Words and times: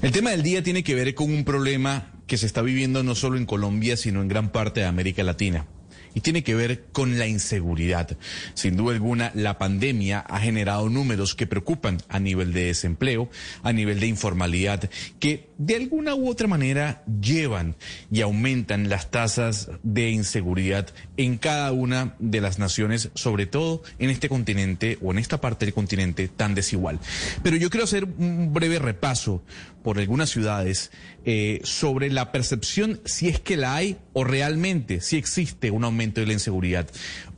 El 0.00 0.12
tema 0.12 0.30
del 0.30 0.44
día 0.44 0.62
tiene 0.62 0.84
que 0.84 0.94
ver 0.94 1.12
con 1.16 1.28
un 1.28 1.44
problema 1.44 2.12
que 2.28 2.38
se 2.38 2.46
está 2.46 2.62
viviendo 2.62 3.02
no 3.02 3.16
solo 3.16 3.36
en 3.36 3.46
Colombia, 3.46 3.96
sino 3.96 4.22
en 4.22 4.28
gran 4.28 4.52
parte 4.52 4.78
de 4.78 4.86
América 4.86 5.24
Latina 5.24 5.66
y 6.14 6.20
tiene 6.20 6.42
que 6.42 6.54
ver 6.54 6.86
con 6.92 7.18
la 7.18 7.26
inseguridad. 7.26 8.16
Sin 8.54 8.76
duda 8.76 8.92
alguna, 8.92 9.30
la 9.34 9.58
pandemia 9.58 10.20
ha 10.20 10.40
generado 10.40 10.88
números 10.88 11.34
que 11.34 11.46
preocupan 11.46 11.98
a 12.08 12.18
nivel 12.18 12.52
de 12.52 12.66
desempleo, 12.66 13.30
a 13.62 13.72
nivel 13.72 14.00
de 14.00 14.06
informalidad, 14.06 14.90
que 15.18 15.48
de 15.58 15.76
alguna 15.76 16.14
u 16.14 16.28
otra 16.28 16.48
manera 16.48 17.04
llevan 17.20 17.76
y 18.10 18.20
aumentan 18.20 18.88
las 18.88 19.10
tasas 19.10 19.70
de 19.82 20.10
inseguridad 20.10 20.88
en 21.16 21.38
cada 21.38 21.72
una 21.72 22.16
de 22.18 22.40
las 22.40 22.58
naciones, 22.58 23.10
sobre 23.14 23.46
todo 23.46 23.82
en 23.98 24.10
este 24.10 24.28
continente 24.28 24.98
o 25.02 25.12
en 25.12 25.18
esta 25.18 25.40
parte 25.40 25.66
del 25.66 25.74
continente 25.74 26.28
tan 26.28 26.54
desigual. 26.54 26.98
Pero 27.42 27.56
yo 27.56 27.70
quiero 27.70 27.84
hacer 27.84 28.04
un 28.04 28.52
breve 28.52 28.78
repaso 28.78 29.42
por 29.88 29.98
algunas 29.98 30.28
ciudades 30.28 30.90
eh, 31.24 31.62
sobre 31.64 32.10
la 32.10 32.30
percepción, 32.30 33.00
si 33.06 33.30
es 33.30 33.40
que 33.40 33.56
la 33.56 33.74
hay 33.74 33.96
o 34.12 34.22
realmente 34.22 35.00
si 35.00 35.16
existe 35.16 35.70
un 35.70 35.82
aumento 35.82 36.20
de 36.20 36.26
la 36.26 36.34
inseguridad. 36.34 36.90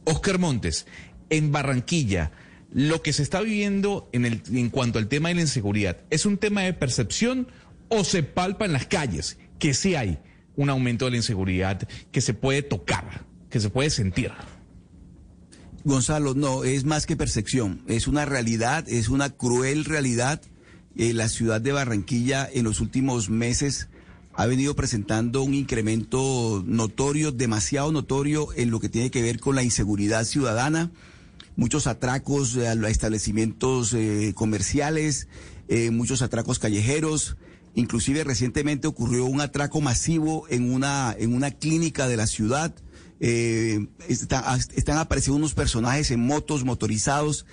Oscar 0.02 0.40
Montes, 0.40 0.84
en 1.28 1.52
Barranquilla, 1.52 2.32
lo 2.72 3.02
que 3.02 3.12
se 3.12 3.22
está 3.22 3.40
viviendo 3.40 4.10
en, 4.12 4.24
el, 4.24 4.42
en 4.52 4.68
cuanto 4.68 4.98
al 4.98 5.06
tema 5.06 5.28
de 5.28 5.36
la 5.36 5.42
inseguridad, 5.42 5.98
¿es 6.10 6.26
un 6.26 6.38
tema 6.38 6.62
de 6.62 6.72
percepción 6.72 7.46
o 7.88 8.02
se 8.02 8.24
palpa 8.24 8.64
en 8.64 8.72
las 8.72 8.86
calles 8.86 9.38
que 9.60 9.72
sí 9.72 9.94
hay 9.94 10.18
un 10.56 10.70
aumento 10.70 11.04
de 11.04 11.12
la 11.12 11.18
inseguridad 11.18 11.86
que 12.10 12.20
se 12.20 12.34
puede 12.34 12.62
tocar, 12.62 13.26
que 13.48 13.60
se 13.60 13.70
puede 13.70 13.90
sentir? 13.90 14.32
Gonzalo, 15.84 16.34
no, 16.34 16.64
es 16.64 16.84
más 16.84 17.06
que 17.06 17.14
percepción, 17.14 17.84
es 17.86 18.08
una 18.08 18.24
realidad, 18.24 18.88
es 18.88 19.08
una 19.08 19.30
cruel 19.30 19.84
realidad 19.84 20.42
eh, 20.96 21.14
la 21.14 21.28
ciudad 21.28 21.60
de 21.60 21.72
Barranquilla 21.72 22.48
en 22.52 22.64
los 22.64 22.80
últimos 22.80 23.30
meses 23.30 23.88
ha 24.34 24.46
venido 24.46 24.74
presentando 24.74 25.42
un 25.42 25.54
incremento 25.54 26.64
notorio, 26.66 27.32
demasiado 27.32 27.92
notorio 27.92 28.48
en 28.56 28.70
lo 28.70 28.80
que 28.80 28.88
tiene 28.88 29.10
que 29.10 29.22
ver 29.22 29.38
con 29.38 29.54
la 29.54 29.62
inseguridad 29.62 30.24
ciudadana, 30.24 30.90
muchos 31.56 31.86
atracos 31.86 32.56
a 32.56 32.72
establecimientos 32.88 33.92
eh, 33.94 34.32
comerciales, 34.34 35.28
eh, 35.68 35.90
muchos 35.90 36.22
atracos 36.22 36.58
callejeros. 36.58 37.36
Inclusive 37.74 38.24
recientemente 38.24 38.88
ocurrió 38.88 39.26
un 39.26 39.40
atraco 39.40 39.80
masivo 39.80 40.46
en 40.48 40.72
una, 40.72 41.14
en 41.16 41.32
una 41.34 41.52
clínica 41.52 42.08
de 42.08 42.16
la 42.16 42.26
ciudad. 42.26 42.74
están 43.20 44.98
apareciendo 44.98 45.36
unos 45.36 45.54
personajes 45.54 46.10
en 46.10 46.26
motos 46.26 46.64
motorizados 46.64 47.46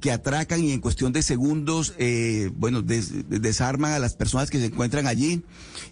que 0.00 0.10
atracan 0.10 0.64
y 0.64 0.72
en 0.72 0.80
cuestión 0.80 1.12
de 1.12 1.22
segundos, 1.22 1.94
eh, 1.98 2.50
bueno, 2.54 2.82
desarman 2.82 3.92
a 3.92 3.98
las 3.98 4.14
personas 4.14 4.50
que 4.50 4.58
se 4.58 4.66
encuentran 4.66 5.06
allí 5.06 5.42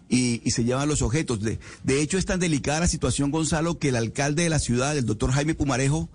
y, 0.09 0.51
se 0.51 0.65
llevan 0.65 0.89
los 0.89 1.03
objetos. 1.03 1.41
De, 1.41 1.59
de, 1.85 2.01
hecho, 2.01 2.19
es 2.19 2.25
tan 2.25 2.41
delicada 2.41 2.81
la 2.81 2.89
situación, 2.89 3.31
Gonzalo, 3.31 3.79
que 3.79 3.91
el 3.91 3.97
alcalde 3.97 4.45
de 4.45 4.51
la 4.51 4.59
ciudad, 4.59 4.97
el 4.97 5.07
doctor 5.07 5.31
Jaime 5.33 5.55
Pumarejo, 5.55 6.09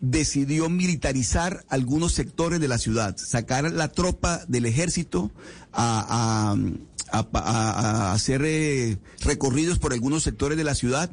decidió 0.00 0.70
militarizar 0.70 1.64
algunos 1.68 2.12
sectores 2.12 2.60
de 2.60 2.68
la 2.68 2.78
ciudad, 2.78 3.16
sacar 3.18 3.70
la 3.70 3.88
tropa 3.88 4.44
del 4.48 4.66
ejército 4.66 5.30
a, 5.72 6.56
hacer 8.12 8.42
eh, 8.44 8.98
recorridos 9.20 9.78
por 9.78 9.92
algunos 9.92 10.22
sectores 10.22 10.56
de 10.56 10.64
la 10.64 10.74
ciudad 10.74 11.10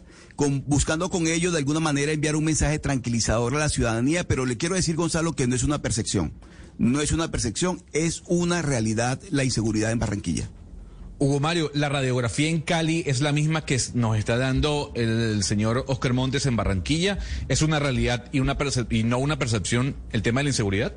buscando 0.65 1.09
con 1.09 1.27
ello 1.27 1.51
de 1.51 1.57
alguna 1.57 1.79
manera 1.79 2.11
enviar 2.11 2.35
un 2.35 2.45
mensaje 2.45 2.79
tranquilizador 2.79 3.55
a 3.55 3.59
la 3.59 3.69
ciudadanía, 3.69 4.27
pero 4.27 4.45
le 4.45 4.57
quiero 4.57 4.75
decir, 4.75 4.95
Gonzalo, 4.95 5.33
que 5.33 5.47
no 5.47 5.55
es 5.55 5.63
una 5.63 5.81
percepción. 5.81 6.33
No 6.77 7.01
es 7.01 7.11
una 7.11 7.31
percepción, 7.31 7.83
es 7.91 8.21
una 8.27 8.61
realidad 8.61 9.19
la 9.31 9.43
inseguridad 9.43 9.91
en 9.91 9.99
Barranquilla. 9.99 10.49
Hugo 11.19 11.39
Mario, 11.39 11.71
la 11.73 11.89
radiografía 11.89 12.47
en 12.49 12.61
Cali 12.61 13.03
es 13.07 13.21
la 13.21 13.31
misma 13.31 13.65
que 13.65 13.81
nos 13.95 14.17
está 14.17 14.37
dando 14.37 14.91
el 14.93 15.43
señor 15.43 15.83
Oscar 15.87 16.13
Montes 16.13 16.45
en 16.45 16.55
Barranquilla. 16.55 17.17
¿Es 17.47 17.63
una 17.63 17.79
realidad 17.79 18.25
y, 18.31 18.39
una 18.39 18.55
y 18.91 19.03
no 19.03 19.17
una 19.17 19.39
percepción 19.39 19.95
el 20.11 20.21
tema 20.21 20.41
de 20.41 20.43
la 20.43 20.49
inseguridad? 20.51 20.93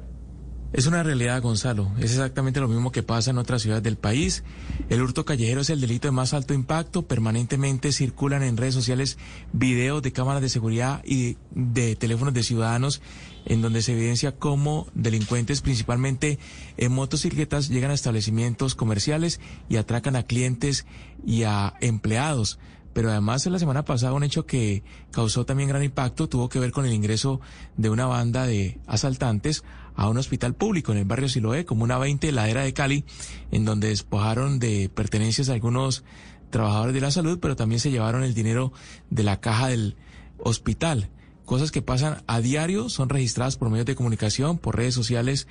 Es 0.72 0.86
una 0.86 1.02
realidad, 1.02 1.42
Gonzalo. 1.42 1.90
Es 1.98 2.12
exactamente 2.12 2.60
lo 2.60 2.68
mismo 2.68 2.92
que 2.92 3.02
pasa 3.02 3.32
en 3.32 3.38
otras 3.38 3.62
ciudades 3.62 3.82
del 3.82 3.96
país. 3.96 4.44
El 4.88 5.02
hurto 5.02 5.24
callejero 5.24 5.62
es 5.62 5.70
el 5.70 5.80
delito 5.80 6.06
de 6.06 6.12
más 6.12 6.32
alto 6.32 6.54
impacto. 6.54 7.02
Permanentemente 7.02 7.90
circulan 7.90 8.44
en 8.44 8.56
redes 8.56 8.74
sociales 8.74 9.18
videos 9.52 10.00
de 10.00 10.12
cámaras 10.12 10.42
de 10.42 10.48
seguridad 10.48 11.02
y 11.04 11.36
de, 11.50 11.96
teléfonos 11.96 12.34
de 12.34 12.44
ciudadanos 12.44 13.02
en 13.46 13.62
donde 13.62 13.82
se 13.82 13.94
evidencia 13.94 14.36
cómo 14.36 14.86
delincuentes, 14.94 15.60
principalmente 15.60 16.38
en 16.76 16.92
motocicletas, 16.92 17.68
llegan 17.68 17.90
a 17.90 17.94
establecimientos 17.94 18.76
comerciales 18.76 19.40
y 19.68 19.76
atracan 19.76 20.14
a 20.14 20.22
clientes 20.22 20.86
y 21.26 21.42
a 21.42 21.74
empleados 21.80 22.60
pero 22.92 23.10
además 23.10 23.46
en 23.46 23.52
la 23.52 23.58
semana 23.58 23.84
pasada 23.84 24.14
un 24.14 24.24
hecho 24.24 24.46
que 24.46 24.82
causó 25.12 25.46
también 25.46 25.68
gran 25.68 25.84
impacto 25.84 26.28
tuvo 26.28 26.48
que 26.48 26.58
ver 26.58 26.72
con 26.72 26.84
el 26.86 26.92
ingreso 26.92 27.40
de 27.76 27.88
una 27.88 28.06
banda 28.06 28.46
de 28.46 28.78
asaltantes 28.88 29.62
a 30.00 30.08
un 30.08 30.16
hospital 30.16 30.54
público 30.54 30.92
en 30.92 30.98
el 30.98 31.04
barrio 31.04 31.28
Siloé, 31.28 31.66
como 31.66 31.84
una 31.84 31.98
20 31.98 32.32
ladera 32.32 32.62
de 32.62 32.72
Cali, 32.72 33.04
en 33.50 33.66
donde 33.66 33.88
despojaron 33.88 34.58
de 34.58 34.88
pertenencias 34.88 35.50
a 35.50 35.52
algunos 35.52 36.04
trabajadores 36.48 36.94
de 36.94 37.02
la 37.02 37.10
salud, 37.10 37.38
pero 37.38 37.54
también 37.54 37.80
se 37.80 37.90
llevaron 37.90 38.24
el 38.24 38.32
dinero 38.32 38.72
de 39.10 39.24
la 39.24 39.40
caja 39.40 39.68
del 39.68 39.96
hospital. 40.38 41.10
Cosas 41.50 41.72
que 41.72 41.82
pasan 41.82 42.22
a 42.28 42.40
diario, 42.40 42.88
son 42.88 43.08
registradas 43.08 43.56
por 43.56 43.70
medios 43.70 43.86
de 43.86 43.96
comunicación, 43.96 44.56
por 44.56 44.76
redes 44.76 44.94
sociales, 44.94 45.48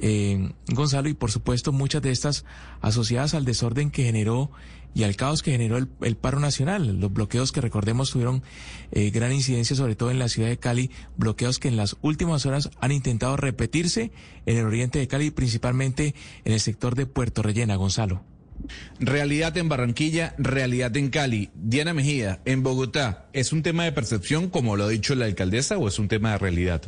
eh, 0.00 0.52
Gonzalo, 0.68 1.08
y 1.08 1.14
por 1.14 1.32
supuesto 1.32 1.72
muchas 1.72 2.02
de 2.02 2.12
estas 2.12 2.44
asociadas 2.80 3.34
al 3.34 3.44
desorden 3.44 3.90
que 3.90 4.04
generó 4.04 4.52
y 4.94 5.02
al 5.02 5.16
caos 5.16 5.42
que 5.42 5.50
generó 5.50 5.76
el, 5.76 6.16
paro 6.16 6.38
nacional. 6.38 7.00
Los 7.00 7.12
bloqueos 7.12 7.50
que 7.50 7.60
recordemos 7.60 8.12
tuvieron 8.12 8.44
eh, 8.92 9.10
gran 9.10 9.32
incidencia, 9.32 9.74
sobre 9.74 9.96
todo 9.96 10.12
en 10.12 10.20
la 10.20 10.28
ciudad 10.28 10.48
de 10.48 10.56
Cali, 10.56 10.92
bloqueos 11.16 11.58
que 11.58 11.66
en 11.66 11.76
las 11.76 11.96
últimas 12.00 12.46
horas 12.46 12.70
han 12.80 12.92
intentado 12.92 13.36
repetirse 13.36 14.12
en 14.46 14.56
el 14.56 14.66
oriente 14.66 15.00
de 15.00 15.08
Cali, 15.08 15.32
principalmente 15.32 16.14
en 16.44 16.52
el 16.52 16.60
sector 16.60 16.94
de 16.94 17.06
Puerto 17.06 17.42
Rellena, 17.42 17.74
Gonzalo. 17.74 18.22
Realidad 18.98 19.56
en 19.56 19.68
Barranquilla, 19.68 20.34
realidad 20.38 20.96
en 20.96 21.10
Cali. 21.10 21.50
Diana 21.54 21.94
Mejía, 21.94 22.40
en 22.44 22.62
Bogotá, 22.62 23.28
¿es 23.32 23.52
un 23.52 23.62
tema 23.62 23.84
de 23.84 23.92
percepción, 23.92 24.48
como 24.48 24.76
lo 24.76 24.84
ha 24.84 24.88
dicho 24.88 25.14
la 25.14 25.26
alcaldesa, 25.26 25.78
o 25.78 25.88
es 25.88 25.98
un 25.98 26.08
tema 26.08 26.32
de 26.32 26.38
realidad? 26.38 26.82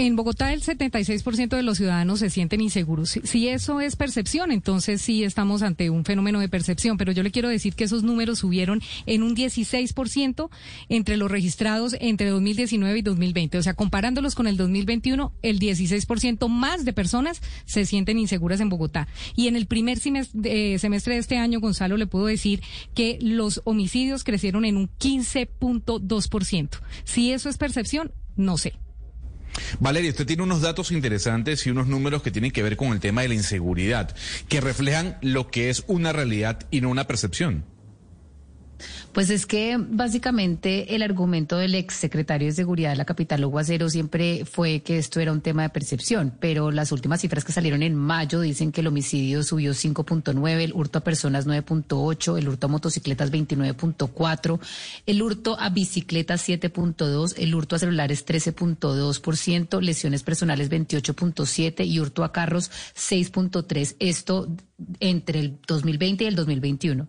En 0.00 0.14
Bogotá 0.14 0.52
el 0.52 0.62
76% 0.62 1.56
de 1.56 1.64
los 1.64 1.78
ciudadanos 1.78 2.20
se 2.20 2.30
sienten 2.30 2.60
inseguros. 2.60 3.18
Si, 3.24 3.48
eso 3.48 3.80
es 3.80 3.96
percepción, 3.96 4.52
entonces 4.52 5.02
sí 5.02 5.24
estamos 5.24 5.62
ante 5.62 5.90
un 5.90 6.04
fenómeno 6.04 6.38
de 6.38 6.48
percepción, 6.48 6.96
pero 6.96 7.10
yo 7.10 7.24
le 7.24 7.32
quiero 7.32 7.48
decir 7.48 7.74
que 7.74 7.82
esos 7.82 8.04
números 8.04 8.38
subieron 8.38 8.80
en 9.06 9.24
un 9.24 9.34
16% 9.34 10.50
entre 10.88 11.16
los 11.16 11.28
registrados 11.28 11.96
entre 11.98 12.28
2019 12.28 12.96
y 12.96 13.02
2020. 13.02 13.58
O 13.58 13.62
sea, 13.64 13.74
comparándolos 13.74 14.36
con 14.36 14.46
el 14.46 14.56
2021, 14.56 15.32
el 15.42 15.58
16% 15.58 16.48
más 16.48 16.84
de 16.84 16.92
personas 16.92 17.42
se 17.64 17.84
sienten 17.84 18.20
inseguras 18.20 18.60
en 18.60 18.68
Bogotá. 18.68 19.08
Y 19.34 19.48
en 19.48 19.56
el 19.56 19.66
primer 19.66 19.98
semestre, 19.98 20.74
eh, 20.74 20.78
semestre 20.78 21.14
de 21.14 21.20
este 21.20 21.38
año, 21.38 21.58
Gonzalo, 21.58 21.96
le 21.96 22.06
puedo 22.06 22.26
decir 22.26 22.62
que 22.94 23.18
los 23.20 23.62
homicidios 23.64 24.22
crecieron 24.22 24.64
en 24.64 24.76
un 24.76 24.88
15.2%. 24.96 26.78
Si 27.02 27.32
eso 27.32 27.48
es 27.48 27.58
percepción, 27.58 28.12
no 28.36 28.58
sé. 28.58 28.74
Valeria, 29.80 30.10
usted 30.10 30.26
tiene 30.26 30.42
unos 30.42 30.60
datos 30.60 30.90
interesantes 30.90 31.66
y 31.66 31.70
unos 31.70 31.86
números 31.86 32.22
que 32.22 32.30
tienen 32.30 32.50
que 32.50 32.62
ver 32.62 32.76
con 32.76 32.88
el 32.92 33.00
tema 33.00 33.22
de 33.22 33.28
la 33.28 33.34
inseguridad, 33.34 34.14
que 34.48 34.60
reflejan 34.60 35.18
lo 35.22 35.50
que 35.50 35.70
es 35.70 35.84
una 35.86 36.12
realidad 36.12 36.66
y 36.70 36.80
no 36.80 36.90
una 36.90 37.06
percepción. 37.06 37.64
Pues 39.18 39.30
es 39.30 39.46
que 39.46 39.76
básicamente 39.76 40.94
el 40.94 41.02
argumento 41.02 41.56
del 41.56 41.74
ex 41.74 41.94
secretario 41.94 42.46
de 42.46 42.54
Seguridad 42.54 42.90
de 42.90 42.96
la 42.98 43.04
capital, 43.04 43.44
Hugo 43.44 43.58
Acero, 43.58 43.90
siempre 43.90 44.44
fue 44.44 44.78
que 44.78 44.96
esto 44.96 45.18
era 45.18 45.32
un 45.32 45.40
tema 45.40 45.62
de 45.62 45.70
percepción, 45.70 46.32
pero 46.38 46.70
las 46.70 46.92
últimas 46.92 47.20
cifras 47.20 47.44
que 47.44 47.50
salieron 47.50 47.82
en 47.82 47.96
mayo 47.96 48.40
dicen 48.40 48.70
que 48.70 48.80
el 48.80 48.86
homicidio 48.86 49.42
subió 49.42 49.72
5.9, 49.72 50.60
el 50.60 50.72
hurto 50.72 51.00
a 51.00 51.02
personas 51.02 51.48
9.8, 51.48 52.38
el 52.38 52.48
hurto 52.48 52.68
a 52.68 52.70
motocicletas 52.70 53.32
29.4, 53.32 54.60
el 55.06 55.20
hurto 55.20 55.58
a 55.58 55.68
bicicletas 55.70 56.48
7.2, 56.48 57.34
el 57.38 57.56
hurto 57.56 57.74
a 57.74 57.80
celulares 57.80 58.24
13.2%, 58.24 59.80
lesiones 59.80 60.22
personales 60.22 60.70
28.7 60.70 61.84
y 61.84 61.98
hurto 61.98 62.22
a 62.22 62.30
carros 62.30 62.70
6.3. 62.94 63.96
Esto 63.98 64.46
entre 65.00 65.40
el 65.40 65.58
2020 65.66 66.22
y 66.22 66.26
el 66.28 66.36
2021. 66.36 67.08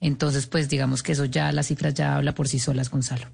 Entonces, 0.00 0.46
pues 0.46 0.68
digamos 0.68 1.02
que 1.02 1.12
eso 1.12 1.26
ya, 1.26 1.52
las 1.52 1.68
cifras 1.68 1.94
ya 1.94 2.16
habla 2.16 2.34
por 2.34 2.48
sí 2.48 2.58
solas, 2.58 2.90
Gonzalo. 2.90 3.26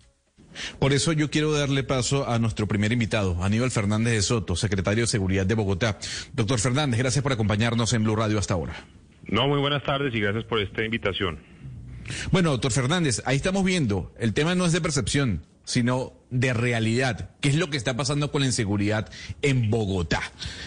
Por 0.79 0.93
eso 0.93 1.13
yo 1.13 1.31
quiero 1.31 1.53
darle 1.53 1.85
paso 1.85 2.29
a 2.29 2.39
nuestro 2.39 2.67
primer 2.67 2.93
invitado, 2.93 3.43
Aníbal 3.45 3.71
Fernández 3.71 4.15
de 4.15 4.23
Soto, 4.23 4.57
secretario 4.57 5.05
de 5.05 5.09
Seguridad 5.09 5.47
de 5.47 5.55
Bogotá. 5.55 5.99
Doctor 6.33 6.59
Fernández, 6.59 6.99
gracias 6.99 7.23
por 7.23 7.33
acompañarnos 7.33 7.93
en 7.93 8.05
Blue 8.05 8.17
Radio 8.17 8.39
hasta 8.39 8.55
ahora. 8.55 8.75
No, 9.27 9.49
muy 9.49 9.59
buenas 9.59 9.85
tardes 9.85 10.15
y 10.15 10.21
gracias 10.21 10.45
por 10.45 10.61
esta 10.61 10.85
invitación. 10.85 11.39
Bueno, 12.31 12.51
doctor 12.51 12.73
Fernández, 12.73 13.23
ahí 13.27 13.37
estamos 13.37 13.65
viendo, 13.65 14.13
el 14.19 14.33
tema 14.33 14.55
no 14.55 14.65
es 14.65 14.73
de 14.73 14.81
percepción, 14.81 15.43
sino 15.67 16.15
de 16.31 16.55
realidad. 16.55 17.31
¿Qué 17.41 17.51
es 17.51 17.57
lo 17.57 17.69
que 17.69 17.77
está 17.77 17.97
pasando 17.97 18.33
con 18.33 18.41
la 18.41 18.47
inseguridad 18.47 19.11
en 19.43 19.69
Bogotá? 19.71 20.23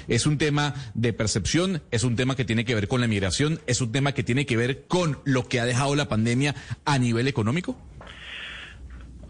Es 0.07 0.27
un 0.27 0.37
tema 0.37 0.75
de 0.93 1.13
percepción, 1.13 1.81
es 1.89 2.03
un 2.03 2.15
tema 2.15 2.35
que 2.35 2.45
tiene 2.45 2.65
que 2.65 2.75
ver 2.75 2.87
con 2.87 3.01
la 3.01 3.07
migración, 3.07 3.59
es 3.65 3.81
un 3.81 3.91
tema 3.91 4.11
que 4.11 4.23
tiene 4.23 4.45
que 4.45 4.57
ver 4.57 4.83
con 4.87 5.17
lo 5.25 5.47
que 5.47 5.59
ha 5.59 5.65
dejado 5.65 5.95
la 5.95 6.07
pandemia 6.07 6.53
a 6.85 6.99
nivel 6.99 7.27
económico. 7.27 7.75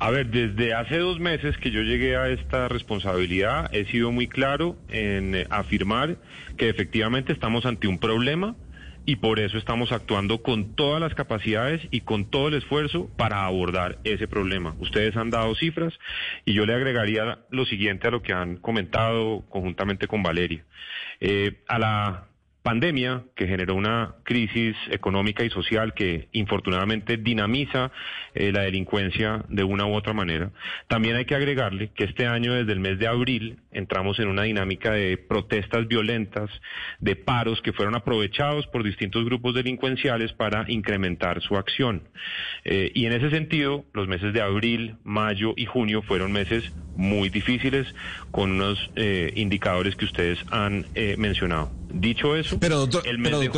A 0.02 0.12
ver, 0.12 0.32
desde 0.32 0.74
hace 0.74 0.98
dos 0.98 1.20
meses 1.20 1.58
que 1.58 1.72
yo 1.72 1.82
llegué 1.82 2.16
a 2.16 2.30
esta 2.30 2.70
responsabilidad, 2.70 3.70
he 3.74 3.86
sido 3.86 4.12
muy 4.12 4.28
claro 4.28 4.78
en 4.88 5.46
afirmar 5.50 6.18
que 6.58 6.70
efectivamente 6.70 7.34
estamos 7.34 7.66
ante 7.66 7.88
un 7.88 8.00
problema 8.00 8.56
y 9.06 9.18
por 9.18 9.40
eso 9.40 9.58
estamos 9.58 9.92
actuando 9.92 10.42
con 10.42 10.76
todas 10.76 11.02
las 11.02 11.16
capacidades 11.16 11.82
y 11.92 12.02
con 12.02 12.30
todo 12.30 12.48
el 12.48 12.54
esfuerzo 12.56 13.10
para 13.18 13.46
abordar 13.46 14.00
ese 14.04 14.28
problema. 14.28 14.76
Ustedes 14.80 15.16
han 15.18 15.30
dado 15.30 15.56
cifras 15.56 15.94
y 16.46 16.54
yo 16.54 16.66
le 16.66 16.74
agregaría 16.74 17.40
lo 17.50 17.66
siguiente 17.66 18.08
a 18.08 18.12
lo 18.12 18.22
que 18.22 18.34
han 18.34 18.58
comentado 18.58 19.44
conjuntamente 19.50 20.08
con 20.08 20.24
Valeria. 20.24 20.64
Eh, 21.20 21.64
a 21.68 21.80
la 21.80 22.29
pandemia 22.62 23.24
que 23.36 23.48
generó 23.48 23.76
una 23.76 24.16
crisis 24.24 24.76
económica 24.92 25.44
y 25.44 25.50
social 25.50 25.94
que 25.94 26.28
infortunadamente 26.34 27.18
dinamiza 27.18 27.92
eh, 28.36 28.52
la 28.52 28.62
delincuencia 28.62 29.46
de 29.50 29.64
una 29.64 29.86
u 29.86 29.94
otra 29.94 30.14
manera. 30.14 30.52
También 30.88 31.16
hay 31.16 31.26
que 31.26 31.36
agregarle 31.36 31.92
que 31.96 32.04
este 32.04 32.28
año, 32.28 32.54
desde 32.54 32.74
el 32.74 32.80
mes 32.80 33.00
de 33.00 33.08
abril, 33.08 33.60
entramos 33.72 34.20
en 34.20 34.28
una 34.28 34.44
dinámica 34.44 34.92
de 34.92 35.18
protestas 35.18 35.88
violentas, 35.88 36.50
de 37.00 37.16
paros 37.16 37.62
que 37.62 37.74
fueron 37.74 37.96
aprovechados 37.96 38.68
por 38.68 38.84
distintos 38.84 39.24
grupos 39.26 39.56
delincuenciales 39.56 40.34
para 40.34 40.66
incrementar 40.68 41.42
su 41.42 41.56
acción. 41.56 42.04
Eh, 42.66 42.92
y 42.94 43.06
en 43.06 43.14
ese 43.14 43.30
sentido, 43.30 43.86
los 43.94 44.08
meses 44.08 44.34
de 44.34 44.42
abril, 44.42 44.98
mayo 45.04 45.54
y 45.56 45.66
junio 45.66 46.02
fueron 46.02 46.32
meses 46.32 46.72
muy 46.96 47.30
difíciles 47.30 47.88
con 48.32 48.52
unos 48.52 48.92
eh, 48.96 49.32
indicadores 49.36 49.96
que 49.96 50.06
ustedes 50.06 50.40
han 50.52 50.86
mencionado. 51.18 51.72
Dicho 51.92 52.36
eso, 52.36 52.60
pero 52.60 52.78
doctor, 52.78 53.04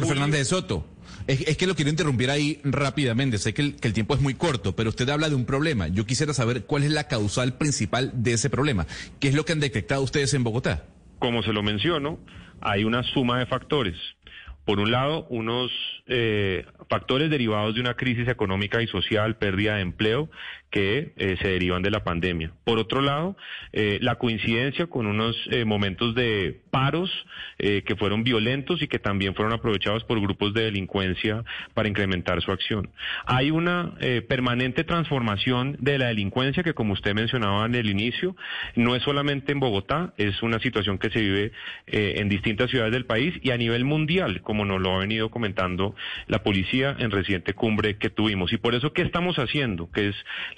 Fernández 0.06 0.40
de 0.40 0.46
Soto, 0.46 0.86
es, 1.28 1.58
que 1.58 1.68
lo 1.68 1.76
quiero 1.76 1.90
interrumpir 1.92 2.30
ahí 2.30 2.62
rápidamente. 2.64 3.38
Sé 3.38 3.54
que 3.54 3.62
el, 3.62 3.76
que 3.76 3.88
el, 3.88 3.94
tiempo 3.94 4.16
es 4.16 4.22
muy 4.22 4.36
corto, 4.36 4.76
pero 4.76 4.90
usted 4.90 5.10
habla 5.10 5.30
de 5.30 5.36
un 5.36 5.46
problema. 5.46 5.88
Yo 5.90 6.06
quisiera 6.06 6.34
saber 6.34 6.66
cuál 6.66 6.84
es 6.84 6.92
la 6.92 7.08
causal 7.08 7.58
principal 7.58 8.12
de 8.14 8.34
ese 8.34 8.50
problema. 8.50 8.88
¿Qué 9.20 9.28
es 9.28 9.36
lo 9.36 9.44
que 9.44 9.52
han 9.52 9.60
detectado 9.60 10.02
ustedes 10.02 10.34
en 10.34 10.44
Bogotá? 10.44 10.86
Como 11.20 11.44
se 11.44 11.52
lo 11.52 11.62
menciono, 11.62 12.20
hay 12.62 12.84
una 12.84 13.04
suma 13.04 13.40
de 13.40 13.46
factores. 13.46 13.96
Por 14.66 14.80
un 14.80 14.92
lado, 14.92 15.26
unos 15.30 15.72
eh, 16.08 16.66
factores 16.90 17.30
derivados 17.30 17.76
de 17.76 17.82
una 17.82 17.96
crisis 17.96 18.28
económica 18.28 18.82
y 18.82 18.88
social, 18.88 19.36
pérdida 19.36 19.76
de 19.76 19.82
empleo, 19.82 20.30
que 20.72 21.12
eh, 21.18 21.36
se 21.42 21.50
derivan 21.50 21.84
de 21.84 21.92
la 21.92 22.04
pandemia. 22.04 22.52
Por 22.64 22.80
otro 22.80 23.02
lado, 23.02 23.36
eh, 23.74 24.00
la 24.02 24.16
coincidencia 24.16 24.88
con 24.88 25.06
unos 25.06 25.36
eh, 25.52 25.66
momentos 25.66 26.16
de 26.16 26.62
paros 26.72 27.12
que 27.58 27.96
fueron 27.96 28.24
violentos 28.24 28.82
y 28.82 28.88
que 28.88 28.98
también 28.98 29.36
fueron 29.36 29.54
aprovechados 29.54 30.04
por 30.06 30.20
grupos 30.20 30.52
de 30.56 30.64
delincuencia 30.64 31.44
para 31.76 31.88
incrementar 31.88 32.42
su 32.42 32.52
acción. 32.52 32.90
Hay 33.26 33.52
una 33.52 33.94
permanente 34.28 34.84
transformación 34.84 35.78
de 35.80 36.00
la 36.00 36.08
delincuencia 36.08 36.64
que, 36.64 36.74
como 36.74 36.94
usted 36.94 37.14
mencionaba 37.14 37.68
en 37.68 37.76
el 37.76 37.88
inicio, 37.88 38.36
no 38.76 38.96
es 38.96 39.04
solamente 39.04 39.52
en 39.52 39.60
Bogotá, 39.60 40.14
es 40.18 40.42
una 40.42 40.58
situación 40.58 40.98
que 40.98 41.12
se 41.12 41.20
vive 41.20 41.52
en 41.86 42.30
distintas 42.30 42.72
ciudades 42.72 42.94
del 42.94 43.06
país 43.06 43.36
y 43.44 43.52
a 43.52 43.58
nivel 43.58 43.86
mundial, 43.86 44.42
como 44.42 44.66
nos 44.66 44.82
lo 44.82 44.96
ha 44.96 45.00
venido 45.00 45.30
comentando 45.30 45.94
la 46.28 46.42
policía 46.42 46.96
en 46.98 47.12
reciente 47.12 47.54
cumbre 47.54 47.98
que 47.98 48.10
tuvimos. 48.10 48.54
Y 48.54 48.58
por 48.58 48.74
eso, 48.74 48.92
¿qué 48.92 49.04
estamos 49.04 49.38
haciendo? 49.38 49.92
Que 49.92 50.08
es 50.08 50.16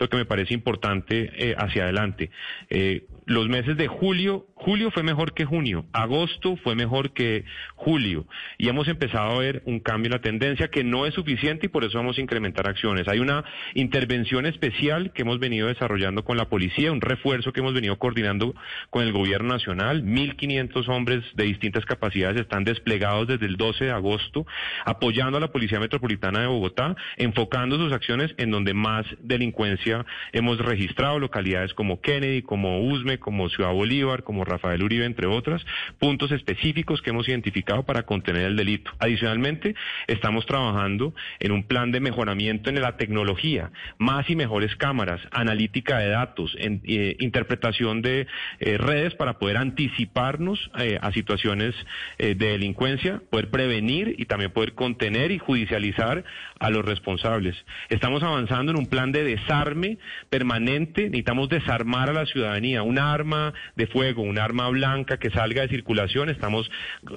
que 0.10 0.18
me 0.18 0.26
parece 0.26 0.54
importante 0.54 1.32
eh, 1.36 1.56
hacia 1.58 1.84
adelante. 1.84 2.30
Eh, 2.70 3.06
los 3.26 3.48
meses 3.48 3.78
de 3.78 3.88
julio, 3.88 4.48
julio 4.56 4.92
fue 4.92 5.04
mejor 5.04 5.34
que 5.34 5.46
junio, 5.46 5.86
agosto 5.94 6.58
fue 6.58 6.76
mejor 6.76 7.14
que 7.14 7.46
julio 7.76 8.28
y 8.58 8.68
hemos 8.68 8.88
empezado 8.88 9.36
a 9.36 9.40
ver 9.40 9.62
un 9.66 9.80
cambio 9.80 10.08
en 10.08 10.14
la 10.14 10.22
tendencia 10.22 10.68
que 10.70 10.84
no 10.84 11.06
es 11.06 11.14
suficiente 11.14 11.68
y 11.68 11.70
por 11.70 11.84
eso 11.84 11.98
vamos 11.98 12.18
a 12.18 12.22
incrementar 12.22 12.68
acciones. 12.68 13.08
Hay 13.08 13.20
una 13.20 13.46
intervención 13.76 14.46
especial 14.46 15.14
que 15.14 15.22
hemos 15.22 15.40
venido 15.40 15.68
desarrollando 15.68 16.24
con 16.24 16.38
la 16.38 16.50
policía, 16.50 16.92
un 16.92 17.02
refuerzo 17.02 17.54
que 17.54 17.62
hemos 17.62 17.74
venido 17.74 17.98
coordinando 17.98 18.56
con 18.90 19.04
el 19.04 19.14
gobierno 19.14 19.54
nacional. 19.54 20.04
1.500 20.04 20.90
hombres 20.90 21.24
de 21.36 21.46
distintas 21.46 21.86
capacidades 21.86 22.42
están 22.42 22.64
desplegados 22.64 23.28
desde 23.28 23.46
el 23.46 23.58
12 23.58 23.86
de 23.86 23.92
agosto 23.92 24.46
apoyando 24.86 25.38
a 25.38 25.42
la 25.42 25.52
Policía 25.52 25.80
Metropolitana 25.80 26.42
de 26.42 26.48
Bogotá, 26.48 26.96
enfocando 27.18 27.78
sus 27.78 27.94
acciones 27.94 28.34
en 28.38 28.52
donde 28.52 28.74
más 28.74 29.06
delincuencia 29.22 29.93
hemos 30.32 30.58
registrado, 30.60 31.20
localidades 31.20 31.74
como 31.74 32.02
Kennedy, 32.02 32.42
como 32.42 32.82
Usme, 32.82 33.20
como 33.20 33.50
Ciudad 33.50 33.72
Bolívar, 33.72 34.24
como 34.24 34.46
Rafael 34.46 34.84
Uribe, 34.84 35.06
entre 35.06 35.28
otras, 35.28 35.66
puntos 36.00 36.32
específicos 36.32 37.02
que 37.02 37.12
hemos 37.12 37.28
identificado 37.28 37.84
para 37.84 38.04
contener 38.04 38.44
el 38.44 38.56
delito. 38.56 38.92
Adicionalmente, 39.00 39.76
estamos 40.08 40.46
trabajando 40.46 41.14
en 41.40 41.52
un 41.52 41.64
plan 41.64 41.92
de 41.92 42.00
mejoramiento 42.00 42.70
en 42.70 42.82
la 42.82 42.98
tecnología, 42.98 43.72
más 43.98 44.30
y 44.30 44.36
mejores 44.36 44.76
cámaras, 44.76 45.22
analítica 45.32 46.00
de 46.00 46.10
datos, 46.10 46.56
eh, 46.60 47.16
interpretación 47.20 48.02
de 48.02 48.28
eh, 48.60 48.78
redes 48.78 49.16
para 49.16 49.40
poder 49.40 49.58
anticiparnos 49.58 50.72
eh, 50.80 51.00
a 51.02 51.12
situaciones 51.12 51.76
de 52.18 52.36
delincuencia, 52.36 53.22
poder 53.30 53.50
prevenir 53.50 54.16
y 54.18 54.26
también 54.26 54.52
poder 54.52 54.74
contener 54.74 55.32
y 55.32 55.40
judicializar 55.40 56.24
a 56.60 56.70
los 56.70 56.86
responsables. 56.86 57.56
Estamos 57.90 58.24
avanzando 58.24 58.72
en 58.72 58.78
un 58.78 58.86
plan 58.88 59.12
de 59.12 59.24
desarme 59.24 59.83
permanente, 60.30 61.04
necesitamos 61.04 61.50
desarmar 61.50 62.10
a 62.10 62.14
la 62.14 62.26
ciudadanía, 62.26 62.84
una 62.84 63.14
arma 63.14 63.54
de 63.76 63.88
fuego, 63.88 64.22
un 64.22 64.40
arma 64.40 64.70
blanca 64.70 65.18
que 65.18 65.30
salga 65.30 65.62
de 65.64 65.70
circulación, 65.70 66.30
estamos 66.30 66.70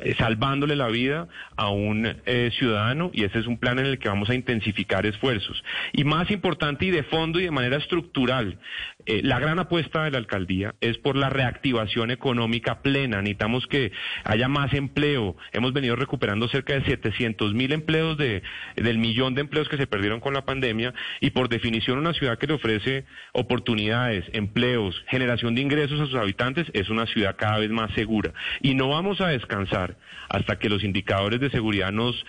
eh, 0.03 0.15
salvándole 0.19 0.77
la 0.77 0.89
vida 0.89 1.29
a 1.57 1.71
un 1.71 2.07
eh, 2.07 2.51
ciudadano 2.59 3.11
y 3.13 3.25
ese 3.25 3.39
es 3.39 3.47
un 3.47 3.59
plan 3.59 3.79
en 3.79 3.87
el 3.87 3.99
que 3.99 4.09
vamos 4.09 4.31
a 4.31 4.35
intensificar 4.35 5.07
esfuerzos. 5.07 5.63
Y 5.93 6.05
más 6.05 6.31
importante 6.31 6.87
y 6.87 6.91
de 6.91 7.03
fondo 7.05 7.41
y 7.41 7.45
de 7.45 7.51
manera 7.51 7.77
estructural, 7.77 8.59
eh, 9.07 9.21
la 9.23 9.39
gran 9.39 9.59
apuesta 9.59 10.05
de 10.05 10.11
la 10.11 10.19
alcaldía 10.19 10.75
es 10.81 10.99
por 10.99 11.17
la 11.17 11.31
reactivación 11.31 12.11
económica 12.11 12.83
plena. 12.83 13.23
Necesitamos 13.23 13.67
que 13.67 13.93
haya 14.25 14.49
más 14.49 14.73
empleo. 14.75 15.37
Hemos 15.53 15.73
venido 15.73 15.97
recuperando 15.97 16.49
cerca 16.49 16.75
de 16.75 16.85
700 16.85 17.55
mil 17.55 17.73
empleos 17.73 18.17
de, 18.17 18.43
del 18.75 18.99
millón 18.99 19.35
de 19.35 19.43
empleos 19.43 19.69
que 19.69 19.77
se 19.77 19.87
perdieron 19.87 20.21
con 20.21 20.35
la 20.35 20.45
pandemia 20.45 20.93
y 21.21 21.31
por 21.31 21.49
definición 21.49 21.99
una 21.99 22.13
ciudad 22.13 22.39
que 22.39 22.47
ofrece 22.57 23.05
oportunidades, 23.33 24.25
empleos, 24.33 25.03
generación 25.09 25.55
de 25.55 25.63
ingresos 25.63 26.01
a 26.01 26.07
sus 26.07 26.15
habitantes 26.17 26.67
es 26.73 26.91
una 26.91 27.07
ciudad 27.07 27.37
cada 27.37 27.59
vez 27.59 27.71
más 27.71 27.93
segura. 27.95 28.33
Y 28.61 28.75
no 28.75 28.89
vamos 28.89 29.21
a 29.21 29.29
descansar 29.29 29.97
hasta 30.29 30.59
que 30.59 30.69
los 30.69 30.85
indicadores 30.85 31.41
de 31.41 31.51
seguridad 31.51 31.93
nos, 31.93 32.25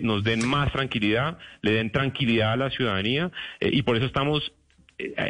nos 0.00 0.24
den 0.24 0.46
más 0.46 0.72
tranquilidad, 0.72 1.38
le 1.60 1.72
den 1.72 1.90
tranquilidad 1.90 2.52
a 2.52 2.56
la 2.56 2.70
ciudadanía 2.70 3.30
eh, 3.60 3.70
y 3.72 3.82
por 3.82 3.96
eso 3.96 4.06
estamos 4.06 4.52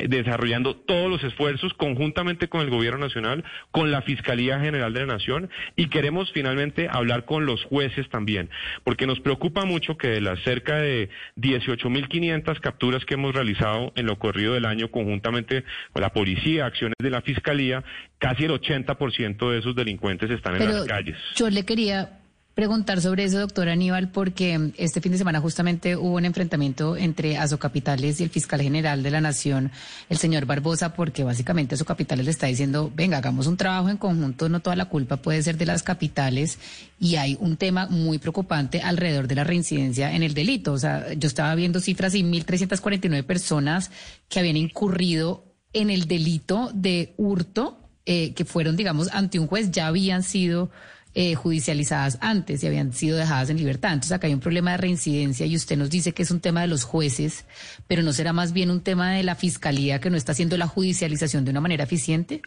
desarrollando 0.08 0.76
todos 0.76 1.10
los 1.10 1.24
esfuerzos 1.24 1.72
conjuntamente 1.74 2.48
con 2.48 2.60
el 2.60 2.70
Gobierno 2.70 2.98
Nacional, 2.98 3.44
con 3.70 3.90
la 3.90 4.02
Fiscalía 4.02 4.60
General 4.60 4.92
de 4.92 5.00
la 5.00 5.14
Nación 5.14 5.50
y 5.76 5.88
queremos 5.88 6.30
finalmente 6.32 6.88
hablar 6.90 7.24
con 7.24 7.46
los 7.46 7.64
jueces 7.64 8.08
también, 8.10 8.50
porque 8.84 9.06
nos 9.06 9.20
preocupa 9.20 9.64
mucho 9.64 9.96
que 9.96 10.08
de 10.08 10.20
las 10.20 10.40
cerca 10.42 10.76
de 10.76 11.10
18.500 11.36 12.60
capturas 12.60 13.04
que 13.04 13.14
hemos 13.14 13.34
realizado 13.34 13.92
en 13.96 14.06
lo 14.06 14.18
corrido 14.18 14.54
del 14.54 14.66
año 14.66 14.90
conjuntamente 14.90 15.64
con 15.92 16.02
la 16.02 16.10
policía, 16.10 16.66
acciones 16.66 16.96
de 16.98 17.10
la 17.10 17.22
Fiscalía, 17.22 17.84
casi 18.18 18.44
el 18.44 18.52
80% 18.52 19.50
de 19.50 19.58
esos 19.58 19.74
delincuentes 19.74 20.30
están 20.30 20.60
en 20.60 20.68
las 20.68 20.84
calles. 20.84 21.16
Yo 21.36 21.48
le 21.50 21.64
quería 21.64 22.21
preguntar 22.54 23.00
sobre 23.00 23.24
eso, 23.24 23.38
doctor 23.38 23.68
Aníbal, 23.68 24.10
porque 24.10 24.72
este 24.76 25.00
fin 25.00 25.12
de 25.12 25.18
semana 25.18 25.40
justamente 25.40 25.96
hubo 25.96 26.16
un 26.16 26.24
enfrentamiento 26.24 26.96
entre 26.96 27.38
Azocapitales 27.38 28.20
y 28.20 28.24
el 28.24 28.30
fiscal 28.30 28.60
general 28.60 29.02
de 29.02 29.10
la 29.10 29.20
Nación, 29.20 29.70
el 30.08 30.18
señor 30.18 30.44
Barbosa, 30.44 30.94
porque 30.94 31.24
básicamente 31.24 31.74
Azocapitales 31.74 32.24
le 32.24 32.30
está 32.30 32.46
diciendo, 32.46 32.92
venga, 32.94 33.18
hagamos 33.18 33.46
un 33.46 33.56
trabajo 33.56 33.88
en 33.88 33.96
conjunto, 33.96 34.48
no 34.48 34.60
toda 34.60 34.76
la 34.76 34.86
culpa 34.86 35.16
puede 35.16 35.42
ser 35.42 35.56
de 35.56 35.66
las 35.66 35.82
capitales, 35.82 36.58
y 36.98 37.16
hay 37.16 37.36
un 37.40 37.56
tema 37.56 37.86
muy 37.86 38.18
preocupante 38.18 38.80
alrededor 38.80 39.28
de 39.28 39.34
la 39.34 39.44
reincidencia 39.44 40.14
en 40.14 40.22
el 40.22 40.34
delito. 40.34 40.72
O 40.72 40.78
sea, 40.78 41.12
yo 41.14 41.26
estaba 41.26 41.54
viendo 41.54 41.80
cifras 41.80 42.14
y 42.14 42.22
1.349 42.22 43.24
personas 43.24 43.90
que 44.28 44.38
habían 44.38 44.56
incurrido 44.56 45.44
en 45.72 45.90
el 45.90 46.06
delito 46.06 46.70
de 46.74 47.14
hurto, 47.16 47.78
eh, 48.04 48.34
que 48.34 48.44
fueron, 48.44 48.76
digamos, 48.76 49.08
ante 49.12 49.38
un 49.38 49.46
juez, 49.46 49.70
ya 49.70 49.86
habían 49.86 50.22
sido 50.22 50.70
eh, 51.14 51.34
judicializadas 51.34 52.18
antes 52.20 52.62
y 52.62 52.66
habían 52.66 52.92
sido 52.92 53.18
dejadas 53.18 53.50
en 53.50 53.58
libertad. 53.58 53.92
Entonces 53.92 54.12
acá 54.12 54.26
hay 54.26 54.34
un 54.34 54.40
problema 54.40 54.72
de 54.72 54.78
reincidencia 54.78 55.46
y 55.46 55.56
usted 55.56 55.76
nos 55.76 55.90
dice 55.90 56.12
que 56.12 56.22
es 56.22 56.30
un 56.30 56.40
tema 56.40 56.62
de 56.62 56.68
los 56.68 56.84
jueces, 56.84 57.46
pero 57.86 58.02
¿no 58.02 58.12
será 58.12 58.32
más 58.32 58.52
bien 58.52 58.70
un 58.70 58.82
tema 58.82 59.12
de 59.12 59.22
la 59.22 59.34
fiscalía 59.34 60.00
que 60.00 60.10
no 60.10 60.16
está 60.16 60.32
haciendo 60.32 60.56
la 60.56 60.66
judicialización 60.66 61.44
de 61.44 61.50
una 61.50 61.60
manera 61.60 61.84
eficiente? 61.84 62.42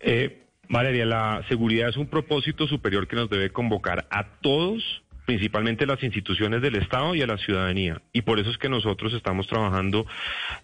Eh, 0.00 0.44
Valeria, 0.68 1.06
la 1.06 1.44
seguridad 1.48 1.88
es 1.88 1.96
un 1.96 2.06
propósito 2.06 2.66
superior 2.66 3.08
que 3.08 3.16
nos 3.16 3.30
debe 3.30 3.50
convocar 3.50 4.06
a 4.10 4.24
todos 4.40 5.02
principalmente 5.28 5.84
las 5.84 6.02
instituciones 6.02 6.62
del 6.62 6.76
Estado 6.76 7.14
y 7.14 7.20
a 7.20 7.26
la 7.26 7.36
ciudadanía. 7.36 8.00
Y 8.14 8.22
por 8.22 8.38
eso 8.38 8.50
es 8.50 8.56
que 8.56 8.70
nosotros 8.70 9.12
estamos 9.12 9.46
trabajando 9.46 10.06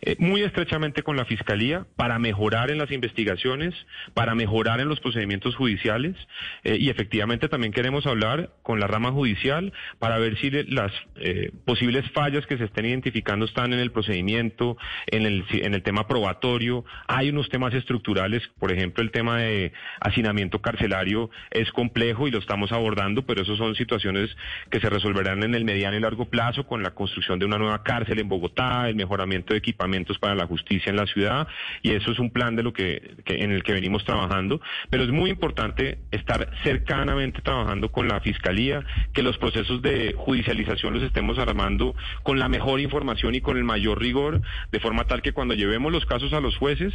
eh, 0.01 0.17
muy 0.19 0.41
estrechamente 0.41 1.03
con 1.03 1.19
la 1.19 1.27
Fiscalía 1.27 1.85
para 1.97 2.19
mejorar 2.19 2.71
en 2.71 2.79
las 2.79 2.91
investigaciones, 2.91 3.75
para 4.15 4.35
mejorar 4.35 4.81
en 4.81 4.89
los 4.89 5.01
procedimientos 5.01 5.55
judiciales 5.55 6.17
eh, 6.63 6.79
y 6.81 6.89
efectivamente 6.89 7.51
también 7.51 7.75
queremos 7.75 8.07
hablar 8.07 8.55
con 8.63 8.81
la 8.81 8.87
rama 8.87 9.13
judicial 9.13 9.75
para 9.99 10.17
ver 10.17 10.39
si 10.39 10.51
las 10.51 10.93
eh, 11.17 11.51
posibles 11.67 12.11
fallas 12.13 12.47
que 12.47 12.57
se 12.57 12.65
estén 12.65 12.87
identificando 12.87 13.45
están 13.45 13.75
en 13.75 13.81
el 13.81 13.93
procedimiento, 13.93 14.79
en 15.09 15.27
el, 15.27 15.45
en 15.51 15.75
el 15.75 15.83
tema 15.83 16.09
probatorio. 16.09 16.87
Hay 17.07 17.29
unos 17.29 17.51
temas 17.51 17.75
estructurales, 17.75 18.49
por 18.59 18.73
ejemplo, 18.73 19.05
el 19.05 19.11
tema 19.11 19.41
de 19.41 19.75
hacinamiento 20.01 20.63
carcelario 20.63 21.29
es 21.51 21.71
complejo 21.71 22.29
y 22.29 22.31
lo 22.31 22.39
estamos 22.39 22.73
abordando, 22.73 23.27
pero 23.27 23.43
eso 23.43 23.57
son 23.57 23.75
situaciones 23.75 24.35
que 24.71 24.81
se 24.81 24.91
resolverán 24.91 25.43
en 25.43 25.55
el 25.55 25.65
mediano 25.65 25.97
y 25.97 26.01
largo 26.01 26.27
plazo 26.27 26.67
con 26.67 26.83
la 26.83 26.93
construcción 26.93 27.39
de 27.39 27.47
una 27.47 27.59
nueva 27.59 27.83
cárcel 27.83 28.19
en 28.19 28.29
Bogotá, 28.29 28.89
el 28.89 28.97
mejoramiento 28.97 29.55
de 29.55 29.59
equipamientos 29.59 30.19
para 30.19 30.35
la 30.35 30.47
justicia 30.47 30.91
en 30.91 30.97
la 30.97 31.07
ciudad 31.07 31.47
y 31.83 31.91
eso 31.91 32.13
es 32.13 32.19
un 32.19 32.31
plan 32.31 32.57
de 32.57 32.63
lo 32.63 32.73
que, 32.73 33.17
en 33.27 33.53
el 33.53 33.63
que 33.63 33.73
venimos 33.73 34.05
trabajando, 34.05 34.61
pero 34.91 35.05
es 35.05 35.11
muy 35.11 35.31
importante 35.31 35.99
estar 36.11 36.51
cercanamente 36.63 37.43
trabajando 37.43 37.91
con 37.91 38.09
la 38.09 38.21
fiscalía, 38.21 38.85
que 39.13 39.23
los 39.23 39.39
procesos 39.39 39.83
de 39.83 40.15
judicialización 40.17 40.95
los 40.95 41.03
estemos 41.03 41.39
armando 41.39 41.95
con 42.23 42.39
la 42.39 42.49
mejor 42.49 42.81
información 42.81 43.35
y 43.35 43.41
con 43.41 43.57
el 43.57 43.65
mayor 43.65 44.01
rigor, 44.01 44.43
de 44.73 44.81
forma 44.81 45.05
tal 45.05 45.23
que 45.23 45.33
cuando 45.33 45.55
llevemos 45.55 45.93
los 45.93 46.07
casos 46.07 46.33
a 46.33 46.41
los 46.41 46.57
jueces, 46.57 46.93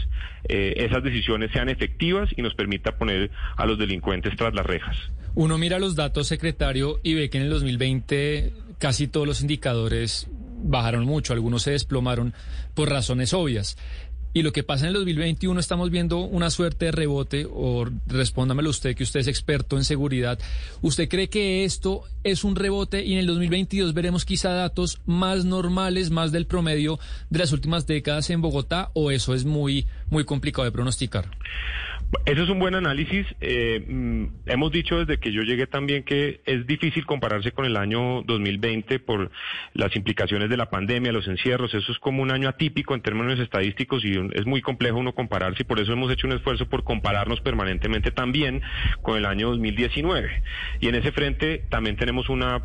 eh, 0.48 0.74
esas 0.78 1.04
decisiones 1.04 1.52
sean 1.52 1.70
efectivas 1.70 2.30
y 2.36 2.42
nos 2.42 2.56
permita 2.56 2.98
poner 2.98 3.32
a 3.58 3.66
los 3.66 3.78
delincuentes 3.78 4.36
tras 4.36 4.54
las 4.54 4.66
rejas. 4.66 4.98
Uno 5.40 5.58
mira 5.58 5.80
los 5.80 5.96
datos, 5.96 6.28
secretario, 6.28 7.00
y 7.02 7.14
ve 7.14 7.30
que 7.30 7.38
en 7.38 7.46
el 7.46 7.50
2020 7.50 8.52
casi 8.78 9.08
todos 9.08 9.26
los 9.26 9.40
indicadores 9.40 10.28
bajaron 10.64 11.06
mucho, 11.06 11.32
algunos 11.32 11.64
se 11.64 11.72
desplomaron 11.72 12.34
por 12.74 12.90
razones 12.90 13.34
obvias. 13.34 13.78
Y 14.34 14.42
lo 14.42 14.52
que 14.52 14.64
pasa 14.64 14.84
en 14.84 14.90
el 14.90 14.96
2021 14.96 15.58
estamos 15.58 15.92
viendo 15.92 16.18
una 16.18 16.50
suerte 16.50 16.88
de 16.88 16.92
rebote, 16.92 17.48
o 17.50 17.88
respóndamelo 18.08 18.70
usted, 18.70 18.98
que 18.98 19.04
usted 19.04 19.22
es 19.22 19.30
experto 19.30 19.78
en 19.78 19.86
seguridad. 19.86 20.38
¿Usted 20.82 21.08
cree 21.08 21.30
que 21.30 21.64
esto 21.64 22.04
es 22.26 22.44
un 22.44 22.58
rebote 22.58 23.06
y 23.06 23.14
en 23.14 23.20
el 23.20 23.28
2022 23.28 23.94
veremos 23.94 24.26
quizá 24.26 24.50
datos 24.50 25.00
más 25.06 25.46
normales, 25.46 26.10
más 26.10 26.34
del 26.34 26.48
promedio 26.48 27.00
de 27.30 27.40
las 27.40 27.54
últimas 27.54 27.88
décadas 27.88 28.30
en 28.30 28.42
Bogotá, 28.42 28.92
o 28.94 29.10
eso 29.10 29.34
es 29.34 29.46
muy, 29.46 29.88
muy 30.10 30.26
complicado 30.26 30.66
de 30.66 30.74
pronosticar? 30.74 31.32
Eso 32.26 32.44
es 32.44 32.50
un 32.50 32.58
buen 32.58 32.74
análisis. 32.74 33.26
Eh, 33.40 33.86
mm, 33.88 34.26
hemos 34.48 34.72
dicho 34.72 34.98
desde 35.00 35.20
que 35.20 35.32
yo 35.32 35.44
llegué 35.44 35.68
también 35.68 36.04
que 36.04 36.42
es 36.46 36.66
difícil 36.66 37.06
compararse 37.06 37.52
con 37.52 37.66
el 37.66 37.78
año 37.78 38.24
2020 38.24 39.00
por 39.00 39.30
las 39.74 39.96
implicaciones 39.96 40.50
de 40.50 40.58
la 40.58 40.72
pandemia, 40.72 41.12
los 41.12 41.28
encierros. 41.28 41.74
Eso 41.74 41.92
es 41.92 42.00
como 42.00 42.24
un 42.24 42.32
año 42.32 42.50
atípico 42.50 42.96
en 42.96 43.02
términos 43.02 43.40
estadísticos 43.40 44.04
y 44.06 44.18
es 44.34 44.46
muy 44.48 44.62
complejo 44.62 44.98
uno 44.98 45.14
compararse 45.14 45.62
y 45.62 45.66
por 45.66 45.80
eso 45.80 45.94
hemos 45.94 46.12
hecho 46.12 46.26
un 46.26 46.34
esfuerzo 46.34 46.68
por 46.68 46.84
compararnos 46.84 47.42
permanentemente 47.42 48.10
también 48.10 48.62
con 49.04 49.18
el 49.18 49.26
año 49.26 49.50
2019. 49.50 50.42
Y 50.82 50.88
en 50.88 50.96
ese 50.96 51.12
frente 51.12 51.64
también 51.70 51.96
tenemos 51.96 52.30
una 52.30 52.64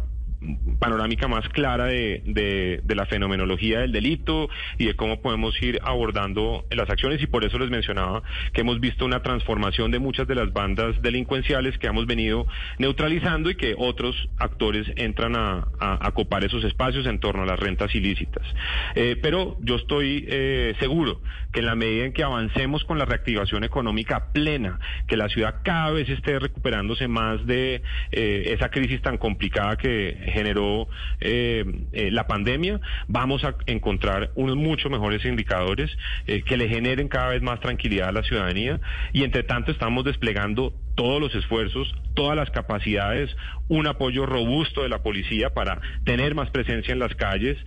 panorámica 0.78 1.28
más 1.28 1.48
clara 1.48 1.86
de, 1.86 2.22
de, 2.24 2.94
la 2.94 3.06
fenomenología 3.06 3.80
del 3.80 3.92
delito 3.92 4.48
y 4.78 4.86
de 4.86 4.94
cómo 4.94 5.20
podemos 5.20 5.60
ir 5.60 5.80
abordando 5.82 6.64
las 6.70 6.88
acciones 6.88 7.20
y 7.22 7.26
por 7.26 7.44
eso 7.44 7.58
les 7.58 7.70
mencionaba 7.70 8.22
que 8.52 8.60
hemos 8.60 8.80
visto 8.80 9.04
una 9.04 9.20
transformación 9.20 9.90
de 9.90 9.98
muchas 9.98 10.28
de 10.28 10.36
las 10.36 10.52
bandas 10.52 11.00
delincuenciales 11.02 11.76
que 11.78 11.88
hemos 11.88 12.06
venido 12.06 12.46
neutralizando 12.78 13.50
y 13.50 13.56
que 13.56 13.74
otros 13.76 14.14
actores 14.38 14.86
entran 14.96 15.34
a, 15.36 15.66
a, 15.80 16.10
copar 16.12 16.44
esos 16.44 16.62
espacios 16.64 17.06
en 17.06 17.18
torno 17.18 17.42
a 17.42 17.46
las 17.46 17.58
rentas 17.58 17.94
ilícitas. 17.94 18.46
Eh, 18.94 19.16
pero 19.20 19.56
yo 19.60 19.76
estoy 19.76 20.24
eh, 20.28 20.74
seguro 20.78 21.20
que 21.52 21.60
en 21.60 21.66
la 21.66 21.74
medida 21.74 22.04
en 22.04 22.12
que 22.12 22.22
avancemos 22.22 22.84
con 22.84 22.98
la 22.98 23.04
reactivación 23.04 23.64
económica 23.64 24.32
plena, 24.32 24.78
que 25.06 25.16
la 25.16 25.28
ciudad 25.28 25.56
cada 25.62 25.90
vez 25.90 26.08
esté 26.08 26.38
recuperándose 26.38 27.08
más 27.08 27.44
de 27.46 27.82
eh, 28.12 28.42
esa 28.54 28.70
crisis 28.70 29.00
tan 29.02 29.18
complicada 29.18 29.76
que 29.76 30.16
generó 30.34 30.88
eh, 31.20 31.64
eh, 31.92 32.10
la 32.10 32.26
pandemia, 32.26 32.80
vamos 33.08 33.44
a 33.44 33.54
encontrar 33.66 34.30
unos 34.34 34.56
mucho 34.56 34.90
mejores 34.90 35.24
indicadores 35.24 35.90
eh, 36.26 36.42
que 36.42 36.56
le 36.56 36.68
generen 36.68 37.08
cada 37.08 37.28
vez 37.30 37.40
más 37.40 37.60
tranquilidad 37.60 38.08
a 38.08 38.12
la 38.12 38.22
ciudadanía 38.22 38.80
y 39.12 39.22
entre 39.24 39.44
tanto 39.44 39.70
estamos 39.70 40.04
desplegando 40.04 40.74
todos 40.96 41.20
los 41.20 41.34
esfuerzos, 41.34 41.92
todas 42.14 42.36
las 42.36 42.50
capacidades, 42.50 43.34
un 43.68 43.86
apoyo 43.88 44.26
robusto 44.26 44.82
de 44.82 44.88
la 44.88 45.02
policía 45.02 45.50
para 45.50 45.80
tener 46.04 46.36
más 46.36 46.50
presencia 46.50 46.92
en 46.92 47.00
las 47.00 47.12
calles, 47.16 47.58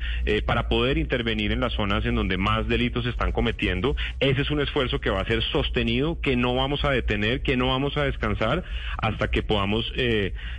para 0.46 0.70
poder 0.70 0.98
intervenir 0.98 1.52
en 1.52 1.60
las 1.60 1.74
zonas 1.74 2.06
en 2.06 2.16
donde 2.16 2.38
más 2.38 2.70
delitos 2.70 3.04
se 3.04 3.10
están 3.10 3.34
cometiendo. 3.34 3.98
Ese 4.22 4.44
es 4.44 4.50
un 4.50 4.62
esfuerzo 4.62 5.02
que 5.02 5.10
va 5.10 5.20
a 5.20 5.26
ser 5.26 5.44
sostenido, 5.52 6.22
que 6.22 6.38
no 6.38 6.56
vamos 6.56 6.86
a 6.86 6.92
detener, 6.92 7.42
que 7.42 7.58
no 7.58 7.68
vamos 7.68 7.98
a 7.98 8.06
descansar 8.06 8.64
hasta 8.98 9.30
que 9.30 9.44
podamos 9.44 9.92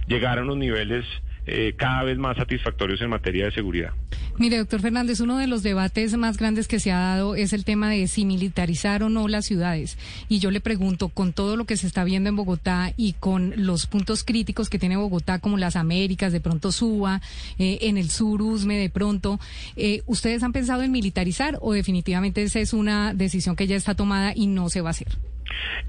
llegar 0.06 0.38
a 0.38 0.42
unos 0.42 0.58
niveles 0.58 1.06
eh, 1.48 1.74
cada 1.76 2.04
vez 2.04 2.18
más 2.18 2.36
satisfactorios 2.36 3.00
en 3.00 3.10
materia 3.10 3.46
de 3.46 3.52
seguridad. 3.52 3.92
Mire, 4.38 4.58
doctor 4.58 4.80
Fernández, 4.80 5.20
uno 5.20 5.36
de 5.38 5.48
los 5.48 5.64
debates 5.64 6.16
más 6.16 6.36
grandes 6.36 6.68
que 6.68 6.78
se 6.78 6.92
ha 6.92 6.98
dado 6.98 7.34
es 7.34 7.52
el 7.52 7.64
tema 7.64 7.90
de 7.90 8.06
si 8.06 8.24
militarizar 8.24 9.02
o 9.02 9.08
no 9.08 9.26
las 9.26 9.46
ciudades. 9.46 9.98
Y 10.28 10.38
yo 10.38 10.52
le 10.52 10.60
pregunto, 10.60 11.08
con 11.08 11.32
todo 11.32 11.56
lo 11.56 11.64
que 11.64 11.76
se 11.76 11.88
está 11.88 12.04
viendo 12.04 12.28
en 12.28 12.36
Bogotá 12.36 12.92
y 12.96 13.14
con 13.14 13.52
los 13.56 13.86
puntos 13.86 14.22
críticos 14.22 14.70
que 14.70 14.78
tiene 14.78 14.96
Bogotá, 14.96 15.40
como 15.40 15.58
las 15.58 15.74
Américas, 15.74 16.32
de 16.32 16.40
pronto 16.40 16.70
Suba, 16.70 17.20
eh, 17.58 17.78
en 17.82 17.98
el 17.98 18.10
sur 18.10 18.40
Usme, 18.40 18.76
de 18.76 18.90
pronto, 18.90 19.40
eh, 19.76 20.02
¿ustedes 20.06 20.44
han 20.44 20.52
pensado 20.52 20.82
en 20.82 20.92
militarizar 20.92 21.58
o 21.60 21.72
definitivamente 21.72 22.42
esa 22.42 22.60
es 22.60 22.72
una 22.72 23.14
decisión 23.14 23.56
que 23.56 23.66
ya 23.66 23.74
está 23.74 23.96
tomada 23.96 24.32
y 24.36 24.46
no 24.46 24.68
se 24.68 24.82
va 24.82 24.90
a 24.90 24.92
hacer? 24.92 25.08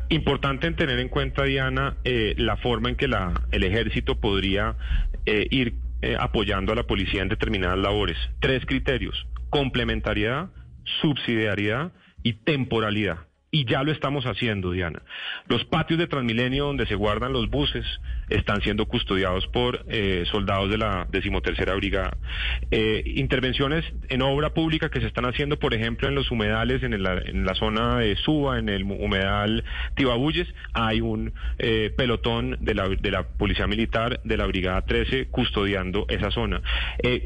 Importante 0.10 0.72
tener 0.72 1.00
en 1.00 1.10
cuenta, 1.10 1.44
Diana, 1.44 1.98
eh, 2.04 2.34
la 2.38 2.58
forma 2.58 2.90
en 2.90 2.96
que 2.96 3.08
la, 3.08 3.34
el 3.52 3.64
ejército 3.64 4.16
podría 4.16 4.76
eh, 5.32 5.48
ir 5.52 5.76
eh, 6.02 6.18
apoyando 6.20 6.74
a 6.74 6.76
la 6.76 6.88
policía 6.88 7.22
en 7.22 7.30
determinadas 7.30 7.78
labores. 7.78 8.18
Tres 8.40 8.66
criterios, 8.66 9.28
complementariedad, 9.52 10.50
subsidiariedad 11.02 11.92
y 12.24 12.34
temporalidad. 12.34 13.28
Y 13.52 13.66
ya 13.66 13.84
lo 13.84 13.92
estamos 13.92 14.26
haciendo, 14.26 14.72
Diana. 14.72 15.04
Los 15.48 15.66
patios 15.66 16.00
de 16.00 16.08
Transmilenio 16.08 16.66
donde 16.66 16.88
se 16.88 16.96
guardan 16.96 17.32
los 17.32 17.48
buses 17.48 17.86
están 18.30 18.62
siendo 18.62 18.86
custodiados 18.86 19.48
por 19.48 19.86
eh, 19.88 20.24
soldados 20.32 20.70
de 20.70 20.78
la 20.78 21.08
decimotercera 21.12 21.74
brigada. 21.76 22.18
Eh, 22.72 23.04
intervenciones 23.16 23.86
en 24.10 24.22
obra 24.22 24.54
pública 24.54 24.90
que 24.90 25.02
se 25.02 25.08
están 25.08 25.26
haciendo, 25.26 25.58
por 25.58 25.74
ejemplo, 25.74 26.08
en 26.08 26.16
los 26.16 26.32
humedales, 26.32 26.84
en, 26.84 27.04
la 27.04 27.56
zona 27.56 28.00
de 28.00 28.16
Suba, 28.18 28.60
en 28.60 28.70
el 28.70 28.84
humedal 28.84 29.64
Tibabuyes, 29.96 30.48
hay 30.74 31.02
un 31.02 31.34
eh, 31.58 31.92
pelotón 31.96 32.58
de 32.60 32.76
la, 32.76 32.90
de 32.90 33.12
la 33.12 33.24
Policía 33.24 33.68
Militar 33.68 34.20
de 34.24 34.38
la 34.38 34.46
Brigada 34.46 34.82
13 34.84 35.28
custodiando 35.28 36.06
esa 36.10 36.32
zona. 36.32 36.62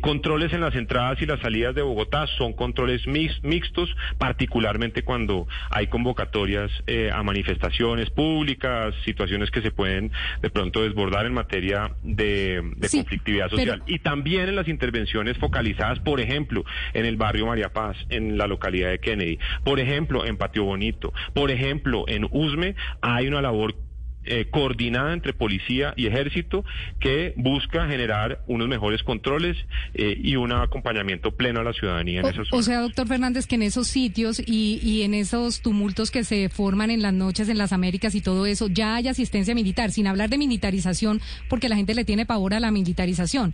controles 0.01 0.53
en 0.53 0.61
las 0.61 0.75
entradas 0.75 1.21
y 1.21 1.25
las 1.25 1.39
salidas 1.39 1.75
de 1.75 1.81
Bogotá 1.81 2.27
son 2.37 2.53
controles 2.53 3.05
mixtos, 3.07 3.95
particularmente 4.17 5.03
cuando 5.03 5.47
hay 5.69 5.87
convocatorias 5.87 6.71
a 7.11 7.23
manifestaciones 7.23 8.09
públicas, 8.09 8.93
situaciones 9.05 9.51
que 9.51 9.61
se 9.61 9.71
pueden 9.71 10.11
de 10.41 10.49
pronto 10.49 10.83
desbordar 10.93 11.25
en 11.25 11.33
materia 11.33 11.91
de, 12.03 12.61
conflictividad 12.91 13.49
social. 13.49 13.83
Y 13.87 13.99
también 13.99 14.49
en 14.49 14.55
las 14.55 14.67
intervenciones 14.67 15.37
focalizadas, 15.37 15.99
por 15.99 16.19
ejemplo, 16.19 16.63
en 16.93 17.05
el 17.05 17.17
barrio 17.17 17.47
María 17.47 17.69
Paz, 17.69 17.97
en 18.09 18.37
la 18.37 18.47
localidad 18.47 18.89
de 18.89 18.99
Kennedy, 18.99 19.39
por 19.63 19.79
ejemplo, 19.79 20.25
en 20.25 20.37
Patio 20.37 20.63
Bonito, 20.63 21.13
por 21.33 21.51
ejemplo, 21.51 22.05
en 22.07 22.27
Usme, 22.31 22.75
hay 23.01 23.27
una 23.27 23.41
labor 23.41 23.75
eh, 24.25 24.47
coordinada 24.49 25.13
entre 25.13 25.33
policía 25.33 25.93
y 25.95 26.07
ejército 26.07 26.63
que 26.99 27.33
busca 27.35 27.87
generar 27.87 28.41
unos 28.47 28.67
mejores 28.67 29.03
controles 29.03 29.57
eh, 29.93 30.17
y 30.21 30.35
un 30.35 30.51
acompañamiento 30.51 31.35
pleno 31.35 31.61
a 31.61 31.63
la 31.63 31.73
ciudadanía 31.73 32.21
en 32.21 32.25
o, 32.25 32.29
esos 32.29 32.47
O 32.51 32.61
sea, 32.61 32.81
doctor 32.81 33.07
Fernández, 33.07 33.47
que 33.47 33.55
en 33.55 33.63
esos 33.63 33.87
sitios 33.87 34.39
y, 34.39 34.79
y 34.81 35.03
en 35.03 35.13
esos 35.13 35.61
tumultos 35.61 36.11
que 36.11 36.23
se 36.23 36.49
forman 36.49 36.91
en 36.91 37.01
las 37.01 37.13
noches 37.13 37.49
en 37.49 37.57
las 37.57 37.73
Américas 37.73 38.15
y 38.15 38.21
todo 38.21 38.45
eso, 38.45 38.67
ya 38.67 38.95
hay 38.95 39.07
asistencia 39.07 39.55
militar, 39.55 39.91
sin 39.91 40.07
hablar 40.07 40.29
de 40.29 40.37
militarización, 40.37 41.21
porque 41.49 41.69
la 41.69 41.75
gente 41.75 41.93
le 41.93 42.05
tiene 42.05 42.25
pavor 42.25 42.53
a 42.53 42.59
la 42.59 42.71
militarización. 42.71 43.53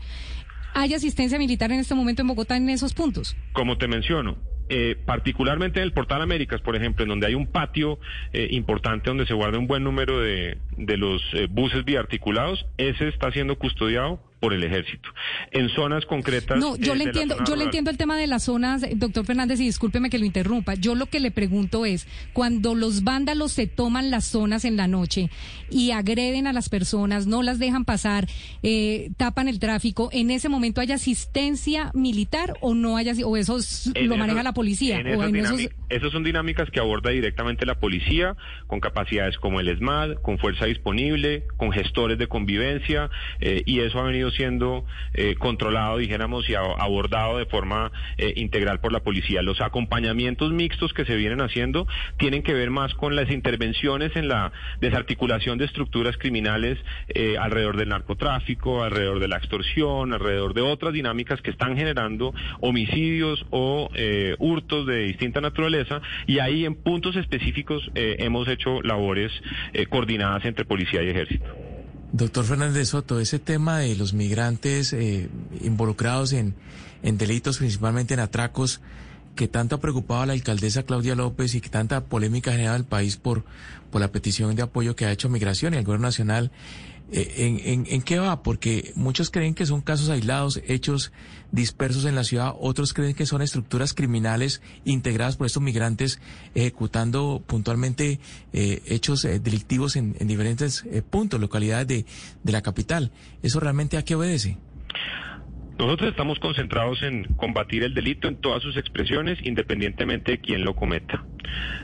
¿Hay 0.73 0.93
asistencia 0.93 1.37
militar 1.37 1.71
en 1.71 1.79
este 1.79 1.95
momento 1.95 2.21
en 2.21 2.27
Bogotá 2.27 2.57
en 2.57 2.69
esos 2.69 2.93
puntos? 2.93 3.35
Como 3.53 3.77
te 3.77 3.87
menciono, 3.87 4.37
eh, 4.69 4.95
particularmente 5.05 5.79
en 5.79 5.85
el 5.85 5.93
Portal 5.93 6.21
Américas, 6.21 6.61
por 6.61 6.75
ejemplo, 6.75 7.03
en 7.03 7.09
donde 7.09 7.27
hay 7.27 7.35
un 7.35 7.47
patio 7.47 7.99
eh, 8.33 8.47
importante 8.51 9.09
donde 9.09 9.25
se 9.25 9.33
guarda 9.33 9.57
un 9.57 9.67
buen 9.67 9.83
número 9.83 10.19
de, 10.19 10.57
de 10.77 10.97
los 10.97 11.21
eh, 11.33 11.47
buses 11.49 11.83
biarticulados, 11.85 12.65
ese 12.77 13.07
está 13.07 13.31
siendo 13.31 13.57
custodiado 13.57 14.19
por 14.39 14.53
el 14.53 14.63
ejército. 14.63 15.09
En 15.51 15.69
zonas 15.69 16.05
concretas. 16.05 16.57
No, 16.59 16.75
yo 16.77 16.95
le 16.95 17.05
entiendo, 17.05 17.35
yo 17.45 17.55
le 17.55 17.65
entiendo 17.65 17.91
el 17.91 17.97
tema 17.97 18.17
de 18.17 18.27
las 18.27 18.43
zonas, 18.43 18.85
doctor 18.95 19.25
Fernández, 19.25 19.59
y 19.59 19.65
discúlpeme 19.65 20.09
que 20.09 20.17
lo 20.17 20.25
interrumpa. 20.25 20.75
Yo 20.75 20.95
lo 20.95 21.07
que 21.07 21.19
le 21.19 21.31
pregunto 21.31 21.85
es, 21.85 22.07
cuando 22.33 22.75
los 22.75 23.03
vándalos 23.03 23.51
se 23.51 23.67
toman 23.67 24.11
las 24.11 24.25
zonas 24.25 24.65
en 24.65 24.77
la 24.77 24.87
noche 24.87 25.29
y 25.69 25.91
agreden 25.91 26.47
a 26.47 26.53
las 26.53 26.69
personas, 26.69 27.27
no 27.27 27.43
las 27.43 27.59
dejan 27.59 27.85
pasar, 27.85 28.27
eh, 28.63 29.09
tapan 29.17 29.47
el 29.47 29.59
tráfico, 29.59 30.09
¿en 30.11 30.31
ese 30.31 30.49
momento 30.49 30.81
hay 30.81 30.91
asistencia 30.91 31.91
militar 31.93 32.53
o 32.61 32.73
no 32.73 32.97
haya, 32.97 33.13
o 33.25 33.37
eso 33.37 33.57
lo 33.95 34.17
maneja 34.17 34.43
la 34.43 34.53
policía? 34.53 34.99
o 34.99 35.23
en 35.23 35.35
esos... 35.35 36.11
son 36.11 36.23
dinámicas 36.23 36.69
que 36.71 36.79
aborda 36.79 37.11
directamente 37.11 37.65
la 37.65 37.75
policía, 37.75 38.35
con 38.67 38.79
capacidades 38.79 39.37
como 39.37 39.59
el 39.59 39.67
ESMAD, 39.67 40.15
con 40.21 40.37
fuerza 40.37 40.65
disponible, 40.65 41.43
con 41.57 41.71
gestores 41.71 42.17
de 42.17 42.27
convivencia, 42.27 43.09
eh, 43.39 43.63
y 43.65 43.81
eso 43.81 43.99
ha 43.99 44.03
venido 44.03 44.28
siendo 44.31 44.85
eh, 45.13 45.35
controlado, 45.35 45.97
dijéramos, 45.97 46.49
y 46.49 46.55
abordado 46.55 47.37
de 47.37 47.45
forma 47.45 47.91
eh, 48.17 48.33
integral 48.35 48.79
por 48.79 48.91
la 48.91 49.01
policía. 49.01 49.41
Los 49.41 49.61
acompañamientos 49.61 50.51
mixtos 50.51 50.93
que 50.93 51.05
se 51.05 51.15
vienen 51.15 51.41
haciendo 51.41 51.87
tienen 52.17 52.43
que 52.43 52.53
ver 52.53 52.69
más 52.69 52.93
con 52.93 53.15
las 53.15 53.29
intervenciones 53.31 54.15
en 54.15 54.27
la 54.27 54.51
desarticulación 54.79 55.57
de 55.57 55.65
estructuras 55.65 56.17
criminales 56.17 56.77
alrededor 57.39 57.77
del 57.77 57.89
narcotráfico, 57.89 58.83
alrededor 58.83 59.19
de 59.19 59.27
la 59.27 59.37
extorsión, 59.37 60.13
alrededor 60.13 60.53
de 60.53 60.61
otras 60.61 60.93
dinámicas 60.93 61.41
que 61.41 61.51
están 61.51 61.75
generando 61.75 62.33
homicidios 62.61 63.45
o 63.49 63.89
hurtos 64.37 64.85
de 64.85 64.99
distinta 65.05 65.41
naturaleza, 65.41 66.01
y 66.27 66.39
ahí 66.39 66.65
en 66.65 66.75
puntos 66.75 67.15
específicos 67.15 67.89
hemos 67.95 68.47
hecho 68.47 68.81
labores 68.81 69.31
coordinadas 69.89 70.45
entre 70.45 70.65
policía 70.65 71.03
y 71.03 71.09
ejército. 71.09 71.78
Doctor 72.11 72.45
Fernández 72.45 72.89
Soto, 72.89 73.19
ese 73.19 73.37
tema 73.39 73.79
de 73.79 73.95
los 73.95 74.13
migrantes 74.13 74.93
eh, 74.93 75.29
involucrados 75.61 76.33
en, 76.33 76.55
en 77.03 77.17
delitos, 77.17 77.59
principalmente 77.59 78.15
en 78.15 78.19
atracos, 78.19 78.81
que 79.35 79.47
tanto 79.47 79.75
ha 79.75 79.79
preocupado 79.79 80.23
a 80.23 80.25
la 80.25 80.33
alcaldesa 80.33 80.83
Claudia 80.83 81.15
López 81.15 81.53
y 81.55 81.61
que 81.61 81.69
tanta 81.69 82.03
polémica 82.05 82.49
ha 82.49 82.53
generado 82.53 82.77
el 82.77 82.83
país 82.83 83.15
por, 83.17 83.43
por 83.91 84.01
la 84.01 84.11
petición 84.11 84.55
de 84.55 84.63
apoyo 84.63 84.95
que 84.95 85.05
ha 85.05 85.11
hecho 85.11 85.29
Migración 85.29 85.73
y 85.73 85.77
el 85.77 85.85
Gobierno 85.85 86.07
Nacional, 86.07 86.51
eh, 87.11 87.61
¿En, 87.65 87.85
en, 87.87 88.01
qué 88.01 88.19
va? 88.19 88.43
Porque 88.43 88.91
muchos 88.95 89.31
creen 89.31 89.55
que 89.55 89.65
son 89.65 89.81
casos 89.81 90.09
aislados, 90.09 90.61
hechos 90.67 91.11
dispersos 91.51 92.05
en 92.05 92.15
la 92.15 92.23
ciudad, 92.23 92.53
otros 92.59 92.93
creen 92.93 93.15
que 93.15 93.25
son 93.25 93.41
estructuras 93.41 93.93
criminales 93.93 94.61
integradas 94.85 95.35
por 95.35 95.47
estos 95.47 95.63
migrantes 95.63 96.21
ejecutando 96.53 97.43
puntualmente 97.45 98.19
eh, 98.53 98.81
hechos 98.85 99.25
eh, 99.25 99.39
delictivos 99.39 99.95
en, 99.95 100.13
diferentes 100.27 100.85
puntos, 101.09 101.39
localidades 101.39 101.87
de, 101.87 102.05
de 102.43 102.51
la 102.51 102.61
capital. 102.61 103.11
¿Eso 103.41 103.59
realmente 103.59 103.97
a 103.97 104.03
qué 104.03 104.15
obedece? 104.15 104.57
Nosotros 105.79 106.09
estamos 106.09 106.37
concentrados 106.39 107.01
en 107.03 107.23
combatir 107.35 107.83
el 107.83 107.93
delito 107.93 108.27
en 108.27 108.35
todas 108.35 108.61
sus 108.61 108.75
expresiones, 108.75 109.39
independientemente 109.43 110.33
de 110.33 110.39
quién 110.39 110.63
lo 110.65 110.75
cometa. 110.75 111.25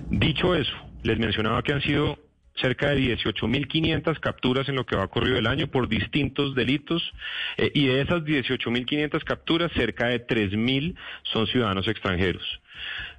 Dicho 0.10 0.54
eso, 0.54 0.74
les 1.04 1.18
mencionaba 1.18 1.64
que 1.64 1.72
han 1.74 1.82
sido 1.82 2.25
cerca 2.56 2.90
de 2.90 3.18
18.500 3.18 4.20
capturas 4.20 4.70
en 4.70 4.76
lo 4.76 4.86
que 4.86 4.96
va 4.96 5.06
ocurrido 5.06 5.38
el 5.38 5.48
año 5.48 5.68
por 5.68 5.88
distintos 5.88 6.56
delitos 6.56 7.14
eh, 7.58 7.72
y 7.74 7.88
de 7.88 8.02
esas 8.02 8.24
18.500 8.24 9.24
capturas 9.24 9.72
cerca 9.74 10.08
de 10.08 10.26
3.000 10.26 10.96
son 11.24 11.48
ciudadanos 11.48 11.88
extranjeros. 11.88 12.44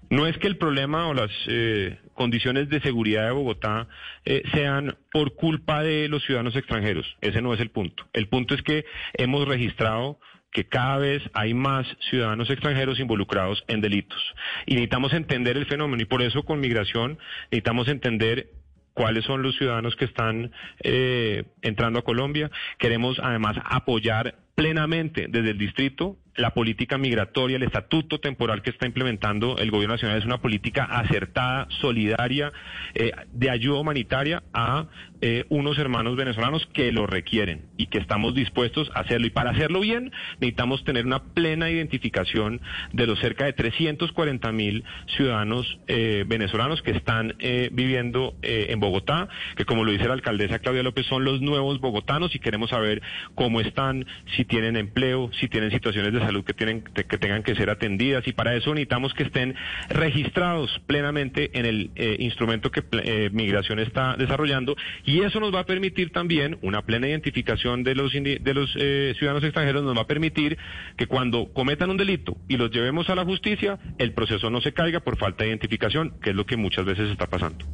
No 0.08 0.26
es 0.26 0.38
que 0.38 0.46
el 0.46 0.56
problema 0.56 1.08
o 1.08 1.14
las 1.14 1.30
eh, 1.48 1.98
condiciones 2.14 2.68
de 2.68 2.80
seguridad 2.80 3.24
de 3.24 3.32
Bogotá 3.32 3.88
eh, 4.24 4.42
sean 4.54 4.96
por 5.12 5.34
culpa 5.34 5.82
de 5.82 6.08
los 6.08 6.24
ciudadanos 6.24 6.54
extranjeros. 6.54 7.06
Ese 7.20 7.42
no 7.42 7.52
es 7.52 7.60
el 7.60 7.70
punto. 7.70 8.04
El 8.12 8.28
punto 8.28 8.54
es 8.54 8.62
que 8.62 8.84
hemos 9.14 9.48
registrado 9.48 10.20
que 10.52 10.68
cada 10.68 10.98
vez 10.98 11.22
hay 11.34 11.54
más 11.54 11.86
ciudadanos 12.08 12.48
extranjeros 12.50 13.00
involucrados 13.00 13.64
en 13.66 13.80
delitos. 13.80 14.18
Y 14.64 14.74
necesitamos 14.74 15.12
entender 15.12 15.56
el 15.56 15.66
fenómeno 15.66 16.02
y 16.02 16.06
por 16.06 16.22
eso 16.22 16.44
con 16.44 16.60
migración 16.60 17.18
necesitamos 17.50 17.88
entender 17.88 18.48
cuáles 18.96 19.26
son 19.26 19.42
los 19.42 19.54
ciudadanos 19.56 19.94
que 19.94 20.06
están 20.06 20.50
eh, 20.82 21.44
entrando 21.60 21.98
a 21.98 22.02
Colombia. 22.02 22.50
Queremos 22.78 23.20
además 23.22 23.58
apoyar 23.62 24.36
plenamente 24.56 25.26
desde 25.28 25.50
el 25.50 25.58
distrito 25.58 26.16
la 26.36 26.50
política 26.50 26.98
migratoria, 26.98 27.56
el 27.56 27.62
estatuto 27.62 28.18
temporal 28.20 28.62
que 28.62 28.70
está 28.70 28.86
implementando 28.86 29.56
el 29.58 29.70
gobierno 29.70 29.94
nacional 29.94 30.18
es 30.18 30.24
una 30.24 30.38
política 30.38 30.84
acertada, 30.84 31.66
solidaria, 31.80 32.52
eh, 32.94 33.12
de 33.32 33.50
ayuda 33.50 33.80
humanitaria 33.80 34.42
a 34.52 34.86
eh, 35.22 35.44
unos 35.48 35.78
hermanos 35.78 36.14
venezolanos 36.16 36.66
que 36.74 36.92
lo 36.92 37.06
requieren 37.06 37.64
y 37.78 37.86
que 37.86 37.98
estamos 37.98 38.34
dispuestos 38.34 38.90
a 38.94 39.00
hacerlo. 39.00 39.26
Y 39.26 39.30
para 39.30 39.50
hacerlo 39.50 39.80
bien 39.80 40.12
necesitamos 40.40 40.84
tener 40.84 41.06
una 41.06 41.22
plena 41.22 41.70
identificación 41.70 42.60
de 42.92 43.06
los 43.06 43.18
cerca 43.20 43.46
de 43.46 43.54
340 43.54 44.52
mil 44.52 44.84
ciudadanos 45.16 45.78
eh, 45.86 46.24
venezolanos 46.26 46.82
que 46.82 46.90
están 46.90 47.34
viviendo 47.72 48.34
en 48.42 48.80
Bogotá, 48.80 49.28
que 49.56 49.64
como 49.64 49.84
lo 49.84 49.92
dice 49.92 50.06
la 50.06 50.14
alcaldesa 50.14 50.58
Claudia 50.58 50.82
López 50.82 51.06
son 51.06 51.24
los 51.24 51.40
nuevos 51.40 51.80
bogotanos 51.80 52.34
y 52.34 52.38
queremos 52.38 52.70
saber 52.70 53.02
cómo 53.34 53.60
están, 53.60 54.06
si 54.36 54.44
tienen 54.46 54.76
empleo, 54.76 55.30
si 55.38 55.48
tienen 55.48 55.70
situaciones 55.70 56.12
de 56.12 56.20
salud 56.20 56.44
que, 56.44 56.54
tienen, 56.54 56.82
que 56.82 57.18
tengan 57.18 57.42
que 57.42 57.54
ser 57.54 57.70
atendidas 57.70 58.26
y 58.26 58.32
para 58.32 58.54
eso 58.54 58.72
necesitamos 58.72 59.14
que 59.14 59.24
estén 59.24 59.54
registrados 59.88 60.80
plenamente 60.86 61.58
en 61.58 61.66
el 61.66 61.90
eh, 61.96 62.16
instrumento 62.20 62.70
que 62.70 62.82
eh, 63.02 63.30
Migración 63.32 63.78
está 63.78 64.16
desarrollando 64.16 64.76
y 65.04 65.20
eso 65.22 65.40
nos 65.40 65.54
va 65.54 65.60
a 65.60 65.66
permitir 65.66 66.10
también 66.10 66.58
una 66.62 66.82
plena 66.82 67.08
identificación 67.08 67.82
de 67.82 67.94
los, 67.94 68.12
de 68.12 68.54
los 68.54 68.74
eh, 68.76 69.14
ciudadanos 69.18 69.44
extranjeros, 69.44 69.82
nos 69.82 69.96
va 69.96 70.02
a 70.02 70.06
permitir 70.06 70.58
que 70.96 71.06
cuando 71.06 71.52
cometan 71.52 71.90
un 71.90 71.96
delito 71.96 72.36
y 72.48 72.56
los 72.56 72.70
llevemos 72.70 73.08
a 73.10 73.14
la 73.14 73.24
justicia, 73.24 73.78
el 73.98 74.12
proceso 74.12 74.50
no 74.50 74.60
se 74.60 74.72
caiga 74.72 75.00
por 75.00 75.18
falta 75.18 75.44
de 75.44 75.50
identificación, 75.50 76.14
que 76.20 76.30
es 76.30 76.36
lo 76.36 76.46
que 76.46 76.56
muchas 76.56 76.84
veces 76.84 77.10
está 77.10 77.26
pasando. 77.26 77.66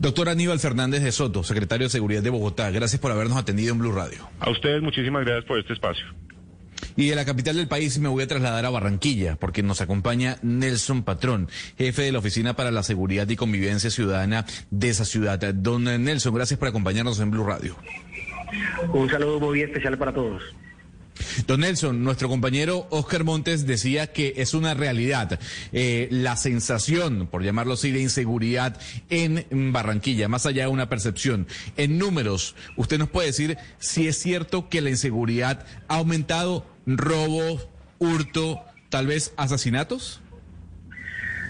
Doctor 0.00 0.28
Aníbal 0.28 0.58
Fernández 0.58 1.02
de 1.02 1.12
Soto, 1.12 1.42
secretario 1.42 1.86
de 1.86 1.90
Seguridad 1.90 2.22
de 2.22 2.30
Bogotá, 2.30 2.70
gracias 2.70 3.00
por 3.00 3.12
habernos 3.12 3.36
atendido 3.36 3.72
en 3.72 3.78
Blue 3.78 3.92
Radio. 3.92 4.28
A 4.40 4.50
ustedes 4.50 4.82
muchísimas 4.82 5.24
gracias 5.24 5.44
por 5.44 5.58
este 5.58 5.72
espacio. 5.72 6.06
Y 6.96 7.08
de 7.08 7.16
la 7.16 7.24
capital 7.24 7.56
del 7.56 7.68
país 7.68 7.98
me 7.98 8.08
voy 8.08 8.22
a 8.22 8.26
trasladar 8.26 8.66
a 8.66 8.70
Barranquilla, 8.70 9.36
porque 9.36 9.62
nos 9.62 9.80
acompaña 9.80 10.38
Nelson 10.42 11.04
Patrón, 11.04 11.48
jefe 11.78 12.02
de 12.02 12.12
la 12.12 12.18
Oficina 12.18 12.54
para 12.54 12.70
la 12.70 12.82
Seguridad 12.82 13.28
y 13.28 13.36
Convivencia 13.36 13.90
Ciudadana 13.90 14.44
de 14.70 14.88
esa 14.88 15.04
ciudad. 15.04 15.38
Don 15.54 15.84
Nelson, 15.84 16.34
gracias 16.34 16.58
por 16.58 16.68
acompañarnos 16.68 17.20
en 17.20 17.30
Blue 17.30 17.44
Radio. 17.44 17.76
Un 18.92 19.08
saludo 19.08 19.40
muy 19.40 19.62
especial 19.62 19.96
para 19.96 20.12
todos. 20.12 20.42
Don 21.46 21.60
Nelson, 21.60 22.02
nuestro 22.04 22.28
compañero 22.28 22.86
Oscar 22.90 23.24
Montes 23.24 23.66
decía 23.66 24.08
que 24.08 24.34
es 24.36 24.54
una 24.54 24.74
realidad 24.74 25.38
eh, 25.72 26.08
la 26.10 26.36
sensación, 26.36 27.26
por 27.26 27.42
llamarlo 27.42 27.74
así, 27.74 27.90
de 27.90 28.00
inseguridad 28.00 28.80
en 29.10 29.72
Barranquilla, 29.72 30.28
más 30.28 30.46
allá 30.46 30.64
de 30.64 30.68
una 30.70 30.88
percepción. 30.88 31.46
En 31.76 31.98
números, 31.98 32.56
¿usted 32.76 32.98
nos 32.98 33.10
puede 33.10 33.28
decir 33.28 33.58
si 33.78 34.08
es 34.08 34.16
cierto 34.18 34.68
que 34.68 34.80
la 34.80 34.90
inseguridad 34.90 35.66
ha 35.88 35.96
aumentado 35.96 36.66
robo, 36.86 37.60
hurto, 37.98 38.62
tal 38.88 39.06
vez 39.06 39.34
asesinatos? 39.36 40.22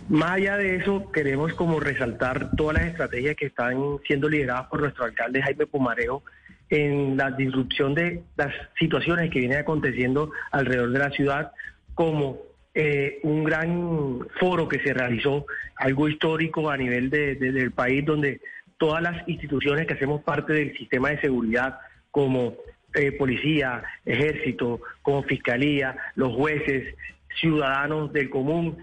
Más 0.08 0.32
allá 0.32 0.56
de 0.56 0.76
eso, 0.76 1.10
queremos 1.12 1.54
como 1.54 1.78
resaltar 1.78 2.50
todas 2.56 2.74
las 2.74 2.86
estrategias 2.86 3.36
que 3.36 3.46
están 3.46 3.76
siendo 4.06 4.28
lideradas 4.28 4.66
por 4.66 4.80
nuestro 4.80 5.04
alcalde 5.04 5.40
Jaime 5.40 5.66
Pumarejo 5.66 6.24
en 6.72 7.18
la 7.18 7.30
disrupción 7.30 7.94
de 7.94 8.22
las 8.34 8.50
situaciones 8.78 9.30
que 9.30 9.40
vienen 9.40 9.58
aconteciendo 9.58 10.32
alrededor 10.50 10.90
de 10.90 10.98
la 10.98 11.10
ciudad, 11.10 11.52
como 11.94 12.38
eh, 12.74 13.20
un 13.24 13.44
gran 13.44 14.26
foro 14.40 14.66
que 14.66 14.78
se 14.80 14.94
realizó, 14.94 15.44
algo 15.76 16.08
histórico 16.08 16.70
a 16.70 16.78
nivel 16.78 17.10
del 17.10 17.72
país, 17.72 18.06
donde 18.06 18.40
todas 18.78 19.02
las 19.02 19.28
instituciones 19.28 19.86
que 19.86 19.92
hacemos 19.92 20.22
parte 20.22 20.54
del 20.54 20.74
sistema 20.78 21.10
de 21.10 21.20
seguridad, 21.20 21.78
como 22.10 22.54
eh, 22.94 23.12
policía, 23.12 23.82
ejército, 24.06 24.80
como 25.02 25.24
fiscalía, 25.24 25.94
los 26.14 26.34
jueces, 26.34 26.94
ciudadanos 27.38 28.14
del 28.14 28.30
común, 28.30 28.78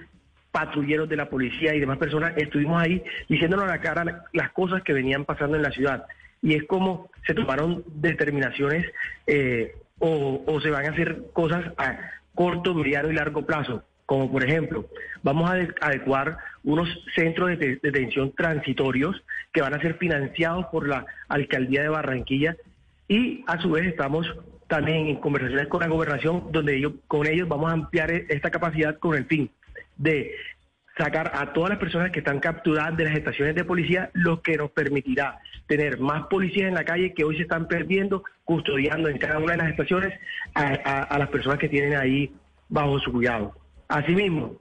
patrulleros 0.51 1.09
de 1.09 1.15
la 1.15 1.27
policía 1.27 1.73
y 1.73 1.79
demás 1.79 1.97
personas, 1.97 2.33
estuvimos 2.37 2.79
ahí 2.79 3.03
diciéndonos 3.27 3.65
a 3.65 3.69
la 3.69 3.81
cara 3.81 4.25
las 4.31 4.51
cosas 4.51 4.83
que 4.83 4.93
venían 4.93 5.25
pasando 5.25 5.57
en 5.57 5.63
la 5.63 5.71
ciudad. 5.71 6.05
Y 6.41 6.55
es 6.55 6.63
como 6.65 7.09
se 7.25 7.33
tomaron 7.33 7.83
determinaciones 7.87 8.85
eh, 9.27 9.75
o, 9.99 10.59
se 10.61 10.69
van 10.69 10.85
a 10.85 10.89
hacer 10.89 11.23
cosas 11.33 11.73
a 11.77 11.99
corto, 12.33 12.73
mediano 12.73 13.09
y 13.09 13.13
largo 13.13 13.45
plazo. 13.45 13.83
Como 14.05 14.31
por 14.31 14.43
ejemplo, 14.43 14.87
vamos 15.21 15.49
a 15.49 15.53
adecuar 15.81 16.37
unos 16.63 16.89
centros 17.15 17.49
de 17.59 17.79
detención 17.81 18.33
transitorios 18.35 19.21
que 19.53 19.61
van 19.61 19.73
a 19.73 19.81
ser 19.81 19.95
financiados 19.95 20.65
por 20.67 20.87
la 20.87 21.05
alcaldía 21.27 21.83
de 21.83 21.89
Barranquilla 21.89 22.55
y 23.07 23.43
a 23.45 23.59
su 23.61 23.71
vez 23.71 23.85
estamos 23.85 24.25
también 24.67 25.07
en 25.07 25.15
conversaciones 25.17 25.67
con 25.67 25.81
la 25.81 25.87
gobernación 25.87 26.51
donde 26.51 26.77
ellos, 26.77 26.93
con 27.07 27.27
ellos 27.27 27.47
vamos 27.47 27.69
a 27.69 27.73
ampliar 27.73 28.11
esta 28.11 28.49
capacidad 28.51 28.97
con 28.97 29.15
el 29.15 29.25
fin 29.25 29.49
de 29.97 30.31
sacar 30.99 31.31
a 31.33 31.53
todas 31.53 31.69
las 31.69 31.79
personas 31.79 32.11
que 32.11 32.19
están 32.19 32.39
capturadas 32.39 32.97
de 32.97 33.05
las 33.05 33.17
estaciones 33.17 33.55
de 33.55 33.63
policía, 33.63 34.09
lo 34.13 34.41
que 34.41 34.57
nos 34.57 34.69
permitirá 34.71 35.39
tener 35.65 35.99
más 35.99 36.27
policías 36.27 36.67
en 36.67 36.73
la 36.73 36.83
calle 36.83 37.13
que 37.13 37.23
hoy 37.23 37.37
se 37.37 37.43
están 37.43 37.67
perdiendo, 37.67 38.23
custodiando 38.43 39.07
en 39.07 39.17
cada 39.17 39.39
una 39.39 39.53
de 39.53 39.59
las 39.59 39.69
estaciones 39.69 40.13
a, 40.53 41.17
las 41.17 41.29
personas 41.29 41.57
que 41.57 41.69
tienen 41.69 41.95
ahí 41.95 42.33
bajo 42.67 42.99
su 42.99 43.13
cuidado. 43.13 43.55
Asimismo, 43.87 44.57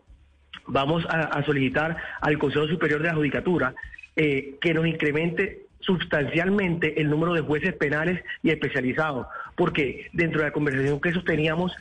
vamos 0.67 1.05
a, 1.11 1.43
solicitar 1.45 1.97
al 2.21 2.39
Consejo 2.39 2.69
Superior 2.69 3.03
de 3.03 3.09
la 3.09 3.15
Judicatura 3.15 3.75
eh, 4.15 4.57
que 4.61 4.75
nos 4.75 4.87
incremente 4.87 5.67
sustancialmente 5.81 7.01
el 7.01 7.11
número 7.11 7.35
de 7.35 7.41
jueces 7.41 7.75
penales 7.75 8.23
y 8.43 8.51
especializados, 8.51 9.27
porque 9.57 10.09
dentro 10.13 10.41
de 10.41 10.47
la 10.47 10.53
conversación 10.53 11.01
que 11.01 11.13
sosteníamos 11.13 11.75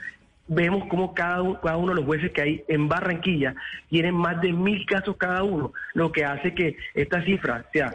vemos 0.47 0.87
como 0.89 1.13
cada, 1.13 1.59
cada 1.61 1.77
uno 1.77 1.89
de 1.89 1.95
los 1.95 2.05
jueces 2.05 2.31
que 2.31 2.41
hay 2.41 2.63
en 2.67 2.87
Barranquilla 2.87 3.55
tienen 3.89 4.15
más 4.15 4.41
de 4.41 4.53
mil 4.53 4.85
casos 4.85 5.15
cada 5.17 5.43
uno, 5.43 5.73
lo 5.93 6.11
que 6.11 6.25
hace 6.25 6.53
que 6.53 6.77
esta 6.93 7.23
cifra 7.23 7.65
sea 7.73 7.93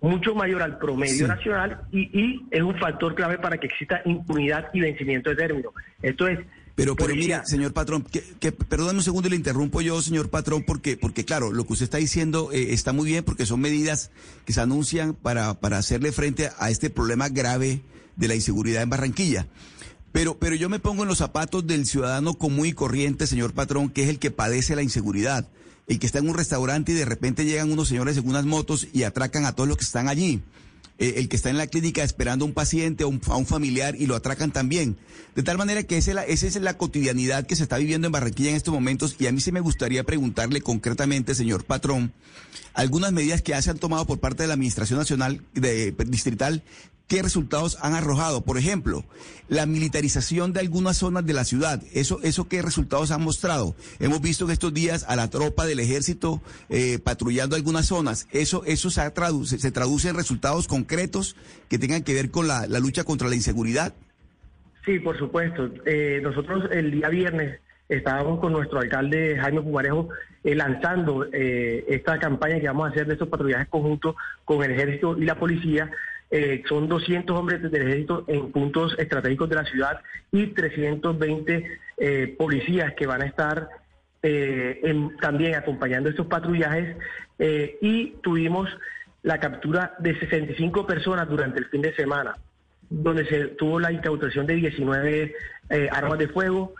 mucho 0.00 0.34
mayor 0.34 0.62
al 0.62 0.78
promedio 0.78 1.26
nacional 1.26 1.80
y, 1.90 2.42
es 2.50 2.62
un 2.62 2.78
factor 2.78 3.14
clave 3.14 3.38
para 3.38 3.56
que 3.58 3.66
exista 3.66 4.02
impunidad 4.04 4.68
y 4.74 4.80
vencimiento 4.80 5.30
de 5.30 5.36
término. 5.36 5.70
Esto 6.02 6.28
es 6.28 6.38
pero, 6.74 6.96
pero 6.96 7.14
mira, 7.14 7.44
señor 7.46 7.72
patrón, 7.72 8.02
que, 8.02 8.20
que 8.40 8.52
un 8.76 9.02
segundo 9.02 9.28
y 9.28 9.30
le 9.30 9.36
interrumpo 9.36 9.80
yo, 9.80 10.02
señor 10.02 10.28
patrón, 10.28 10.64
porque, 10.66 10.96
porque 10.96 11.24
claro, 11.24 11.52
lo 11.52 11.64
que 11.64 11.74
usted 11.74 11.84
está 11.84 11.98
diciendo 11.98 12.50
eh, 12.52 12.72
está 12.72 12.92
muy 12.92 13.06
bien 13.06 13.22
porque 13.22 13.46
son 13.46 13.60
medidas 13.60 14.10
que 14.44 14.52
se 14.52 14.60
anuncian 14.60 15.14
para, 15.14 15.54
para 15.54 15.78
hacerle 15.78 16.10
frente 16.10 16.50
a 16.58 16.70
este 16.70 16.90
problema 16.90 17.28
grave 17.28 17.80
de 18.16 18.28
la 18.28 18.34
inseguridad 18.34 18.82
en 18.82 18.90
Barranquilla. 18.90 19.46
Pero, 20.14 20.38
pero 20.38 20.54
yo 20.54 20.68
me 20.68 20.78
pongo 20.78 21.02
en 21.02 21.08
los 21.08 21.18
zapatos 21.18 21.66
del 21.66 21.86
ciudadano 21.86 22.34
común 22.34 22.66
y 22.66 22.72
corriente, 22.72 23.26
señor 23.26 23.52
patrón, 23.52 23.90
que 23.90 24.04
es 24.04 24.08
el 24.08 24.20
que 24.20 24.30
padece 24.30 24.76
la 24.76 24.84
inseguridad, 24.84 25.48
el 25.88 25.98
que 25.98 26.06
está 26.06 26.20
en 26.20 26.28
un 26.28 26.36
restaurante 26.36 26.92
y 26.92 26.94
de 26.94 27.04
repente 27.04 27.44
llegan 27.44 27.72
unos 27.72 27.88
señores 27.88 28.16
en 28.16 28.28
unas 28.28 28.44
motos 28.44 28.86
y 28.92 29.02
atracan 29.02 29.44
a 29.44 29.56
todos 29.56 29.68
los 29.68 29.76
que 29.76 29.84
están 29.84 30.06
allí. 30.06 30.40
Eh, 31.00 31.14
el 31.16 31.28
que 31.28 31.34
está 31.34 31.50
en 31.50 31.58
la 31.58 31.66
clínica 31.66 32.04
esperando 32.04 32.44
a 32.44 32.46
un 32.46 32.54
paciente 32.54 33.02
o 33.02 33.08
a 33.26 33.36
un 33.36 33.46
familiar 33.46 33.96
y 33.96 34.06
lo 34.06 34.14
atracan 34.14 34.52
también. 34.52 34.96
De 35.34 35.42
tal 35.42 35.58
manera 35.58 35.82
que 35.82 35.96
esa 35.96 36.22
es, 36.24 36.60
la, 36.60 36.78
cotidianidad 36.78 37.44
que 37.44 37.56
se 37.56 37.64
está 37.64 37.78
viviendo 37.78 38.06
en 38.06 38.12
Barranquilla 38.12 38.50
en 38.50 38.56
estos 38.56 38.72
momentos 38.72 39.16
y 39.18 39.26
a 39.26 39.32
mí 39.32 39.40
sí 39.40 39.50
me 39.50 39.58
gustaría 39.58 40.04
preguntarle 40.04 40.60
concretamente, 40.60 41.34
señor 41.34 41.64
patrón, 41.64 42.12
algunas 42.72 43.10
medidas 43.10 43.42
que 43.42 43.50
ya 43.50 43.62
se 43.62 43.70
han 43.70 43.78
tomado 43.78 44.06
por 44.06 44.20
parte 44.20 44.44
de 44.44 44.46
la 44.46 44.54
Administración 44.54 45.00
Nacional 45.00 45.42
de, 45.54 45.90
Distrital 46.06 46.62
¿Qué 47.06 47.22
resultados 47.22 47.76
han 47.82 47.94
arrojado? 47.94 48.40
Por 48.40 48.56
ejemplo, 48.56 49.04
la 49.48 49.66
militarización 49.66 50.54
de 50.54 50.60
algunas 50.60 50.96
zonas 50.96 51.26
de 51.26 51.34
la 51.34 51.44
ciudad. 51.44 51.82
¿Eso, 51.92 52.18
eso 52.22 52.48
qué 52.48 52.62
resultados 52.62 53.10
han 53.10 53.22
mostrado? 53.22 53.74
Hemos 54.00 54.22
visto 54.22 54.46
en 54.46 54.52
estos 54.52 54.72
días 54.72 55.04
a 55.06 55.14
la 55.14 55.28
tropa 55.28 55.66
del 55.66 55.80
ejército 55.80 56.40
eh, 56.70 56.98
patrullando 56.98 57.56
algunas 57.56 57.86
zonas. 57.86 58.26
¿Eso, 58.32 58.64
eso 58.64 58.88
se, 58.88 59.10
traduce, 59.10 59.58
se 59.58 59.70
traduce 59.70 60.08
en 60.08 60.16
resultados 60.16 60.66
concretos 60.66 61.36
que 61.68 61.78
tengan 61.78 62.02
que 62.04 62.14
ver 62.14 62.30
con 62.30 62.48
la, 62.48 62.66
lucha 62.66 63.04
contra 63.04 63.28
la 63.28 63.34
inseguridad? 63.34 63.92
Sí, 64.86 64.98
por 64.98 65.18
supuesto. 65.18 65.70
Eh, 65.84 66.20
nosotros 66.22 66.70
el 66.72 66.90
día 66.90 67.10
viernes 67.10 67.60
estábamos 67.90 68.40
con 68.40 68.52
nuestro 68.52 68.80
alcalde 68.80 69.36
Jaime 69.38 69.60
Pumarejo 69.60 70.08
eh, 70.42 70.54
lanzando 70.54 71.26
esta 71.32 72.18
campaña 72.18 72.60
que 72.60 72.66
vamos 72.66 72.88
a 72.88 72.90
hacer 72.92 73.06
de 73.06 73.12
estos 73.12 73.28
patrullajes 73.28 73.68
conjuntos 73.68 74.16
con 74.46 74.64
el 74.64 74.70
ejército 74.70 75.18
y 75.18 75.26
la 75.26 75.38
policía 75.38 75.90
eh, 76.30 76.62
son 76.68 76.88
200 76.88 77.38
hombres 77.38 77.62
del 77.62 77.82
ejército 77.82 78.24
en 78.26 78.50
puntos 78.50 78.96
estratégicos 78.98 79.48
de 79.48 79.54
la 79.54 79.64
ciudad 79.64 80.00
y 80.32 80.48
320 80.48 81.78
eh, 81.96 82.34
policías 82.36 82.94
que 82.94 83.06
van 83.06 83.22
a 83.22 83.26
estar 83.26 83.68
eh, 84.22 84.80
también 85.20 85.54
acompañando 85.54 86.08
estos 86.08 86.26
patrullajes. 86.26 86.96
Y 87.80 88.14
tuvimos 88.22 88.68
la 89.22 89.38
captura 89.40 89.94
de 89.98 90.18
65 90.18 90.86
personas 90.86 91.28
durante 91.28 91.58
el 91.58 91.66
fin 91.66 91.82
de 91.82 91.94
semana, 91.94 92.36
donde 92.88 93.26
se 93.26 93.46
tuvo 93.48 93.80
la 93.80 93.90
incautación 93.90 94.46
de 94.46 94.54
19 94.54 95.34
armas 95.90 96.18
de 96.18 96.28
fuego, 96.28 96.74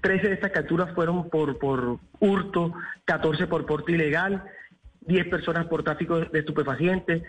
13 0.00 0.28
de 0.28 0.34
estas 0.34 0.52
capturas 0.52 0.94
fueron 0.94 1.28
por, 1.28 1.58
por 1.58 1.98
hurto, 2.20 2.72
14 3.04 3.48
por 3.48 3.66
porte 3.66 3.92
ilegal, 3.92 4.44
10 5.06 5.28
personas 5.28 5.66
por 5.66 5.82
tráfico 5.82 6.20
de 6.20 6.38
estupefacientes, 6.38 7.22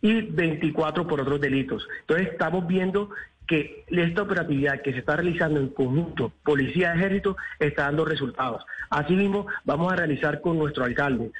y 0.00 0.22
24 0.22 1.06
por 1.06 1.20
otros 1.20 1.40
delitos. 1.40 1.86
Entonces 2.00 2.28
estamos 2.32 2.66
viendo 2.66 3.10
que 3.46 3.84
esta 3.88 4.22
operatividad 4.22 4.82
que 4.82 4.92
se 4.92 4.98
está 4.98 5.16
realizando 5.16 5.60
en 5.60 5.68
conjunto, 5.68 6.32
policía 6.44 6.94
y 6.94 6.98
ejército, 6.98 7.36
está 7.58 7.84
dando 7.84 8.04
resultados. 8.04 8.64
Asimismo, 8.90 9.46
vamos 9.64 9.92
a 9.92 9.96
realizar 9.96 10.40
con 10.40 10.58
nuestro 10.58 10.84
alcalde 10.84 11.30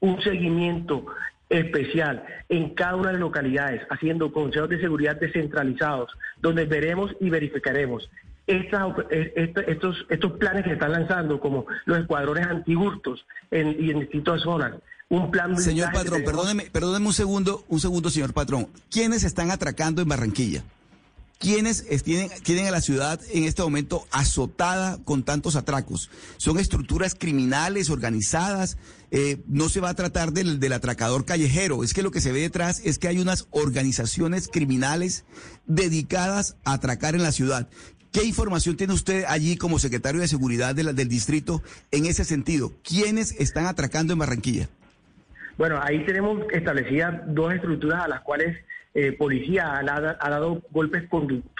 un 0.00 0.20
seguimiento 0.22 1.06
especial 1.48 2.24
en 2.48 2.70
cada 2.74 2.96
una 2.96 3.08
de 3.08 3.14
las 3.14 3.20
localidades, 3.20 3.82
haciendo 3.90 4.32
consejos 4.32 4.68
de 4.68 4.80
seguridad 4.80 5.16
descentralizados, 5.16 6.10
donde 6.40 6.64
veremos 6.66 7.14
y 7.20 7.30
verificaremos 7.30 8.08
estos, 8.46 10.06
estos 10.08 10.32
planes 10.32 10.62
que 10.62 10.70
se 10.70 10.74
están 10.74 10.92
lanzando, 10.92 11.40
como 11.40 11.66
los 11.84 11.98
escuadrones 11.98 12.46
antihurtos 12.46 13.26
en, 13.50 13.76
y 13.78 13.90
en 13.90 14.00
distintas 14.00 14.42
zonas, 14.42 14.74
un 15.08 15.30
plan 15.30 15.56
Señor 15.60 15.92
patrón, 15.92 16.22
perdóneme, 16.24 16.64
perdóneme 16.64 17.06
un 17.06 17.12
segundo, 17.12 17.64
un 17.68 17.80
segundo, 17.80 18.10
señor 18.10 18.32
patrón. 18.32 18.68
¿Quiénes 18.90 19.22
están 19.22 19.50
atracando 19.50 20.02
en 20.02 20.08
Barranquilla? 20.08 20.64
¿Quiénes 21.38 21.84
tienen, 22.02 22.30
tienen 22.42 22.66
a 22.66 22.70
la 22.70 22.80
ciudad 22.80 23.20
en 23.30 23.44
este 23.44 23.62
momento 23.62 24.06
azotada 24.10 24.98
con 25.04 25.22
tantos 25.22 25.54
atracos? 25.54 26.10
¿Son 26.38 26.58
estructuras 26.58 27.14
criminales 27.14 27.90
organizadas? 27.90 28.78
Eh, 29.10 29.42
no 29.46 29.68
se 29.68 29.80
va 29.80 29.90
a 29.90 29.94
tratar 29.94 30.32
del, 30.32 30.58
del 30.58 30.72
atracador 30.72 31.26
callejero. 31.26 31.84
Es 31.84 31.92
que 31.92 32.02
lo 32.02 32.10
que 32.10 32.22
se 32.22 32.32
ve 32.32 32.40
detrás 32.40 32.80
es 32.84 32.98
que 32.98 33.08
hay 33.08 33.18
unas 33.18 33.48
organizaciones 33.50 34.48
criminales 34.48 35.24
dedicadas 35.66 36.56
a 36.64 36.72
atracar 36.72 37.14
en 37.14 37.22
la 37.22 37.32
ciudad. 37.32 37.68
¿Qué 38.12 38.24
información 38.24 38.78
tiene 38.78 38.94
usted 38.94 39.24
allí 39.28 39.58
como 39.58 39.78
secretario 39.78 40.22
de 40.22 40.28
Seguridad 40.28 40.74
del 40.74 41.08
distrito 41.08 41.62
en 41.90 42.06
ese 42.06 42.24
sentido? 42.24 42.72
¿Quiénes 42.82 43.32
están 43.32 43.66
atracando 43.66 44.14
en 44.14 44.20
Barranquilla? 44.20 44.70
Bueno, 45.56 45.80
ahí 45.82 46.04
tenemos 46.04 46.42
establecidas 46.52 47.22
dos 47.26 47.54
estructuras 47.54 48.04
a 48.04 48.08
las 48.08 48.20
cuales 48.20 48.58
eh, 48.94 49.12
policía 49.12 49.78
ha, 49.78 49.82
dado 50.30 50.62
golpes 50.70 51.04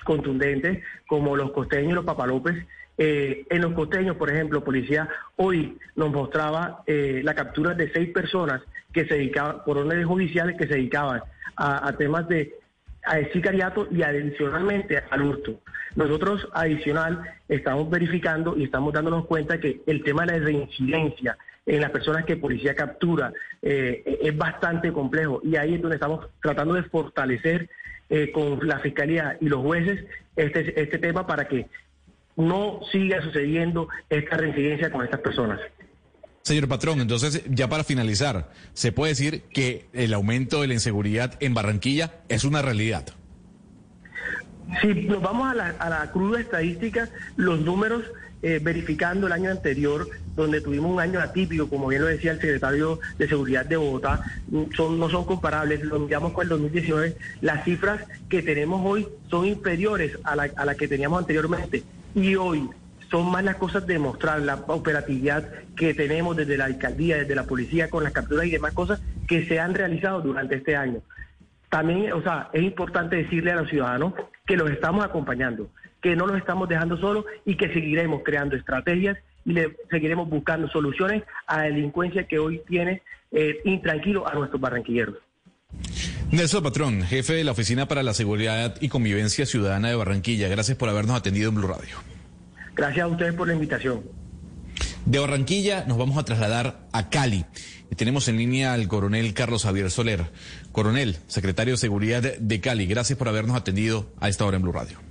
contundentes, 0.05 0.83
como 1.07 1.37
los 1.37 1.53
costeños 1.53 1.93
y 1.93 1.95
los 1.95 2.05
papalopes. 2.05 2.57
Eh, 2.99 3.47
en 3.51 3.61
los 3.61 3.75
costeños, 3.75 4.17
por 4.17 4.31
ejemplo, 4.31 4.65
policía 4.65 5.09
hoy 5.37 5.77
nos 5.97 6.11
mostraba 6.13 6.83
eh, 6.87 7.21
la 7.23 7.35
captura 7.35 7.75
de 7.75 7.93
seis 7.93 8.11
personas 8.11 8.63
que 8.93 9.07
se 9.07 9.15
dedicaban, 9.15 9.65
por 9.65 9.79
órdenes 9.79 10.07
judiciales, 10.07 10.57
que 10.57 10.67
se 10.67 10.75
dedicaban 10.75 11.23
a, 11.57 11.93
temas 11.97 12.29
de 12.29 12.55
a 13.05 13.19
sicariato 13.33 13.87
y 13.91 14.03
adicionalmente 14.03 15.03
al 15.11 15.23
hurto. 15.23 15.61
Nosotros 15.95 16.49
adicional 16.53 17.23
estamos 17.49 17.89
verificando 17.89 18.57
y 18.57 18.65
estamos 18.65 18.93
dándonos 18.93 19.27
cuenta 19.27 19.59
que 19.59 19.81
el 19.87 20.03
tema 20.03 20.27
de 20.27 20.39
la 20.39 20.45
reincidencia 20.45 21.37
en 21.67 21.81
las 21.81 21.91
personas 21.91 22.25
que 22.25 22.37
policía 22.37 22.75
captura 22.75 23.33
eh, 23.61 24.19
es 24.23 24.37
bastante 24.37 24.93
complejo 24.93 25.41
y 25.45 25.57
ahí 25.57 25.75
es 25.75 25.83
donde 25.83 25.97
estamos 25.97 26.27
tratando 26.41 26.75
de 26.75 26.85
fortalecer 26.85 27.69
eh, 28.09 28.31
con 28.33 28.67
la 28.67 28.79
fiscalía 28.79 29.37
y 29.41 29.49
los 29.49 29.63
jueces 29.63 30.05
este, 30.37 30.81
este 30.81 30.99
tema 30.99 31.27
para 31.27 31.49
que 31.49 31.67
no 32.37 32.81
siga 32.93 33.21
sucediendo 33.23 33.89
esta 34.09 34.37
reincidencia 34.37 34.93
con 34.93 35.03
estas 35.03 35.21
personas. 35.21 35.61
Señor 36.43 36.69
Patrón, 36.69 37.01
entonces 37.01 37.43
ya 37.49 37.69
para 37.69 37.83
finalizar, 37.83 38.53
¿se 38.73 38.93
puede 38.93 39.13
decir 39.13 39.43
que 39.53 39.87
el 39.93 40.15
aumento 40.15 40.61
de 40.61 40.69
la 40.69 40.75
inseguridad 40.75 41.35
en 41.41 41.55
Barranquilla 41.55 42.13
es 42.29 42.45
una 42.45 42.63
realidad? 42.63 43.07
Si 44.81 44.87
nos 44.87 45.21
vamos 45.21 45.49
a 45.49 45.55
la, 45.55 45.71
a 45.71 45.91
la 45.91 46.13
cruda 46.13 46.39
estadística, 46.39 47.09
los 47.37 47.61
números 47.61 48.05
eh, 48.43 48.61
verificando 48.63 49.27
el 49.27 49.33
año 49.33 49.51
anterior, 49.51 50.09
donde 50.35 50.61
tuvimos 50.61 50.93
un 50.93 51.01
año 51.01 51.21
atípico, 51.21 51.69
como 51.69 51.89
bien 51.89 52.03
lo 52.03 52.09
decía 52.09 52.33
el 52.33 52.41
secretario 52.41 53.01
de 53.19 53.29
Seguridad 53.29 53.65
de 53.65 53.77
Bogotá, 53.77 54.21
son, 54.77 54.99
no 54.99 55.09
son 55.09 55.25
comparables. 55.25 55.83
Lo 55.83 55.99
miramos 55.99 56.33
con 56.33 56.43
el 56.43 56.49
2019, 56.51 57.17
las 57.41 57.65
cifras 57.65 58.05
que 58.29 58.43
tenemos 58.43 58.83
hoy 58.85 59.09
son 59.31 59.47
inferiores 59.47 60.19
a 60.25 60.37
las 60.37 60.55
la 60.55 60.75
que 60.75 60.89
teníamos 60.89 61.21
anteriormente. 61.21 61.83
Y 62.15 62.37
hoy 62.37 62.69
son 63.11 63.31
más 63.31 63.45
las 63.45 63.57
cosas 63.57 63.87
de 63.87 63.99
mostrar 63.99 64.41
la 64.43 64.55
operatividad 64.67 65.49
que 65.77 65.95
tenemos 65.95 66.37
desde 66.37 66.57
la 66.57 66.65
alcaldía, 66.65 67.19
desde 67.19 67.35
la 67.35 67.45
policía, 67.45 67.89
con 67.89 68.05
las 68.05 68.13
capturas 68.13 68.47
y 68.47 68.51
demás 68.51 68.73
cosas 68.73 69.01
que 69.27 69.47
se 69.47 69.61
han 69.61 69.75
realizado 69.75 70.21
durante 70.21 70.57
este 70.57 70.77
año. 70.77 71.01
También, 71.69 72.13
o 72.13 72.23
sea, 72.23 72.49
es 72.53 72.63
importante 72.63 73.17
decirle 73.17 73.53
a 73.53 73.57
los 73.57 73.69
ciudadanos 73.69 74.15
que 74.47 74.57
los 74.57 74.71
estamos 74.71 75.05
acompañando, 75.05 75.69
que 76.07 76.15
no 76.15 76.25
los 76.25 76.39
estamos 76.39 76.69
dejando 76.69 76.97
solos 76.99 77.25
y 77.45 77.57
que 77.57 77.67
seguiremos 77.73 78.23
creando 78.25 78.55
estrategias 78.55 79.19
y 79.45 79.55
le 79.55 79.77
seguiremos 79.91 80.29
buscando 80.29 80.69
soluciones 80.69 81.25
a 81.49 81.57
la 81.57 81.63
delincuencia 81.65 82.29
que 82.29 82.39
hoy 82.39 82.63
tiene 82.69 83.03
eh, 83.33 83.59
intranquilo 83.65 84.25
a 84.29 84.33
nuestros 84.35 84.61
barranquilleros. 84.61 85.17
Nelson 86.31 86.63
Patrón, 86.63 87.03
jefe 87.03 87.33
de 87.33 87.43
la 87.43 87.51
Oficina 87.51 87.89
para 87.89 88.05
la 88.05 88.15
Seguridad 88.15 88.77
y 88.81 88.89
Convivencia 88.89 89.47
Ciudadana 89.47 89.89
de 89.89 89.97
Barranquilla, 89.97 90.47
gracias 90.47 90.77
por 90.77 90.89
habernos 90.89 91.17
atendido 91.17 91.49
en 91.49 91.57
Blue 91.57 91.67
Radio. 91.67 91.97
Gracias 92.77 93.03
a 93.03 93.09
ustedes 93.09 93.35
por 93.35 93.49
la 93.49 93.55
invitación. 93.55 94.03
De 95.07 95.19
Barranquilla 95.19 95.87
nos 95.89 95.99
vamos 95.99 96.19
a 96.19 96.25
trasladar 96.25 96.87
a 96.93 97.11
Cali. 97.11 97.47
Y 97.91 97.97
tenemos 97.97 98.29
en 98.29 98.37
línea 98.37 98.75
al 98.75 98.87
coronel 98.87 99.35
Carlos 99.35 99.65
Javier 99.65 99.91
Soler. 99.91 100.27
Coronel, 100.71 101.17
secretario 101.27 101.75
de 101.75 101.79
Seguridad 101.79 102.23
de 102.23 102.61
Cali, 102.61 102.87
gracias 102.87 103.19
por 103.19 103.29
habernos 103.29 103.57
atendido 103.57 104.13
a 104.21 104.29
esta 104.29 104.45
hora 104.45 104.57
en 104.57 104.63
Blue 104.63 104.73
Radio. 104.73 105.06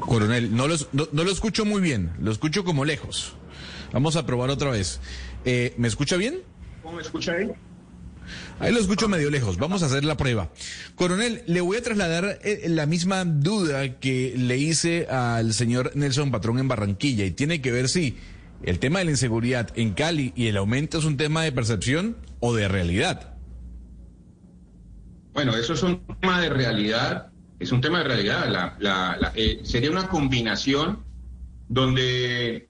Coronel, 0.00 0.54
no 0.54 0.68
lo, 0.68 0.76
no, 0.92 1.06
lo 1.12 1.30
escucho 1.30 1.64
muy 1.64 1.80
bien, 1.80 2.12
lo 2.20 2.30
escucho 2.30 2.64
como 2.64 2.84
lejos. 2.84 3.34
Vamos 3.92 4.16
a 4.16 4.26
probar 4.26 4.50
otra 4.50 4.70
vez. 4.70 5.00
Eh, 5.44 5.74
¿Me 5.78 5.88
escucha 5.88 6.16
bien? 6.16 6.40
¿Cómo 6.82 6.96
me 6.96 7.02
escucha 7.02 7.32
ahí? 7.32 7.50
Ahí 8.58 8.72
lo 8.72 8.80
escucho 8.80 9.08
medio 9.08 9.30
lejos. 9.30 9.56
Vamos 9.58 9.82
a 9.82 9.86
hacer 9.86 10.04
la 10.04 10.16
prueba. 10.16 10.50
Coronel, 10.94 11.42
le 11.46 11.60
voy 11.60 11.76
a 11.76 11.82
trasladar 11.82 12.38
eh, 12.42 12.66
la 12.68 12.86
misma 12.86 13.24
duda 13.24 13.98
que 13.98 14.34
le 14.36 14.56
hice 14.56 15.06
al 15.06 15.52
señor 15.52 15.92
Nelson 15.94 16.30
Patrón 16.30 16.58
en 16.58 16.68
Barranquilla 16.68 17.24
y 17.24 17.30
tiene 17.30 17.60
que 17.60 17.72
ver 17.72 17.88
si 17.88 18.16
el 18.62 18.78
tema 18.78 19.00
de 19.00 19.06
la 19.06 19.10
inseguridad 19.12 19.70
en 19.76 19.92
Cali 19.92 20.32
y 20.34 20.46
el 20.46 20.56
aumento 20.56 20.98
es 20.98 21.04
un 21.04 21.16
tema 21.16 21.42
de 21.42 21.52
percepción 21.52 22.16
o 22.40 22.54
de 22.54 22.68
realidad. 22.68 23.34
Bueno, 25.34 25.54
eso 25.54 25.74
es 25.74 25.82
un 25.82 26.00
tema 26.20 26.40
de 26.40 26.48
realidad. 26.48 27.30
Es 27.58 27.72
un 27.72 27.80
tema 27.80 27.98
de 27.98 28.04
realidad. 28.04 28.76
Eh, 29.34 29.60
sería 29.62 29.90
una 29.90 30.08
combinación 30.08 31.04
donde 31.68 32.68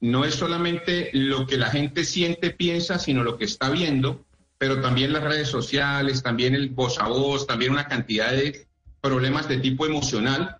no 0.00 0.24
es 0.24 0.34
solamente 0.34 1.10
lo 1.12 1.46
que 1.46 1.56
la 1.56 1.70
gente 1.70 2.04
siente, 2.04 2.50
piensa, 2.50 2.98
sino 2.98 3.22
lo 3.22 3.38
que 3.38 3.44
está 3.44 3.70
viendo 3.70 4.26
pero 4.58 4.80
también 4.80 5.12
las 5.12 5.22
redes 5.22 5.48
sociales, 5.48 6.22
también 6.22 6.54
el 6.54 6.70
voz 6.70 6.98
a 6.98 7.08
voz, 7.08 7.46
también 7.46 7.72
una 7.72 7.88
cantidad 7.88 8.32
de 8.32 8.66
problemas 9.00 9.48
de 9.48 9.58
tipo 9.58 9.86
emocional, 9.86 10.56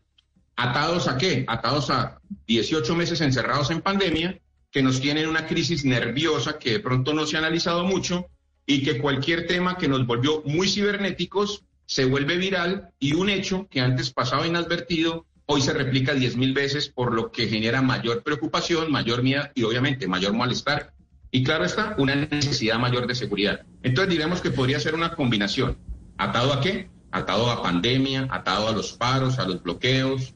atados 0.55 1.09
a 1.09 1.17
qué? 1.17 1.45
Atados 1.49 1.91
a 1.91 2.21
18 2.47 2.95
meses 2.95 3.21
encerrados 3.21 3.71
en 3.71 3.81
pandemia, 3.81 4.39
que 4.71 4.83
nos 4.83 5.01
tienen 5.01 5.29
una 5.29 5.47
crisis 5.47 5.85
nerviosa 5.85 6.59
que 6.59 6.73
de 6.73 6.81
pronto 6.81 7.15
no 7.15 7.27
se 7.27 7.37
ha 7.37 7.39
analizado 7.39 7.85
mucho 7.85 8.27
y 8.67 8.83
que 8.83 8.99
cualquier 8.99 9.47
tema 9.47 9.79
que 9.79 9.89
nos 9.89 10.07
volvió 10.07 10.43
muy 10.45 10.69
cibernéticos 10.69 11.65
se 11.87 12.05
vuelve 12.05 12.37
viral 12.37 12.91
y 12.99 13.15
un 13.15 13.31
hecho 13.31 13.69
que 13.71 13.81
antes 13.81 14.13
pasaba 14.13 14.47
inadvertido 14.47 15.27
hoy 15.47 15.63
se 15.63 15.73
replica 15.73 16.13
10 16.13 16.37
mil 16.37 16.53
veces, 16.53 16.89
por 16.89 17.15
lo 17.15 17.31
que 17.31 17.49
genera 17.49 17.81
mayor 17.81 18.23
preocupación, 18.25 18.91
mayor 18.91 19.23
miedo 19.23 19.45
y 19.55 19.63
obviamente 19.63 20.09
mayor 20.09 20.35
malestar 20.35 20.93
y 21.31 21.43
claro 21.43 21.65
está, 21.65 21.95
una 21.99 22.15
necesidad 22.15 22.79
mayor 22.79 23.07
de 23.07 23.15
seguridad. 23.15 23.61
Entonces 23.83 24.11
diremos 24.11 24.41
que 24.41 24.51
podría 24.51 24.81
ser 24.81 24.95
una 24.95 25.15
combinación. 25.15 25.77
¿Atado 26.17 26.53
a 26.53 26.61
qué? 26.61 26.89
Atado 27.11 27.51
a 27.51 27.63
pandemia, 27.63 28.27
atado 28.31 28.69
a 28.69 28.73
los 28.73 28.93
paros, 28.93 29.39
a 29.39 29.47
los 29.47 29.63
bloqueos, 29.63 30.35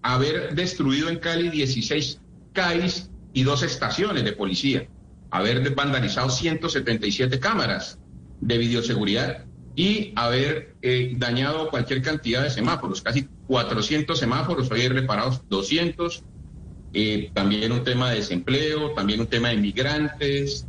haber 0.00 0.54
destruido 0.54 1.08
en 1.08 1.18
Cali 1.18 1.48
16 1.48 2.20
CAIs 2.52 3.10
y 3.32 3.42
dos 3.42 3.62
estaciones 3.62 4.24
de 4.24 4.32
policía, 4.32 4.88
haber 5.30 5.74
vandalizado 5.74 6.30
177 6.30 7.38
cámaras 7.38 7.98
de 8.40 8.58
videoseguridad 8.58 9.44
y 9.74 10.12
haber 10.16 10.74
eh, 10.82 11.14
dañado 11.16 11.70
cualquier 11.70 12.02
cantidad 12.02 12.42
de 12.42 12.50
semáforos, 12.50 13.00
casi 13.00 13.28
400 13.46 14.18
semáforos, 14.18 14.70
hoy 14.70 14.82
hay 14.82 14.88
reparados 14.88 15.42
200, 15.48 16.24
eh, 16.94 17.30
también 17.32 17.72
un 17.72 17.84
tema 17.84 18.10
de 18.10 18.16
desempleo, 18.16 18.90
también 18.90 19.20
un 19.20 19.26
tema 19.26 19.48
de 19.48 19.56
migrantes 19.56 20.66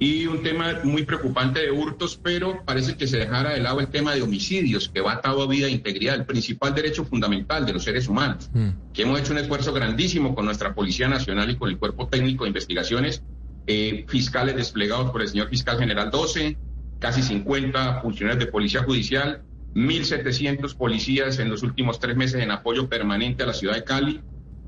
y 0.00 0.26
un 0.26 0.42
tema 0.42 0.80
muy 0.82 1.04
preocupante 1.04 1.60
de 1.60 1.70
hurtos, 1.70 2.18
pero 2.20 2.64
parece 2.64 2.96
que 2.96 3.06
se 3.06 3.18
dejara 3.18 3.50
de 3.50 3.60
lado 3.60 3.78
el 3.78 3.86
tema 3.86 4.14
de 4.14 4.22
homicidios, 4.22 4.88
que 4.88 5.00
va 5.00 5.12
atado 5.12 5.42
a 5.42 5.46
vida 5.46 5.68
e 5.68 5.70
integridad, 5.70 6.16
el 6.16 6.26
principal 6.26 6.74
derecho 6.74 7.04
fundamental 7.04 7.64
de 7.64 7.72
los 7.72 7.84
seres 7.84 8.08
humanos, 8.08 8.50
mm. 8.52 8.92
que 8.92 9.02
hemos 9.02 9.20
hecho 9.20 9.32
un 9.32 9.38
esfuerzo 9.38 9.72
grandísimo 9.72 10.34
con 10.34 10.44
nuestra 10.44 10.74
Policía 10.74 11.08
Nacional 11.08 11.50
y 11.50 11.56
con 11.56 11.70
el 11.70 11.78
Cuerpo 11.78 12.08
Técnico 12.08 12.42
de 12.42 12.48
Investigaciones, 12.48 13.22
eh, 13.68 14.04
fiscales 14.08 14.56
desplegados 14.56 15.12
por 15.12 15.22
el 15.22 15.28
señor 15.28 15.48
Fiscal 15.48 15.78
General 15.78 16.10
12, 16.10 16.58
casi 17.02 17.20
50 17.20 18.00
funcionarios 18.00 18.44
de 18.44 18.50
Policía 18.50 18.84
Judicial, 18.84 19.42
1.700 19.74 20.76
policías 20.76 21.38
en 21.40 21.50
los 21.50 21.64
últimos 21.64 21.98
tres 21.98 22.16
meses 22.16 22.40
en 22.40 22.52
apoyo 22.52 22.88
permanente 22.88 23.42
a 23.42 23.46
la 23.46 23.54
ciudad 23.54 23.74
de 23.74 23.82
Cali, 23.82 24.20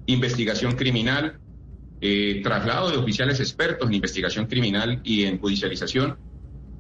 investigación 0.07 0.73
criminal, 0.73 1.39
eh, 2.01 2.41
traslado 2.43 2.91
de 2.91 2.97
oficiales 2.97 3.39
expertos 3.39 3.89
en 3.89 3.95
investigación 3.95 4.47
criminal 4.47 5.01
y 5.05 5.25
en 5.25 5.39
judicialización. 5.39 6.19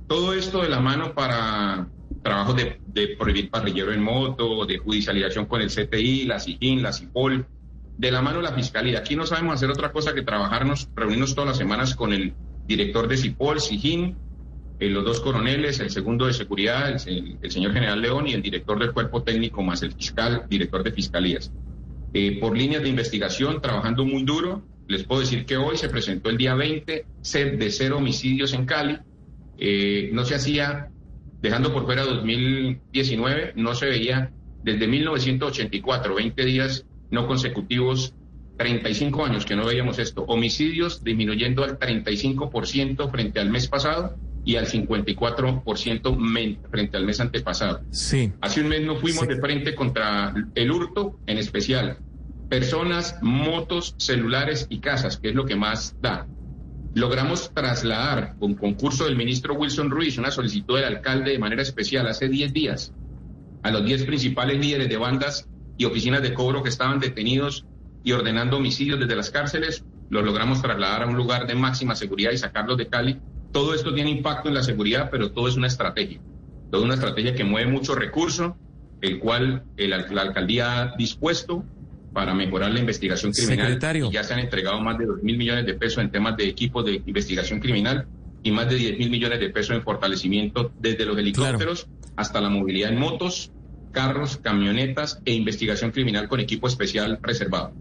Todo 0.08 0.34
esto 0.34 0.60
de 0.60 0.68
la 0.68 0.80
mano 0.80 1.14
para 1.14 1.88
trabajos 2.22 2.56
de, 2.56 2.80
de 2.88 3.16
prohibir 3.16 3.48
parrillero 3.48 3.92
en 3.92 4.02
moto, 4.02 4.66
de 4.66 4.78
judicialización 4.78 5.46
con 5.46 5.60
el 5.60 5.68
CTI, 5.68 6.24
la 6.24 6.40
SIGIN, 6.40 6.82
la 6.82 6.92
CIPOL, 6.92 7.46
de 7.96 8.10
la 8.10 8.22
mano 8.22 8.42
la 8.42 8.52
Fiscalía. 8.52 8.98
Aquí 8.98 9.14
no 9.14 9.24
sabemos 9.24 9.54
hacer 9.54 9.70
otra 9.70 9.92
cosa 9.92 10.14
que 10.14 10.22
trabajarnos, 10.22 10.88
reunirnos 10.96 11.34
todas 11.34 11.48
las 11.48 11.58
semanas 11.58 11.94
con 11.94 12.12
el 12.12 12.34
director 12.66 13.06
de 13.06 13.16
CIPOL, 13.16 13.60
SIGIN, 13.60 14.16
eh, 14.80 14.88
los 14.88 15.04
dos 15.04 15.20
coroneles, 15.20 15.80
el 15.80 15.90
segundo 15.90 16.26
de 16.26 16.32
seguridad, 16.32 16.90
el, 17.06 17.38
el, 17.40 17.50
señor 17.50 17.72
general 17.72 18.00
León 18.00 18.26
y 18.26 18.32
el 18.32 18.42
director 18.42 18.78
del 18.78 18.92
cuerpo 18.92 19.22
técnico 19.22 19.62
más 19.62 19.82
el 19.82 19.92
fiscal, 19.92 20.46
director 20.48 20.82
de 20.82 20.92
fiscalías. 20.92 21.52
Eh, 22.16 22.38
por 22.40 22.56
líneas 22.56 22.80
de 22.82 22.88
investigación, 22.88 23.60
trabajando 23.60 24.04
muy 24.04 24.22
duro. 24.22 24.62
Les 24.86 25.02
puedo 25.02 25.20
decir 25.20 25.46
que 25.46 25.56
hoy 25.56 25.76
se 25.76 25.88
presentó 25.88 26.30
el 26.30 26.36
día 26.36 26.54
20 26.54 27.06
de 27.56 27.70
cero 27.70 27.98
homicidios 27.98 28.52
en 28.52 28.66
Cali. 28.66 28.98
Eh, 29.58 30.10
no 30.12 30.24
se 30.24 30.36
hacía, 30.36 30.90
dejando 31.42 31.72
por 31.72 31.86
fuera 31.86 32.04
2019, 32.04 33.54
no 33.56 33.74
se 33.74 33.86
veía 33.86 34.30
desde 34.62 34.86
1984, 34.86 36.14
20 36.14 36.44
días 36.44 36.86
no 37.10 37.26
consecutivos, 37.26 38.14
35 38.58 39.24
años 39.24 39.44
que 39.44 39.56
no 39.56 39.66
veíamos 39.66 39.98
esto. 39.98 40.22
Homicidios 40.22 41.02
disminuyendo 41.02 41.64
al 41.64 41.80
35% 41.80 43.10
frente 43.10 43.40
al 43.40 43.50
mes 43.50 43.66
pasado 43.66 44.16
y 44.44 44.56
al 44.56 44.66
54% 44.66 46.68
frente 46.70 46.96
al 46.96 47.04
mes 47.04 47.20
antepasado. 47.20 47.80
Sí. 47.90 48.32
Hace 48.40 48.60
un 48.60 48.68
mes 48.68 48.82
no 48.82 48.96
fuimos 48.96 49.26
de 49.26 49.40
frente 49.40 49.74
contra 49.74 50.34
el 50.54 50.70
hurto, 50.70 51.18
en 51.26 51.38
especial 51.38 51.98
personas, 52.48 53.16
motos, 53.22 53.94
celulares 53.98 54.66
y 54.68 54.78
casas, 54.78 55.16
que 55.16 55.30
es 55.30 55.34
lo 55.34 55.46
que 55.46 55.56
más 55.56 55.96
da. 56.00 56.26
Logramos 56.94 57.52
trasladar 57.52 58.36
con 58.38 58.54
concurso 58.54 59.06
del 59.06 59.16
ministro 59.16 59.54
Wilson 59.54 59.90
Ruiz 59.90 60.18
una 60.18 60.30
solicitud 60.30 60.76
del 60.76 60.84
alcalde 60.84 61.32
de 61.32 61.38
manera 61.38 61.62
especial 61.62 62.06
hace 62.06 62.28
10 62.28 62.52
días 62.52 62.92
a 63.64 63.70
los 63.70 63.84
10 63.84 64.04
principales 64.04 64.60
líderes 64.60 64.88
de 64.88 64.96
bandas 64.96 65.48
y 65.76 65.86
oficinas 65.86 66.22
de 66.22 66.34
cobro 66.34 66.62
que 66.62 66.68
estaban 66.68 67.00
detenidos 67.00 67.64
y 68.04 68.12
ordenando 68.12 68.58
homicidios 68.58 69.00
desde 69.00 69.16
las 69.16 69.30
cárceles. 69.30 69.84
Los 70.10 70.22
logramos 70.22 70.60
trasladar 70.60 71.02
a 71.02 71.06
un 71.06 71.16
lugar 71.16 71.46
de 71.46 71.54
máxima 71.54 71.96
seguridad 71.96 72.30
y 72.30 72.36
sacarlos 72.36 72.76
de 72.76 72.86
Cali 72.86 73.18
todo 73.54 73.72
esto 73.72 73.94
tiene 73.94 74.10
impacto 74.10 74.48
en 74.48 74.54
la 74.54 74.64
seguridad, 74.64 75.10
pero 75.12 75.30
todo 75.30 75.46
es 75.46 75.54
una 75.54 75.68
estrategia. 75.68 76.18
Toda 76.72 76.84
una 76.84 76.94
estrategia 76.94 77.36
que 77.36 77.44
mueve 77.44 77.70
mucho 77.70 77.94
recurso, 77.94 78.56
el 79.00 79.20
cual 79.20 79.62
la 79.76 80.22
alcaldía 80.22 80.80
ha 80.80 80.96
dispuesto 80.96 81.64
para 82.12 82.34
mejorar 82.34 82.72
la 82.72 82.80
investigación 82.80 83.30
criminal. 83.32 83.78
ya 84.10 84.24
se 84.24 84.34
han 84.34 84.40
entregado 84.40 84.80
más 84.80 84.98
de 84.98 85.06
2 85.06 85.22
mil 85.22 85.38
millones 85.38 85.66
de 85.66 85.74
pesos 85.74 86.02
en 86.02 86.10
temas 86.10 86.36
de 86.36 86.48
equipos 86.48 86.84
de 86.84 87.00
investigación 87.06 87.60
criminal 87.60 88.08
y 88.42 88.50
más 88.50 88.68
de 88.68 88.74
10 88.74 88.98
mil 88.98 89.10
millones 89.10 89.38
de 89.38 89.50
pesos 89.50 89.76
en 89.76 89.82
fortalecimiento 89.82 90.72
desde 90.80 91.06
los 91.06 91.16
helicópteros 91.16 91.86
hasta 92.16 92.40
la 92.40 92.48
movilidad 92.50 92.90
en 92.90 92.98
motos, 92.98 93.52
carros, 93.92 94.36
camionetas 94.36 95.20
e 95.24 95.32
investigación 95.32 95.92
criminal 95.92 96.26
con 96.26 96.40
equipo 96.40 96.66
especial 96.66 97.20
reservado. 97.22 97.72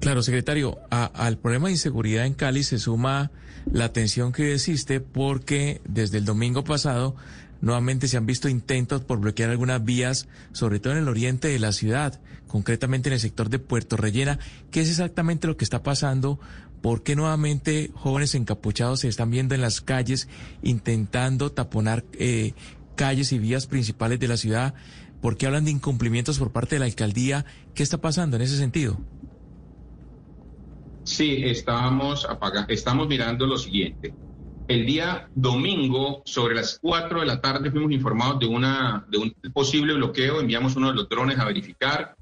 Claro, 0.00 0.22
secretario, 0.22 0.78
al 0.90 1.38
problema 1.38 1.66
de 1.66 1.72
inseguridad 1.72 2.24
en 2.24 2.32
Cali 2.32 2.62
se 2.62 2.78
suma 2.78 3.30
la 3.72 3.92
tensión 3.92 4.32
que 4.32 4.54
existe 4.54 5.00
porque 5.00 5.80
desde 5.86 6.18
el 6.18 6.24
domingo 6.24 6.64
pasado 6.64 7.16
nuevamente 7.60 8.08
se 8.08 8.16
han 8.16 8.26
visto 8.26 8.48
intentos 8.48 9.02
por 9.02 9.20
bloquear 9.20 9.50
algunas 9.50 9.82
vías, 9.82 10.28
sobre 10.52 10.80
todo 10.80 10.92
en 10.92 11.00
el 11.00 11.08
oriente 11.08 11.48
de 11.48 11.58
la 11.58 11.72
ciudad, 11.72 12.20
concretamente 12.46 13.08
en 13.08 13.14
el 13.14 13.20
sector 13.20 13.48
de 13.48 13.58
Puerto 13.58 13.96
Rellena. 13.96 14.38
¿Qué 14.70 14.80
es 14.82 14.90
exactamente 14.90 15.46
lo 15.46 15.56
que 15.56 15.64
está 15.64 15.82
pasando? 15.82 16.38
¿Por 16.82 17.02
qué 17.02 17.16
nuevamente 17.16 17.90
jóvenes 17.94 18.34
encapuchados 18.34 19.00
se 19.00 19.08
están 19.08 19.30
viendo 19.30 19.54
en 19.54 19.62
las 19.62 19.80
calles 19.80 20.28
intentando 20.62 21.50
taponar 21.50 22.04
eh, 22.12 22.52
calles 22.96 23.32
y 23.32 23.38
vías 23.38 23.66
principales 23.66 24.20
de 24.20 24.28
la 24.28 24.36
ciudad? 24.36 24.74
¿Por 25.22 25.38
qué 25.38 25.46
hablan 25.46 25.64
de 25.64 25.70
incumplimientos 25.70 26.38
por 26.38 26.52
parte 26.52 26.74
de 26.74 26.80
la 26.80 26.84
alcaldía? 26.84 27.46
¿Qué 27.74 27.82
está 27.82 27.96
pasando 27.96 28.36
en 28.36 28.42
ese 28.42 28.58
sentido? 28.58 29.00
Sí, 31.04 31.42
estamos, 31.44 32.26
estamos 32.68 33.06
mirando 33.08 33.46
lo 33.46 33.58
siguiente. 33.58 34.14
El 34.66 34.86
día 34.86 35.28
domingo, 35.34 36.22
sobre 36.24 36.54
las 36.54 36.78
4 36.80 37.20
de 37.20 37.26
la 37.26 37.42
tarde, 37.42 37.70
fuimos 37.70 37.92
informados 37.92 38.40
de, 38.40 38.46
una, 38.46 39.04
de 39.10 39.18
un 39.18 39.36
posible 39.52 39.92
bloqueo. 39.92 40.40
Enviamos 40.40 40.76
uno 40.76 40.88
de 40.88 40.94
los 40.94 41.08
drones 41.08 41.38
a 41.38 41.44
verificar. 41.44 42.16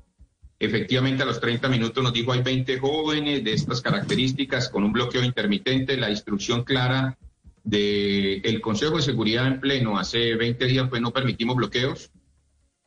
Efectivamente, 0.59 1.23
a 1.23 1.27
los 1.27 1.41
30 1.41 1.69
minutos 1.69 2.03
nos 2.03 2.13
dijo 2.13 2.33
hay 2.33 2.43
20 2.43 2.81
jóvenes 2.81 3.45
de 3.45 3.53
estas 3.53 3.81
características 3.81 4.69
con 4.69 4.83
un 4.83 4.93
bloqueo 4.93 5.23
intermitente. 5.23 5.97
La 5.97 6.11
instrucción 6.11 6.65
clara 6.65 7.17
del 7.63 8.61
Consejo 8.61 8.97
de 8.97 9.03
Seguridad 9.03 9.47
en 9.47 9.61
pleno 9.61 9.97
hace 9.97 10.35
20 10.35 10.67
días 10.67 10.91
fue 10.91 11.01
no 11.01 11.13
permitimos 11.13 11.55
bloqueos. 11.55 12.11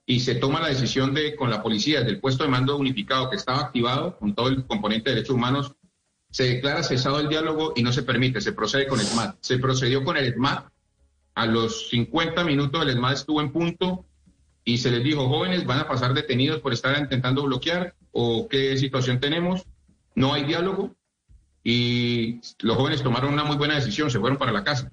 y 0.05 0.19
se 0.19 0.35
toma 0.35 0.59
la 0.59 0.67
decisión 0.67 1.13
de, 1.15 1.35
con 1.35 1.49
la 1.49 1.63
policía, 1.63 2.01
del 2.01 2.19
puesto 2.19 2.43
de 2.43 2.49
mando 2.49 2.77
unificado 2.77 3.29
que 3.29 3.37
estaba 3.37 3.61
activado, 3.61 4.19
con 4.19 4.35
todo 4.35 4.49
el 4.49 4.65
componente 4.67 5.09
de 5.09 5.15
derechos 5.15 5.35
humanos, 5.35 5.75
se 6.35 6.43
declara 6.43 6.83
cesado 6.83 7.21
el 7.21 7.29
diálogo 7.29 7.71
y 7.77 7.81
no 7.81 7.93
se 7.93 8.03
permite, 8.03 8.41
se 8.41 8.51
procede 8.51 8.87
con 8.87 8.99
el 8.99 9.05
SMAT. 9.05 9.37
Se 9.39 9.57
procedió 9.57 10.03
con 10.03 10.17
el 10.17 10.33
SMAT, 10.33 10.67
a 11.33 11.45
los 11.45 11.87
50 11.87 12.43
minutos 12.43 12.81
el 12.81 12.91
SMAT 12.91 13.13
estuvo 13.13 13.39
en 13.39 13.53
punto 13.53 14.03
y 14.65 14.79
se 14.79 14.91
les 14.91 15.01
dijo, 15.01 15.29
jóvenes, 15.29 15.65
van 15.65 15.79
a 15.79 15.87
pasar 15.87 16.13
detenidos 16.13 16.59
por 16.59 16.73
estar 16.73 16.99
intentando 16.99 17.43
bloquear 17.43 17.95
o 18.11 18.49
qué 18.49 18.75
situación 18.75 19.21
tenemos. 19.21 19.63
No 20.13 20.33
hay 20.33 20.43
diálogo 20.43 20.93
y 21.63 22.41
los 22.59 22.75
jóvenes 22.75 23.01
tomaron 23.01 23.31
una 23.31 23.45
muy 23.45 23.55
buena 23.55 23.75
decisión, 23.75 24.11
se 24.11 24.19
fueron 24.19 24.37
para 24.37 24.51
la 24.51 24.65
casa. 24.65 24.91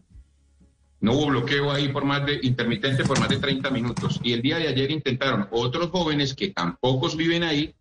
No 1.00 1.14
hubo 1.14 1.26
bloqueo 1.26 1.72
ahí 1.72 1.88
por 1.88 2.04
más 2.04 2.24
de 2.24 2.38
intermitente 2.44 3.02
por 3.02 3.18
más 3.18 3.28
de 3.28 3.38
30 3.38 3.68
minutos. 3.70 4.20
Y 4.22 4.32
el 4.32 4.42
día 4.42 4.58
de 4.58 4.68
ayer 4.68 4.92
intentaron 4.92 5.48
otros 5.50 5.90
jóvenes 5.90 6.34
que 6.34 6.50
tampoco 6.50 7.08
viven 7.16 7.42
ahí 7.42 7.74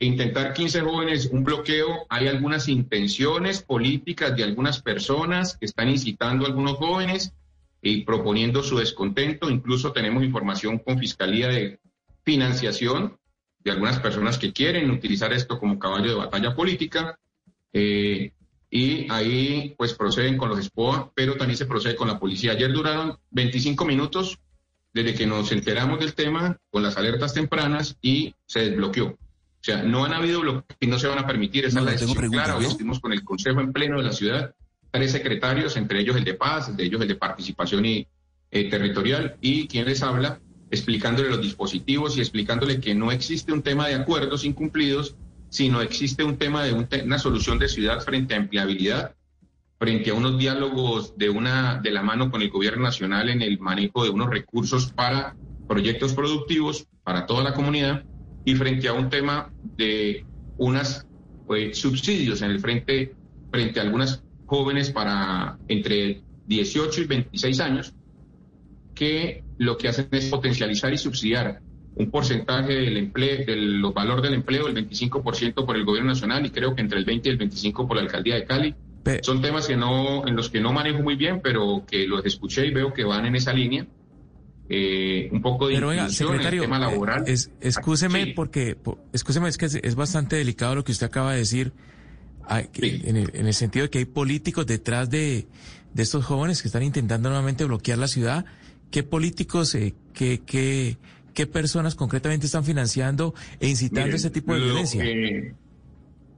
intentar 0.00 0.54
15 0.54 0.80
jóvenes 0.80 1.26
un 1.26 1.44
bloqueo, 1.44 2.06
hay 2.08 2.26
algunas 2.26 2.68
intenciones 2.68 3.62
políticas 3.62 4.34
de 4.34 4.44
algunas 4.44 4.80
personas 4.80 5.56
que 5.56 5.66
están 5.66 5.88
incitando 5.88 6.44
a 6.44 6.48
algunos 6.48 6.76
jóvenes 6.76 7.34
y 7.82 8.04
proponiendo 8.04 8.62
su 8.62 8.78
descontento. 8.78 9.50
Incluso 9.50 9.92
tenemos 9.92 10.24
información 10.24 10.78
con 10.78 10.98
Fiscalía 10.98 11.48
de 11.48 11.78
financiación 12.24 13.18
de 13.62 13.70
algunas 13.70 14.00
personas 14.00 14.38
que 14.38 14.52
quieren 14.52 14.90
utilizar 14.90 15.32
esto 15.32 15.58
como 15.58 15.78
caballo 15.78 16.08
de 16.08 16.14
batalla 16.14 16.54
política. 16.54 17.18
Eh, 17.72 18.32
y 18.70 19.10
ahí 19.10 19.74
pues 19.76 19.94
proceden 19.94 20.38
con 20.38 20.48
los 20.48 20.64
SPOA, 20.64 21.12
pero 21.14 21.36
también 21.36 21.58
se 21.58 21.66
procede 21.66 21.96
con 21.96 22.08
la 22.08 22.18
policía. 22.18 22.52
Ayer 22.52 22.72
duraron 22.72 23.18
25 23.30 23.84
minutos 23.84 24.38
desde 24.94 25.14
que 25.14 25.26
nos 25.26 25.52
enteramos 25.52 26.00
del 26.00 26.14
tema 26.14 26.58
con 26.70 26.82
las 26.82 26.96
alertas 26.96 27.34
tempranas 27.34 27.98
y 28.00 28.34
se 28.46 28.70
desbloqueó. 28.70 29.18
O 29.60 29.62
sea, 29.62 29.82
no 29.82 30.06
han 30.06 30.14
habido 30.14 30.40
bloqueos 30.40 30.64
y 30.80 30.86
no 30.86 30.98
se 30.98 31.06
van 31.06 31.18
a 31.18 31.26
permitir. 31.26 31.66
Esa 31.66 31.82
la 31.82 31.90
decisión 31.90 32.30
clara. 32.30 32.56
Hoy 32.56 32.64
estuvimos 32.64 32.98
con 32.98 33.12
el 33.12 33.22
Consejo 33.22 33.60
en 33.60 33.74
pleno 33.74 33.98
de 33.98 34.04
la 34.04 34.12
ciudad, 34.12 34.54
tres 34.90 35.12
secretarios, 35.12 35.76
entre 35.76 36.00
ellos 36.00 36.16
el 36.16 36.24
de 36.24 36.32
paz, 36.32 36.70
entre 36.70 36.86
ellos 36.86 37.02
el 37.02 37.08
de 37.08 37.16
participación 37.16 37.84
y, 37.84 38.06
eh, 38.50 38.70
territorial, 38.70 39.36
y 39.42 39.68
quien 39.68 39.84
les 39.84 40.02
habla, 40.02 40.40
explicándole 40.70 41.28
los 41.28 41.42
dispositivos 41.42 42.16
y 42.16 42.20
explicándole 42.20 42.80
que 42.80 42.94
no 42.94 43.12
existe 43.12 43.52
un 43.52 43.60
tema 43.60 43.86
de 43.86 43.96
acuerdos 43.96 44.46
incumplidos, 44.46 45.14
sino 45.50 45.82
existe 45.82 46.24
un 46.24 46.38
tema 46.38 46.64
de 46.64 46.72
una 46.72 47.18
solución 47.18 47.58
de 47.58 47.68
ciudad 47.68 48.00
frente 48.00 48.32
a 48.32 48.38
empleabilidad, 48.38 49.14
frente 49.78 50.10
a 50.10 50.14
unos 50.14 50.38
diálogos 50.38 51.18
de, 51.18 51.28
una, 51.28 51.80
de 51.82 51.90
la 51.90 52.02
mano 52.02 52.30
con 52.30 52.40
el 52.40 52.48
gobierno 52.48 52.84
nacional 52.84 53.28
en 53.28 53.42
el 53.42 53.58
manejo 53.58 54.04
de 54.04 54.10
unos 54.10 54.30
recursos 54.30 54.90
para 54.92 55.36
proyectos 55.68 56.14
productivos 56.14 56.86
para 57.02 57.26
toda 57.26 57.42
la 57.44 57.52
comunidad 57.52 58.04
y 58.50 58.56
frente 58.56 58.88
a 58.88 58.92
un 58.92 59.08
tema 59.08 59.52
de 59.76 60.24
unos 60.58 61.06
pues, 61.46 61.78
subsidios 61.78 62.42
en 62.42 62.50
el 62.50 62.60
frente 62.60 63.14
frente 63.50 63.80
a 63.80 63.84
algunas 63.84 64.22
jóvenes 64.46 64.90
para 64.90 65.56
entre 65.68 66.22
18 66.46 67.00
y 67.00 67.04
26 67.04 67.60
años 67.60 67.94
que 68.94 69.44
lo 69.58 69.76
que 69.76 69.88
hacen 69.88 70.08
es 70.10 70.26
potencializar 70.26 70.92
y 70.92 70.98
subsidiar 70.98 71.60
un 71.94 72.10
porcentaje 72.10 72.72
del 72.72 72.96
empleo, 72.96 73.44
del 73.46 73.82
valor 73.94 74.20
del 74.20 74.34
empleo, 74.34 74.66
el 74.66 74.74
25% 74.74 75.64
por 75.64 75.76
el 75.76 75.84
gobierno 75.84 76.10
nacional 76.10 76.44
y 76.44 76.50
creo 76.50 76.74
que 76.74 76.80
entre 76.80 76.98
el 76.98 77.04
20 77.04 77.28
y 77.28 77.32
el 77.32 77.38
25% 77.38 77.86
por 77.86 77.96
la 77.96 78.02
alcaldía 78.02 78.34
de 78.34 78.44
Cali. 78.44 78.74
Son 79.22 79.40
temas 79.40 79.66
que 79.66 79.76
no, 79.76 80.26
en 80.26 80.36
los 80.36 80.50
que 80.50 80.60
no 80.60 80.72
manejo 80.72 81.02
muy 81.02 81.16
bien, 81.16 81.40
pero 81.42 81.84
que 81.88 82.06
los 82.06 82.24
escuché 82.24 82.66
y 82.66 82.70
veo 82.70 82.92
que 82.92 83.04
van 83.04 83.26
en 83.26 83.34
esa 83.34 83.52
línea 83.52 83.86
eh, 84.72 85.28
un 85.32 85.42
poco 85.42 85.66
de 85.66 85.74
Pero 85.74 86.10
secretario, 86.10 86.62
tema 86.62 86.78
laboral. 86.78 87.24
Es, 87.26 87.50
excúseme 87.60 88.28
porque, 88.36 88.76
excúseme, 89.12 89.48
es 89.48 89.58
que 89.58 89.66
es, 89.66 89.94
bastante 89.96 90.36
delicado 90.36 90.76
lo 90.76 90.84
que 90.84 90.92
usted 90.92 91.06
acaba 91.06 91.32
de 91.32 91.38
decir, 91.38 91.72
en, 92.48 93.16
el, 93.16 93.54
sentido 93.54 93.86
de 93.86 93.90
que 93.90 93.98
hay 93.98 94.04
políticos 94.04 94.66
detrás 94.66 95.10
de, 95.10 95.48
de 95.92 96.02
estos 96.04 96.24
jóvenes 96.24 96.62
que 96.62 96.68
están 96.68 96.84
intentando 96.84 97.30
nuevamente 97.30 97.64
bloquear 97.64 97.98
la 97.98 98.06
ciudad. 98.06 98.44
¿Qué 98.92 99.02
políticos, 99.02 99.74
eh, 99.74 99.92
qué, 100.14 100.40
qué, 100.46 100.98
qué 101.34 101.48
personas 101.48 101.96
concretamente 101.96 102.46
están 102.46 102.62
financiando 102.62 103.34
e 103.58 103.68
incitando 103.68 104.14
ese 104.14 104.30
tipo 104.30 104.54
de 104.54 104.60
violencia? 104.60 105.04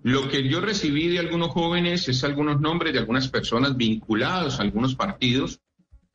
lo 0.05 0.29
que 0.29 0.49
yo 0.49 0.61
recibí 0.61 1.09
de 1.09 1.21
algunos 1.21 1.51
jóvenes 1.51 2.09
es 2.09 2.25
algunos 2.25 2.61
nombres 2.61 2.93
de 2.93 2.99
algunas 2.99 3.29
personas 3.29 3.77
vinculados 3.77 4.59
a 4.59 4.63
algunos 4.63 4.97
partidos 4.97 5.61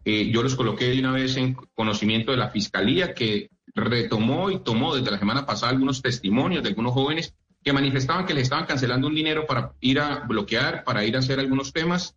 eh, 0.10 0.32
yo 0.32 0.42
los 0.42 0.56
coloqué 0.56 0.86
de 0.86 1.00
una 1.00 1.12
vez 1.12 1.36
en 1.36 1.54
conocimiento 1.76 2.32
de 2.32 2.38
la 2.38 2.50
Fiscalía, 2.50 3.14
que 3.14 3.50
retomó 3.76 4.50
y 4.50 4.60
tomó 4.60 4.96
desde 4.96 5.12
la 5.12 5.20
semana 5.20 5.46
pasada 5.46 5.74
algunos 5.74 6.02
testimonios 6.02 6.64
de 6.64 6.70
algunos 6.70 6.94
jóvenes 6.94 7.36
que 7.62 7.74
manifestaban 7.74 8.26
que 8.26 8.34
les 8.34 8.44
estaban 8.44 8.66
cancelando 8.66 9.08
un 9.08 9.16
dinero 9.16 9.46
para 9.46 9.74
ir 9.82 10.00
a 10.00 10.20
bloquear, 10.20 10.86
para 10.86 11.04
ir 11.04 11.18
a 11.18 11.20
hacer 11.20 11.42
algunos 11.42 11.74
temas, 11.74 12.16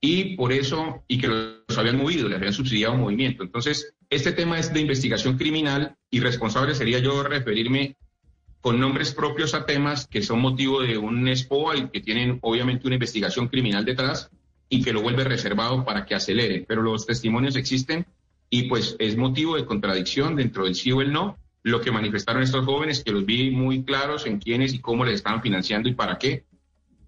y 0.00 0.36
por 0.36 0.52
eso, 0.52 1.02
y 1.08 1.18
que 1.18 1.26
los 1.26 1.76
habían 1.76 1.96
movido, 1.96 2.28
les 2.28 2.38
habían 2.38 2.52
subsidiado 2.52 2.94
un 2.94 3.00
movimiento. 3.00 3.42
Entonces, 3.42 3.92
este 4.08 4.30
tema 4.30 4.60
es 4.60 4.72
de 4.72 4.80
investigación 4.80 5.36
criminal 5.36 5.96
y 6.12 6.20
responsable 6.20 6.76
sería 6.76 7.00
yo 7.00 7.24
referirme 7.24 7.96
con 8.60 8.78
nombres 8.78 9.12
propios 9.12 9.54
a 9.54 9.66
temas 9.66 10.06
que 10.06 10.22
son 10.22 10.38
motivo 10.38 10.80
de 10.80 10.96
un 10.96 11.26
SPOA 11.34 11.76
y 11.76 11.88
que 11.88 12.02
tienen 12.02 12.38
obviamente 12.42 12.86
una 12.86 12.94
investigación 12.94 13.48
criminal 13.48 13.84
detrás 13.84 14.30
y 14.72 14.82
que 14.82 14.94
lo 14.94 15.02
vuelve 15.02 15.22
reservado 15.24 15.84
para 15.84 16.06
que 16.06 16.14
acelere. 16.14 16.64
Pero 16.66 16.80
los 16.80 17.04
testimonios 17.04 17.56
existen 17.56 18.06
y 18.48 18.62
pues 18.70 18.96
es 18.98 19.18
motivo 19.18 19.54
de 19.54 19.66
contradicción 19.66 20.34
dentro 20.34 20.64
del 20.64 20.74
sí 20.74 20.90
o 20.92 21.02
el 21.02 21.12
no 21.12 21.36
lo 21.62 21.82
que 21.82 21.92
manifestaron 21.92 22.42
estos 22.42 22.64
jóvenes, 22.64 23.04
que 23.04 23.12
los 23.12 23.26
vi 23.26 23.50
muy 23.50 23.84
claros 23.84 24.24
en 24.24 24.38
quiénes 24.38 24.72
y 24.72 24.78
cómo 24.78 25.04
les 25.04 25.16
estaban 25.16 25.42
financiando 25.42 25.90
y 25.90 25.94
para 25.94 26.16
qué 26.16 26.44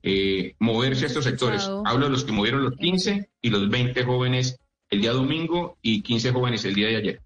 eh, 0.03 0.55
moverse 0.59 1.05
a 1.05 1.09
estos 1.09 1.25
sectores. 1.25 1.67
Hablo 1.87 2.05
de 2.05 2.13
los 2.13 2.25
que 2.25 2.33
movieron 2.33 2.63
los 2.63 2.77
15 2.77 3.31
y 3.41 3.49
los 3.49 3.71
20 3.71 4.05
jóvenes 4.05 4.59
el 4.91 5.01
día 5.01 5.13
domingo 5.13 5.79
y 5.81 6.03
15 6.03 6.33
jóvenes 6.33 6.67
el 6.67 6.75
día 6.75 6.89
de 6.89 6.97
ayer. 6.97 7.21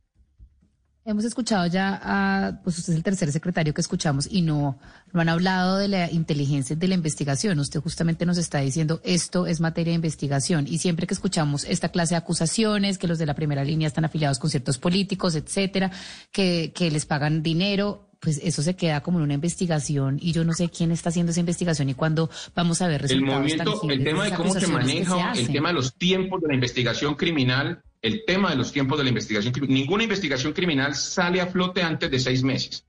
Hemos 1.08 1.24
escuchado 1.24 1.66
ya, 1.66 1.98
a, 2.02 2.60
pues 2.62 2.76
usted 2.76 2.92
es 2.92 2.98
el 2.98 3.02
tercer 3.02 3.32
secretario 3.32 3.72
que 3.72 3.80
escuchamos 3.80 4.28
y 4.30 4.42
no, 4.42 4.78
no 5.10 5.22
han 5.22 5.30
hablado 5.30 5.78
de 5.78 5.88
la 5.88 6.12
inteligencia 6.12 6.76
de 6.76 6.86
la 6.86 6.92
investigación. 6.92 7.58
Usted 7.60 7.80
justamente 7.80 8.26
nos 8.26 8.36
está 8.36 8.58
diciendo 8.58 9.00
esto 9.02 9.46
es 9.46 9.58
materia 9.58 9.92
de 9.92 9.94
investigación. 9.94 10.66
Y 10.68 10.76
siempre 10.76 11.06
que 11.06 11.14
escuchamos 11.14 11.64
esta 11.64 11.88
clase 11.88 12.12
de 12.12 12.18
acusaciones, 12.18 12.98
que 12.98 13.08
los 13.08 13.18
de 13.18 13.24
la 13.24 13.32
primera 13.32 13.64
línea 13.64 13.88
están 13.88 14.04
afiliados 14.04 14.38
con 14.38 14.50
ciertos 14.50 14.76
políticos, 14.76 15.34
etcétera, 15.34 15.90
que, 16.30 16.74
que 16.74 16.90
les 16.90 17.06
pagan 17.06 17.42
dinero, 17.42 18.10
pues 18.20 18.38
eso 18.44 18.60
se 18.60 18.76
queda 18.76 19.00
como 19.00 19.16
en 19.16 19.24
una 19.24 19.32
investigación. 19.32 20.18
Y 20.20 20.32
yo 20.32 20.44
no 20.44 20.52
sé 20.52 20.68
quién 20.68 20.92
está 20.92 21.08
haciendo 21.08 21.32
esa 21.32 21.40
investigación 21.40 21.88
y 21.88 21.94
cuándo 21.94 22.28
vamos 22.54 22.82
a 22.82 22.86
ver 22.86 23.00
resultados 23.00 23.34
El 23.34 23.40
movimiento, 23.40 23.90
el 23.90 24.04
tema 24.04 24.24
de 24.26 24.34
cómo 24.34 24.52
se 24.52 24.66
maneja, 24.66 25.32
el 25.32 25.48
tema 25.48 25.68
de 25.68 25.74
los 25.74 25.94
tiempos 25.94 26.42
de 26.42 26.48
la 26.48 26.54
investigación 26.54 27.14
criminal 27.14 27.82
el 28.02 28.24
tema 28.24 28.50
de 28.50 28.56
los 28.56 28.72
tiempos 28.72 28.98
de 28.98 29.04
la 29.04 29.10
investigación 29.10 29.54
Ninguna 29.68 30.04
investigación 30.04 30.52
criminal 30.52 30.94
sale 30.94 31.40
a 31.40 31.46
flote 31.46 31.82
antes 31.82 32.10
de 32.10 32.18
seis 32.18 32.42
meses. 32.42 32.86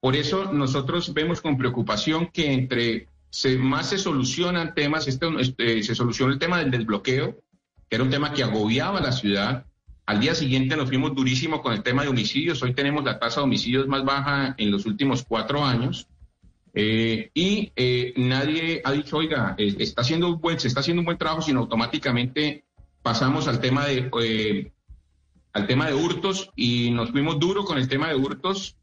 Por 0.00 0.16
eso 0.16 0.52
nosotros 0.52 1.12
vemos 1.12 1.40
con 1.40 1.56
preocupación 1.56 2.28
que 2.28 2.52
entre 2.52 3.08
más 3.58 3.90
se 3.90 3.98
solucionan 3.98 4.74
temas, 4.74 5.08
este, 5.08 5.26
este, 5.40 5.82
se 5.82 5.94
solucionó 5.94 6.32
el 6.32 6.38
tema 6.38 6.58
del 6.58 6.70
desbloqueo, 6.70 7.36
que 7.88 7.96
era 7.96 8.04
un 8.04 8.10
tema 8.10 8.32
que 8.32 8.42
agobiaba 8.42 8.98
a 8.98 9.02
la 9.02 9.12
ciudad. 9.12 9.66
Al 10.06 10.20
día 10.20 10.34
siguiente 10.34 10.76
nos 10.76 10.88
fuimos 10.88 11.14
durísimo 11.14 11.60
con 11.60 11.72
el 11.72 11.82
tema 11.82 12.02
de 12.02 12.08
homicidios. 12.08 12.62
Hoy 12.62 12.72
tenemos 12.74 13.04
la 13.04 13.18
tasa 13.18 13.40
de 13.40 13.44
homicidios 13.44 13.88
más 13.88 14.04
baja 14.04 14.54
en 14.56 14.70
los 14.70 14.86
últimos 14.86 15.24
cuatro 15.24 15.64
años. 15.64 16.06
Eh, 16.72 17.30
y 17.34 17.72
eh, 17.74 18.12
nadie 18.16 18.82
ha 18.84 18.92
dicho, 18.92 19.16
oiga, 19.16 19.54
está 19.58 20.02
haciendo 20.02 20.36
buen, 20.36 20.60
se 20.60 20.68
está 20.68 20.80
haciendo 20.80 21.00
un 21.00 21.06
buen 21.06 21.18
trabajo, 21.18 21.42
sino 21.42 21.60
automáticamente 21.60 22.65
pasamos 23.06 23.46
al 23.46 23.60
tema 23.60 23.86
de 23.86 24.10
eh, 24.20 24.72
al 25.52 25.68
tema 25.68 25.86
de 25.86 25.94
hurtos 25.94 26.50
y 26.56 26.90
nos 26.90 27.12
fuimos 27.12 27.38
duro 27.38 27.64
con 27.64 27.78
el 27.78 27.86
tema 27.86 28.08
de 28.08 28.16
hurtos 28.16 28.76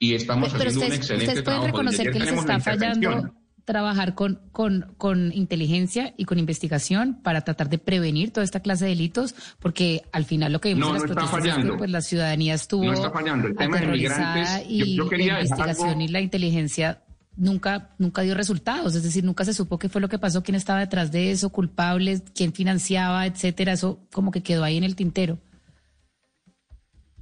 y 0.00 0.14
estamos 0.14 0.52
haciendo 0.52 0.80
un 0.80 0.92
excelente 0.92 1.26
ustedes 1.28 1.42
pueden 1.44 1.62
reconocer 1.62 2.10
que 2.10 2.18
les 2.18 2.32
está 2.32 2.58
fallando 2.58 3.32
trabajar 3.64 4.16
con, 4.16 4.40
con, 4.50 4.96
con 4.98 5.32
inteligencia 5.32 6.14
y 6.16 6.24
con 6.24 6.40
investigación 6.40 7.22
para 7.22 7.42
tratar 7.42 7.68
de 7.68 7.78
prevenir 7.78 8.32
toda 8.32 8.42
esta 8.42 8.58
clase 8.58 8.86
de 8.86 8.90
delitos, 8.90 9.36
porque 9.60 10.02
al 10.10 10.24
final 10.24 10.52
lo 10.52 10.60
que 10.60 10.70
vimos 10.70 10.88
en 10.88 10.94
las 10.94 11.02
protestas 11.04 11.46
es 11.46 11.64
que 11.64 11.72
pues, 11.74 11.90
la 11.90 12.00
ciudadanía 12.00 12.54
estuvo 12.54 12.82
no 12.82 12.92
está 12.92 13.12
fallando. 13.12 13.46
El 13.46 13.56
tema 13.56 13.78
de 13.78 13.84
inmigrantes, 13.84 14.64
y 14.68 14.96
la 14.96 15.42
investigación 15.42 16.00
y 16.00 16.08
la 16.08 16.20
inteligencia 16.20 17.04
nunca, 17.36 17.90
nunca 17.98 18.22
dio 18.22 18.34
resultados, 18.34 18.94
es 18.94 19.02
decir, 19.02 19.24
nunca 19.24 19.44
se 19.44 19.54
supo 19.54 19.78
qué 19.78 19.88
fue 19.88 20.00
lo 20.00 20.08
que 20.08 20.18
pasó, 20.18 20.42
quién 20.42 20.54
estaba 20.54 20.80
detrás 20.80 21.12
de 21.12 21.30
eso, 21.30 21.50
culpables, 21.50 22.22
quién 22.34 22.52
financiaba, 22.52 23.26
etcétera, 23.26 23.72
eso 23.72 24.00
como 24.12 24.30
que 24.30 24.42
quedó 24.42 24.64
ahí 24.64 24.76
en 24.76 24.84
el 24.84 24.96
tintero. 24.96 25.38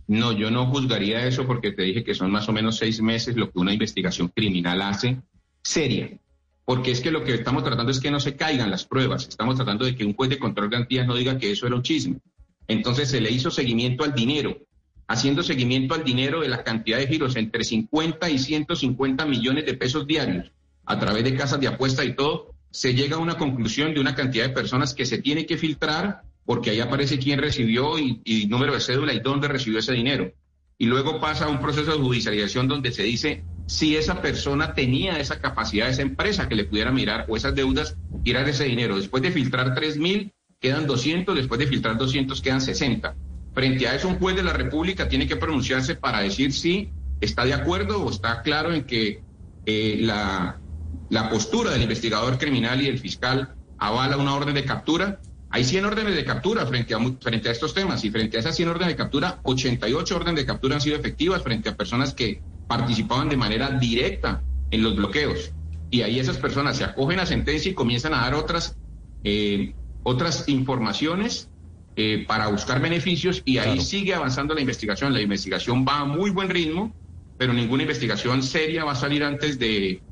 No, 0.07 0.33
yo 0.33 0.51
no 0.51 0.67
juzgaría 0.67 1.25
eso 1.27 1.47
porque 1.47 1.71
te 1.71 1.83
dije 1.83 2.03
que 2.03 2.17
son 2.17 2.33
más 2.33 2.49
o 2.49 2.53
menos 2.53 2.77
seis 2.77 3.01
meses 3.01 3.37
lo 3.37 3.51
que 3.53 3.61
una 3.61 3.73
investigación 3.73 4.29
criminal 4.29 4.83
hace 4.83 5.23
seria. 5.63 6.11
Porque 6.65 6.91
es 6.91 7.01
que 7.01 7.13
lo 7.13 7.23
que 7.23 7.35
estamos 7.35 7.63
tratando 7.63 7.93
es 7.93 8.01
que 8.01 8.11
no 8.11 8.19
se 8.19 8.35
caigan 8.35 8.73
las 8.73 8.85
pruebas. 8.85 9.29
Estamos 9.29 9.55
tratando 9.55 9.85
de 9.85 9.95
que 9.95 10.05
un 10.05 10.15
juez 10.15 10.31
de 10.31 10.41
control 10.41 10.69
de 10.69 10.77
garantías 10.77 11.07
no 11.07 11.15
diga 11.15 11.39
que 11.39 11.53
eso 11.53 11.67
era 11.67 11.77
un 11.77 11.83
chisme. 11.83 12.19
Entonces 12.67 13.09
se 13.09 13.21
le 13.21 13.31
hizo 13.31 13.53
seguimiento 13.53 14.03
al 14.03 14.13
dinero 14.13 14.57
haciendo 15.11 15.43
seguimiento 15.43 15.95
al 15.95 16.05
dinero 16.05 16.41
de 16.41 16.49
la 16.49 16.63
cantidad 16.63 16.99
de 16.99 17.09
giros 17.09 17.35
entre 17.35 17.65
50 17.65 18.31
y 18.31 18.39
150 18.39 19.27
millones 19.27 19.67
de 19.67 19.75
pesos 19.75 20.07
diarios 20.07 20.53
a 20.87 21.01
través 21.01 21.25
de 21.25 21.35
casas 21.35 21.59
de 21.59 21.67
apuesta 21.67 22.05
y 22.05 22.15
todo, 22.15 22.55
se 22.71 22.95
llega 22.95 23.17
a 23.17 23.19
una 23.19 23.37
conclusión 23.37 23.93
de 23.93 23.99
una 23.99 24.15
cantidad 24.15 24.47
de 24.47 24.55
personas 24.55 24.95
que 24.95 25.05
se 25.05 25.19
tiene 25.19 25.47
que 25.47 25.59
filtrar 25.59 26.23
porque 26.45 26.71
ahí 26.71 26.79
aparece 26.79 27.19
quién 27.19 27.41
recibió 27.41 27.99
y, 27.99 28.21
y 28.25 28.47
número 28.47 28.73
de 28.73 28.79
cédula 28.79 29.13
y 29.13 29.19
dónde 29.19 29.49
recibió 29.49 29.81
ese 29.81 29.95
dinero. 29.95 30.33
Y 30.79 30.87
luego 30.87 31.21
pasa 31.21 31.49
un 31.49 31.61
proceso 31.61 31.91
de 31.91 31.99
judicialización 31.99 32.69
donde 32.69 32.93
se 32.93 33.03
dice 33.03 33.43
si 33.67 33.97
esa 33.97 34.23
persona 34.23 34.75
tenía 34.75 35.19
esa 35.19 35.41
capacidad, 35.41 35.89
esa 35.89 36.03
empresa 36.03 36.49
que 36.49 36.55
le 36.55 36.67
pudiera 36.67 36.93
mirar 36.93 37.27
o 37.29 37.37
esas 37.37 37.57
deudas, 37.57 37.97
tirar 38.23 38.49
ese 38.49 38.63
dinero. 38.63 38.97
Después 38.97 39.25
de 39.25 39.33
filtrar 39.33 39.75
3 39.75 39.99
mil, 39.99 40.33
quedan 40.61 40.87
200, 40.87 41.35
después 41.35 41.59
de 41.59 41.67
filtrar 41.67 41.99
200 41.99 42.41
quedan 42.41 42.61
60. 42.61 43.17
Frente 43.61 43.87
a 43.87 43.95
eso, 43.95 44.09
un 44.09 44.19
juez 44.19 44.35
de 44.35 44.43
la 44.43 44.55
República 44.55 45.07
tiene 45.07 45.27
que 45.27 45.37
pronunciarse 45.37 45.95
para 45.95 46.21
decir 46.21 46.51
si 46.55 46.89
está 47.21 47.45
de 47.45 47.53
acuerdo 47.53 48.03
o 48.03 48.11
está 48.11 48.41
claro 48.41 48.73
en 48.73 48.85
que 48.85 49.23
eh, 49.67 49.99
la, 50.01 50.59
la 51.11 51.29
postura 51.29 51.71
del 51.71 51.83
investigador 51.83 52.39
criminal 52.39 52.81
y 52.81 52.87
del 52.87 52.99
fiscal 52.99 53.55
avala 53.77 54.17
una 54.17 54.35
orden 54.35 54.55
de 54.55 54.65
captura. 54.65 55.21
Hay 55.51 55.65
100 55.65 55.85
órdenes 55.85 56.17
de 56.17 56.25
captura 56.25 56.65
frente 56.65 56.95
a, 56.95 57.01
frente 57.21 57.51
a 57.51 57.53
estos 57.53 57.75
temas 57.75 58.03
y 58.03 58.11
frente 58.11 58.39
a 58.39 58.41
esas 58.41 58.57
100 58.57 58.71
órdenes 58.71 58.95
de 58.95 58.97
captura, 58.97 59.41
88 59.43 60.17
órdenes 60.17 60.41
de 60.41 60.47
captura 60.47 60.77
han 60.77 60.81
sido 60.81 60.97
efectivas 60.97 61.43
frente 61.43 61.69
a 61.69 61.77
personas 61.77 62.15
que 62.15 62.41
participaban 62.67 63.29
de 63.29 63.37
manera 63.37 63.73
directa 63.73 64.43
en 64.71 64.83
los 64.83 64.97
bloqueos. 64.97 65.53
Y 65.91 66.01
ahí 66.01 66.19
esas 66.19 66.39
personas 66.39 66.79
se 66.79 66.85
acogen 66.85 67.21
a 67.21 67.27
sentencia 67.27 67.71
y 67.71 67.75
comienzan 67.75 68.15
a 68.15 68.23
dar 68.23 68.37
otras, 68.37 68.79
eh, 69.23 69.75
otras 70.03 70.49
informaciones 70.49 71.51
eh, 71.97 72.25
para 72.27 72.49
buscar 72.49 72.81
beneficios 72.81 73.43
y 73.45 73.59
ahí 73.59 73.81
sigue 73.81 74.15
avanzando 74.15 74.55
la 74.55 74.61
investigación. 74.61 75.13
La 75.13 75.21
investigación 75.21 75.85
va 75.87 76.01
a 76.01 76.05
muy 76.05 76.31
buen 76.31 76.49
ritmo, 76.49 76.95
pero 77.37 77.53
ninguna 77.53 77.83
investigación 77.83 78.43
seria 78.43 78.85
va 78.85 78.93
a 78.93 78.97
salir 78.97 79.25
antes 79.25 79.59
de, 79.59 80.03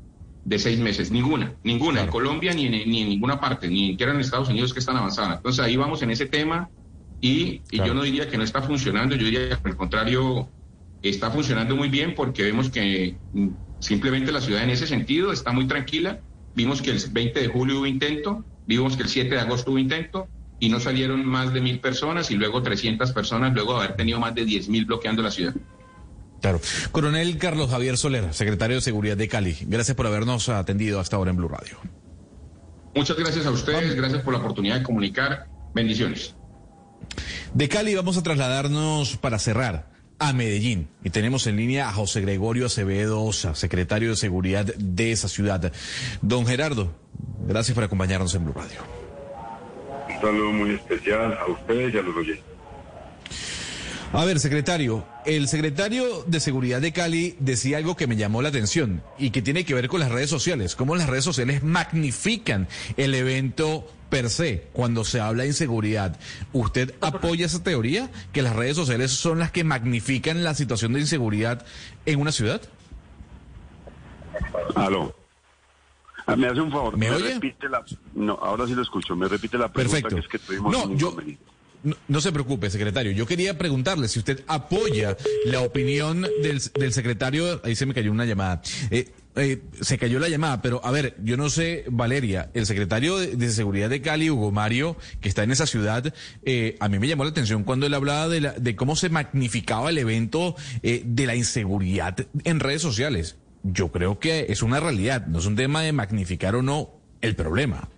de 0.43 0.59
seis 0.59 0.79
meses. 0.79 1.11
Ninguna, 1.11 1.55
ninguna. 1.63 2.01
En 2.01 2.07
Colombia 2.07 2.53
ni 2.53 2.65
en, 2.65 2.71
ni 2.89 3.01
en 3.01 3.09
ninguna 3.09 3.39
parte, 3.39 3.69
ni 3.69 3.91
siquiera 3.91 4.13
en 4.13 4.19
Estados 4.19 4.49
Unidos 4.49 4.73
que 4.73 4.79
están 4.79 4.97
avanzadas. 4.97 5.37
Entonces 5.37 5.63
ahí 5.63 5.77
vamos 5.77 6.01
en 6.01 6.11
ese 6.11 6.25
tema 6.25 6.69
y, 7.21 7.61
y 7.71 7.77
yo 7.77 7.93
no 7.93 8.03
diría 8.03 8.29
que 8.29 8.37
no 8.37 8.43
está 8.43 8.61
funcionando, 8.61 9.15
yo 9.15 9.25
diría 9.25 9.49
que 9.49 9.57
por 9.57 9.71
el 9.71 9.77
contrario 9.77 10.49
está 11.01 11.31
funcionando 11.31 11.75
muy 11.75 11.89
bien 11.89 12.13
porque 12.13 12.43
vemos 12.43 12.69
que 12.69 13.17
mm, 13.31 13.47
simplemente 13.79 14.31
la 14.31 14.41
ciudad 14.41 14.63
en 14.63 14.69
ese 14.69 14.85
sentido 14.85 15.31
está 15.31 15.51
muy 15.53 15.65
tranquila. 15.67 16.19
Vimos 16.55 16.81
que 16.81 16.91
el 16.91 16.99
20 17.09 17.39
de 17.39 17.47
julio 17.47 17.77
hubo 17.79 17.85
intento, 17.85 18.43
vimos 18.65 18.97
que 18.97 19.03
el 19.03 19.09
7 19.09 19.29
de 19.29 19.39
agosto 19.39 19.71
hubo 19.71 19.79
intento 19.79 20.27
y 20.59 20.69
no 20.69 20.79
salieron 20.79 21.25
más 21.25 21.53
de 21.53 21.61
mil 21.61 21.79
personas 21.79 22.31
y 22.31 22.35
luego 22.35 22.61
300 22.61 23.11
personas 23.11 23.53
luego 23.53 23.73
de 23.73 23.85
haber 23.85 23.95
tenido 23.95 24.19
más 24.19 24.35
de 24.35 24.45
10 24.45 24.69
mil 24.69 24.85
bloqueando 24.85 25.21
la 25.21 25.31
ciudad. 25.31 25.53
Claro. 26.41 26.61
Coronel 26.91 27.37
Carlos 27.37 27.69
Javier 27.69 27.97
Soler, 27.97 28.33
secretario 28.33 28.77
de 28.77 28.81
Seguridad 28.81 29.17
de 29.17 29.27
Cali, 29.27 29.57
gracias 29.61 29.95
por 29.95 30.07
habernos 30.07 30.49
atendido 30.49 30.99
hasta 30.99 31.17
ahora 31.17 31.31
en 31.31 31.37
Blue 31.37 31.49
Radio. 31.49 31.77
Muchas 32.95 33.17
gracias 33.17 33.45
a 33.45 33.51
ustedes, 33.51 33.95
gracias 33.95 34.21
por 34.23 34.33
la 34.33 34.39
oportunidad 34.39 34.77
de 34.77 34.83
comunicar. 34.83 35.47
Bendiciones. 35.73 36.35
De 37.53 37.69
Cali 37.69 37.95
vamos 37.95 38.17
a 38.17 38.23
trasladarnos 38.23 39.17
para 39.17 39.39
cerrar 39.39 39.91
a 40.17 40.33
Medellín 40.33 40.89
y 41.03 41.09
tenemos 41.09 41.47
en 41.47 41.55
línea 41.55 41.89
a 41.89 41.93
José 41.93 42.21
Gregorio 42.21 42.65
Acevedo 42.65 43.23
Osa, 43.23 43.55
secretario 43.55 44.09
de 44.09 44.15
Seguridad 44.15 44.65
de 44.65 45.11
esa 45.11 45.29
ciudad. 45.29 45.71
Don 46.21 46.45
Gerardo, 46.45 46.93
gracias 47.47 47.73
por 47.73 47.83
acompañarnos 47.83 48.35
en 48.35 48.43
Blue 48.43 48.53
Radio. 48.53 48.98
Un 50.19 50.27
saludo 50.27 50.51
muy 50.51 50.71
especial 50.71 51.37
a 51.39 51.49
ustedes 51.49 51.93
y 51.93 51.97
a 51.97 52.01
los 52.01 52.15
oyentes. 52.15 52.43
A 54.11 54.25
ver, 54.25 54.39
secretario, 54.39 55.05
el 55.25 55.47
secretario 55.47 56.23
de 56.25 56.39
Seguridad 56.39 56.81
de 56.81 56.91
Cali 56.91 57.35
decía 57.39 57.77
algo 57.77 57.95
que 57.95 58.07
me 58.07 58.17
llamó 58.17 58.41
la 58.41 58.49
atención 58.49 59.03
y 59.19 59.29
que 59.29 59.43
tiene 59.43 59.65
que 59.65 59.75
ver 59.75 59.87
con 59.87 59.99
las 59.99 60.11
redes 60.11 60.31
sociales, 60.31 60.75
cómo 60.75 60.95
las 60.95 61.07
redes 61.07 61.23
sociales 61.23 61.63
magnifican 61.63 62.67
el 62.97 63.13
evento 63.13 63.87
per 64.09 64.31
se 64.31 64.67
cuando 64.73 65.05
se 65.05 65.21
habla 65.21 65.43
de 65.43 65.49
inseguridad. 65.49 66.19
¿Usted 66.53 66.95
apoya 67.01 67.45
esa 67.45 67.63
teoría? 67.63 68.09
¿Que 68.33 68.41
las 68.41 68.55
redes 68.55 68.75
sociales 68.75 69.11
son 69.11 69.39
las 69.39 69.51
que 69.51 69.63
magnifican 69.63 70.43
la 70.43 70.55
situación 70.55 70.93
de 70.93 71.01
inseguridad 71.01 71.65
en 72.05 72.19
una 72.19 72.31
ciudad? 72.31 72.61
Aló. 74.75 75.18
Ah, 76.33 76.35
me 76.35 76.47
hace 76.47 76.61
un 76.61 76.71
favor. 76.71 76.97
¿Me, 76.97 77.09
oye? 77.11 77.33
repite 77.35 77.69
la... 77.69 77.83
No, 78.15 78.33
ahora 78.41 78.65
sí 78.67 78.73
lo 78.75 78.81
escucho. 78.81 79.15
Me 79.15 79.27
repite 79.27 79.57
la 79.57 79.71
pregunta 79.71 80.01
Perfecto. 80.01 80.15
que 80.15 80.21
es 80.21 80.27
que 80.27 80.39
tuvimos 80.39 80.71
No, 80.71 80.83
un 80.85 80.97
yo-. 80.97 81.15
No, 81.81 81.95
no 82.09 82.19
se 82.21 82.31
preocupe, 82.33 82.69
secretario. 82.69 83.11
Yo 83.13 83.25
quería 83.25 83.57
preguntarle 83.57 84.09
si 84.09 84.19
usted 84.19 84.43
apoya 84.47 85.15
la 85.45 85.61
opinión 85.61 86.21
del, 86.41 86.61
del 86.77 86.91
secretario. 86.93 87.61
Ahí 87.63 87.75
se 87.75 87.85
me 87.85 87.93
cayó 87.93 88.11
una 88.11 88.25
llamada. 88.25 88.61
Eh, 88.91 89.07
eh, 89.37 89.61
se 89.79 89.97
cayó 89.97 90.19
la 90.19 90.27
llamada, 90.27 90.61
pero 90.61 90.81
a 90.83 90.91
ver, 90.91 91.15
yo 91.23 91.37
no 91.37 91.49
sé, 91.49 91.85
Valeria, 91.89 92.49
el 92.53 92.65
secretario 92.65 93.17
de, 93.17 93.27
de 93.37 93.49
Seguridad 93.51 93.89
de 93.89 94.01
Cali, 94.01 94.29
Hugo 94.29 94.51
Mario, 94.51 94.97
que 95.21 95.29
está 95.29 95.43
en 95.43 95.51
esa 95.51 95.65
ciudad, 95.67 96.13
eh, 96.43 96.75
a 96.81 96.89
mí 96.89 96.99
me 96.99 97.07
llamó 97.07 97.23
la 97.23 97.29
atención 97.29 97.63
cuando 97.63 97.85
él 97.85 97.93
hablaba 97.93 98.27
de, 98.27 98.41
la, 98.41 98.51
de 98.53 98.75
cómo 98.75 98.97
se 98.97 99.07
magnificaba 99.07 99.91
el 99.91 99.99
evento 99.99 100.55
eh, 100.83 101.03
de 101.05 101.25
la 101.27 101.35
inseguridad 101.35 102.17
en 102.43 102.59
redes 102.59 102.81
sociales. 102.81 103.37
Yo 103.63 103.91
creo 103.91 104.19
que 104.19 104.47
es 104.49 104.63
una 104.63 104.79
realidad, 104.79 105.27
no 105.27 105.39
es 105.39 105.45
un 105.45 105.55
tema 105.55 105.81
de 105.81 105.91
magnificar 105.91 106.55
o 106.55 106.61
no 106.61 106.91
el 107.21 107.35
problema. 107.35 107.89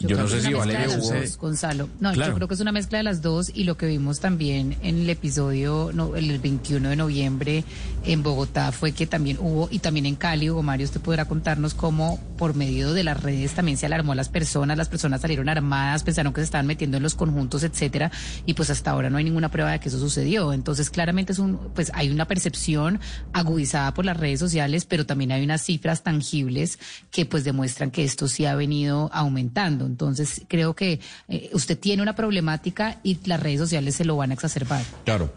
Yo, 0.00 0.06
creo 0.08 0.20
no 0.22 0.28
sé 0.28 0.40
si 0.42 0.52
Valeria 0.54 0.86
Hugo- 0.96 1.12
dos, 1.12 1.36
Gonzalo. 1.38 1.88
No, 1.98 2.12
Claro. 2.12 2.30
yo 2.30 2.34
creo 2.36 2.46
que 2.48 2.54
es 2.54 2.60
una 2.60 2.70
mezcla 2.70 2.98
de 2.98 3.04
las 3.04 3.20
dos 3.20 3.50
y 3.52 3.64
lo 3.64 3.76
que 3.76 3.86
vimos 3.86 4.20
también 4.20 4.76
en 4.82 4.98
el 5.00 5.10
episodio, 5.10 5.90
no, 5.92 6.14
el 6.14 6.38
21 6.38 6.88
de 6.90 6.94
noviembre 6.96 7.64
en 8.04 8.22
Bogotá 8.22 8.70
fue 8.70 8.92
que 8.92 9.06
también 9.08 9.38
hubo, 9.40 9.68
y 9.72 9.80
también 9.80 10.06
en 10.06 10.14
Cali, 10.14 10.50
Hugo 10.50 10.62
Mario, 10.62 10.84
usted 10.86 11.00
podrá 11.00 11.24
contarnos 11.24 11.74
cómo 11.74 12.20
por 12.38 12.54
medio 12.54 12.92
de 12.92 13.02
las 13.02 13.20
redes 13.20 13.52
también 13.54 13.76
se 13.76 13.86
alarmó 13.86 14.12
a 14.12 14.14
las 14.14 14.28
personas, 14.28 14.78
las 14.78 14.88
personas 14.88 15.20
salieron 15.20 15.48
armadas, 15.48 16.04
pensaron 16.04 16.32
que 16.32 16.42
se 16.42 16.44
estaban 16.44 16.66
metiendo 16.68 16.96
en 16.98 17.02
los 17.02 17.16
conjuntos, 17.16 17.64
etcétera, 17.64 18.12
y 18.46 18.54
pues 18.54 18.70
hasta 18.70 18.92
ahora 18.92 19.10
no 19.10 19.16
hay 19.18 19.24
ninguna 19.24 19.50
prueba 19.50 19.72
de 19.72 19.80
que 19.80 19.88
eso 19.88 19.98
sucedió. 19.98 20.52
Entonces, 20.52 20.90
claramente 20.90 21.32
es 21.32 21.40
un, 21.40 21.58
pues 21.74 21.90
hay 21.94 22.10
una 22.10 22.26
percepción 22.26 23.00
agudizada 23.32 23.92
por 23.94 24.04
las 24.04 24.16
redes 24.16 24.38
sociales, 24.38 24.84
pero 24.84 25.06
también 25.06 25.32
hay 25.32 25.42
unas 25.42 25.62
cifras 25.62 26.02
tangibles 26.04 26.78
que 27.10 27.26
pues 27.26 27.42
demuestran 27.42 27.90
que 27.90 28.04
esto 28.04 28.28
sí 28.28 28.46
ha 28.46 28.54
venido 28.54 29.10
aumentando. 29.12 29.87
Entonces, 29.88 30.42
creo 30.48 30.74
que 30.74 31.00
eh, 31.28 31.50
usted 31.52 31.78
tiene 31.78 32.02
una 32.02 32.14
problemática 32.14 33.00
y 33.02 33.18
las 33.24 33.40
redes 33.40 33.58
sociales 33.58 33.96
se 33.96 34.04
lo 34.04 34.16
van 34.16 34.30
a 34.30 34.34
exacerbar. 34.34 34.84
Claro. 35.04 35.32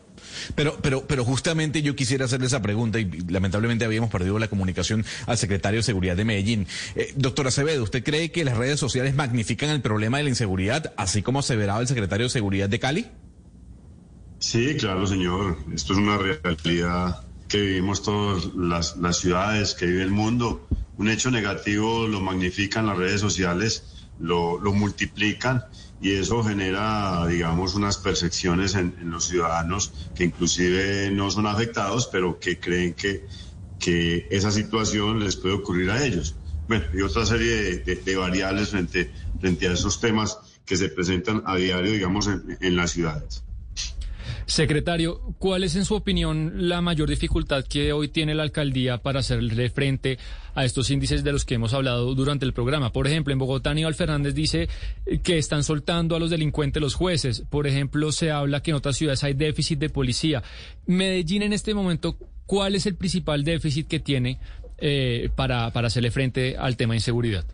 Pero, 0.56 0.78
pero, 0.82 1.08
pero 1.08 1.26
justamente 1.26 1.82
yo 1.82 1.96
quisiera 1.96 2.26
hacerle 2.26 2.48
esa 2.48 2.62
pregunta 2.62 3.00
y 3.00 3.06
lamentablemente 3.28 3.86
habíamos 3.86 4.10
perdido 4.10 4.40
la 4.40 4.48
comunicación 4.48 5.06
al 5.26 5.38
secretario 5.38 5.80
de 5.80 5.84
Seguridad 5.84 6.16
de 6.16 6.26
Medellín. 6.26 6.68
Eh, 6.96 7.14
doctor 7.16 7.48
Acevedo, 7.48 7.84
¿usted 7.84 8.04
cree 8.04 8.32
que 8.32 8.46
las 8.46 8.58
redes 8.58 8.80
sociales 8.80 9.16
magnifican 9.16 9.70
el 9.70 9.82
problema 9.82 10.18
de 10.18 10.24
la 10.24 10.30
inseguridad, 10.30 10.94
así 10.98 11.22
como 11.22 11.40
aseveraba 11.40 11.82
el 11.82 11.88
secretario 11.88 12.28
de 12.28 12.30
Seguridad 12.30 12.70
de 12.70 12.80
Cali? 12.80 13.08
Sí, 14.40 14.76
claro, 14.78 15.06
señor. 15.06 15.58
Esto 15.74 15.94
es 15.94 16.00
una 16.00 16.18
realidad 16.18 17.24
que 17.48 17.62
vivimos 17.62 18.02
todas 18.02 18.46
las, 18.56 18.98
las 18.98 19.18
ciudades, 19.18 19.76
que 19.76 19.86
vive 19.86 20.04
el 20.04 20.12
mundo. 20.12 20.68
Un 20.98 21.10
hecho 21.10 21.30
negativo 21.30 22.08
lo 22.08 22.22
magnifican 22.22 22.88
las 22.88 22.98
redes 22.98 23.22
sociales, 23.22 24.01
lo, 24.18 24.60
lo 24.60 24.74
multiplican 24.74 25.64
y 26.00 26.14
eso 26.16 26.44
genera, 26.44 27.26
digamos, 27.28 27.76
unas 27.76 27.98
percepciones 27.98 28.76
en, 28.76 28.96
en 29.00 29.12
los 29.12 29.26
ciudadanos 29.26 29.94
que 30.16 30.24
inclusive 30.24 31.12
no 31.12 31.30
son 31.32 31.46
afectados, 31.48 32.08
pero 32.12 32.40
que 32.40 32.60
creen 32.60 32.94
que, 32.94 33.28
que 33.78 34.28
esa 34.32 34.52
situación 34.52 35.20
les 35.24 35.36
puede 35.36 35.56
ocurrir 35.56 35.90
a 35.92 36.04
ellos. 36.06 36.36
Bueno, 36.68 36.86
y 36.94 37.02
otra 37.02 37.26
serie 37.26 37.52
de, 37.52 37.78
de- 37.80 37.96
de 37.98 38.16
variables 38.16 38.70
frente, 38.70 39.12
frente 39.40 39.68
a 39.68 39.74
esos 39.74 40.00
temas 40.00 40.38
que 40.66 40.78
se 40.78 40.90
presentan 40.90 41.44
a 41.46 41.56
diario, 41.58 41.92
digamos, 41.92 42.28
en- 42.28 42.58
en 42.62 42.76
las 42.76 42.92
ciudades. 42.92 43.44
Secretario, 44.52 45.22
¿cuál 45.40 45.64
es 45.64 45.78
en 45.78 45.86
su 45.86 45.96
opinión 45.96 46.68
la 46.68 46.82
mayor 46.82 47.10
dificultad 47.10 47.64
que 47.64 47.94
hoy 47.94 48.10
tiene 48.10 48.36
la 48.36 48.44
alcaldía 48.44 48.98
para 48.98 49.22
hacerle 49.22 49.70
frente 49.70 50.20
a 50.56 50.66
estos 50.66 50.92
índices 50.92 51.24
de 51.24 51.32
los 51.32 51.46
que 51.46 51.54
hemos 51.54 51.74
hablado 51.74 52.14
durante 52.16 52.44
el 52.44 52.52
programa? 52.52 52.92
Por 52.92 53.08
ejemplo, 53.08 53.32
en 53.32 53.40
Bogotá 53.40 53.70
Aníbal 53.70 53.96
Fernández 53.96 54.36
dice 54.36 54.68
eh, 55.06 55.20
que 55.20 55.38
están 55.38 55.64
soltando 55.64 56.18
a 56.18 56.20
los 56.20 56.30
delincuentes 56.30 56.82
los 56.82 56.96
jueces. 56.96 57.44
Por 57.50 57.66
ejemplo, 57.66 58.12
se 58.12 58.30
habla 58.30 58.62
que 58.62 58.72
en 58.72 58.76
otras 58.76 58.98
ciudades 58.98 59.24
hay 59.24 59.36
déficit 59.36 59.80
de 59.80 59.90
policía. 59.90 60.44
Medellín 60.86 61.44
en 61.44 61.54
este 61.54 61.74
momento, 61.74 62.18
¿cuál 62.46 62.76
es 62.76 62.86
el 62.86 62.96
principal 62.96 63.46
déficit 63.46 63.88
que 63.88 64.02
tiene 64.02 64.38
eh, 64.80 65.30
para, 65.34 65.72
para 65.72 65.88
hacerle 65.88 66.12
frente 66.12 66.58
al 66.58 66.76
tema 66.76 66.92
de 66.92 66.98
inseguridad? 66.98 67.46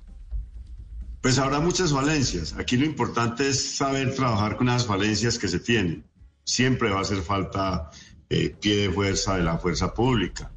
Pues 1.21 1.37
habrá 1.37 1.59
muchas 1.59 1.91
falencias. 1.91 2.55
Aquí 2.57 2.75
lo 2.75 2.87
importante 2.87 3.49
es 3.49 3.75
saber 3.75 4.15
trabajar 4.15 4.57
con 4.57 4.67
esas 4.67 4.87
falencias 4.87 5.37
que 5.37 5.47
se 5.47 5.59
tienen. 5.59 6.03
Siempre 6.47 6.89
va 6.89 6.99
a 6.99 7.01
hacer 7.01 7.21
falta 7.21 7.91
eh, 8.29 8.55
pie 8.57 8.77
de 8.77 8.89
fuerza 8.89 9.35
de 9.35 9.43
la 9.43 9.57
fuerza 9.57 9.93
pública. 9.93 10.49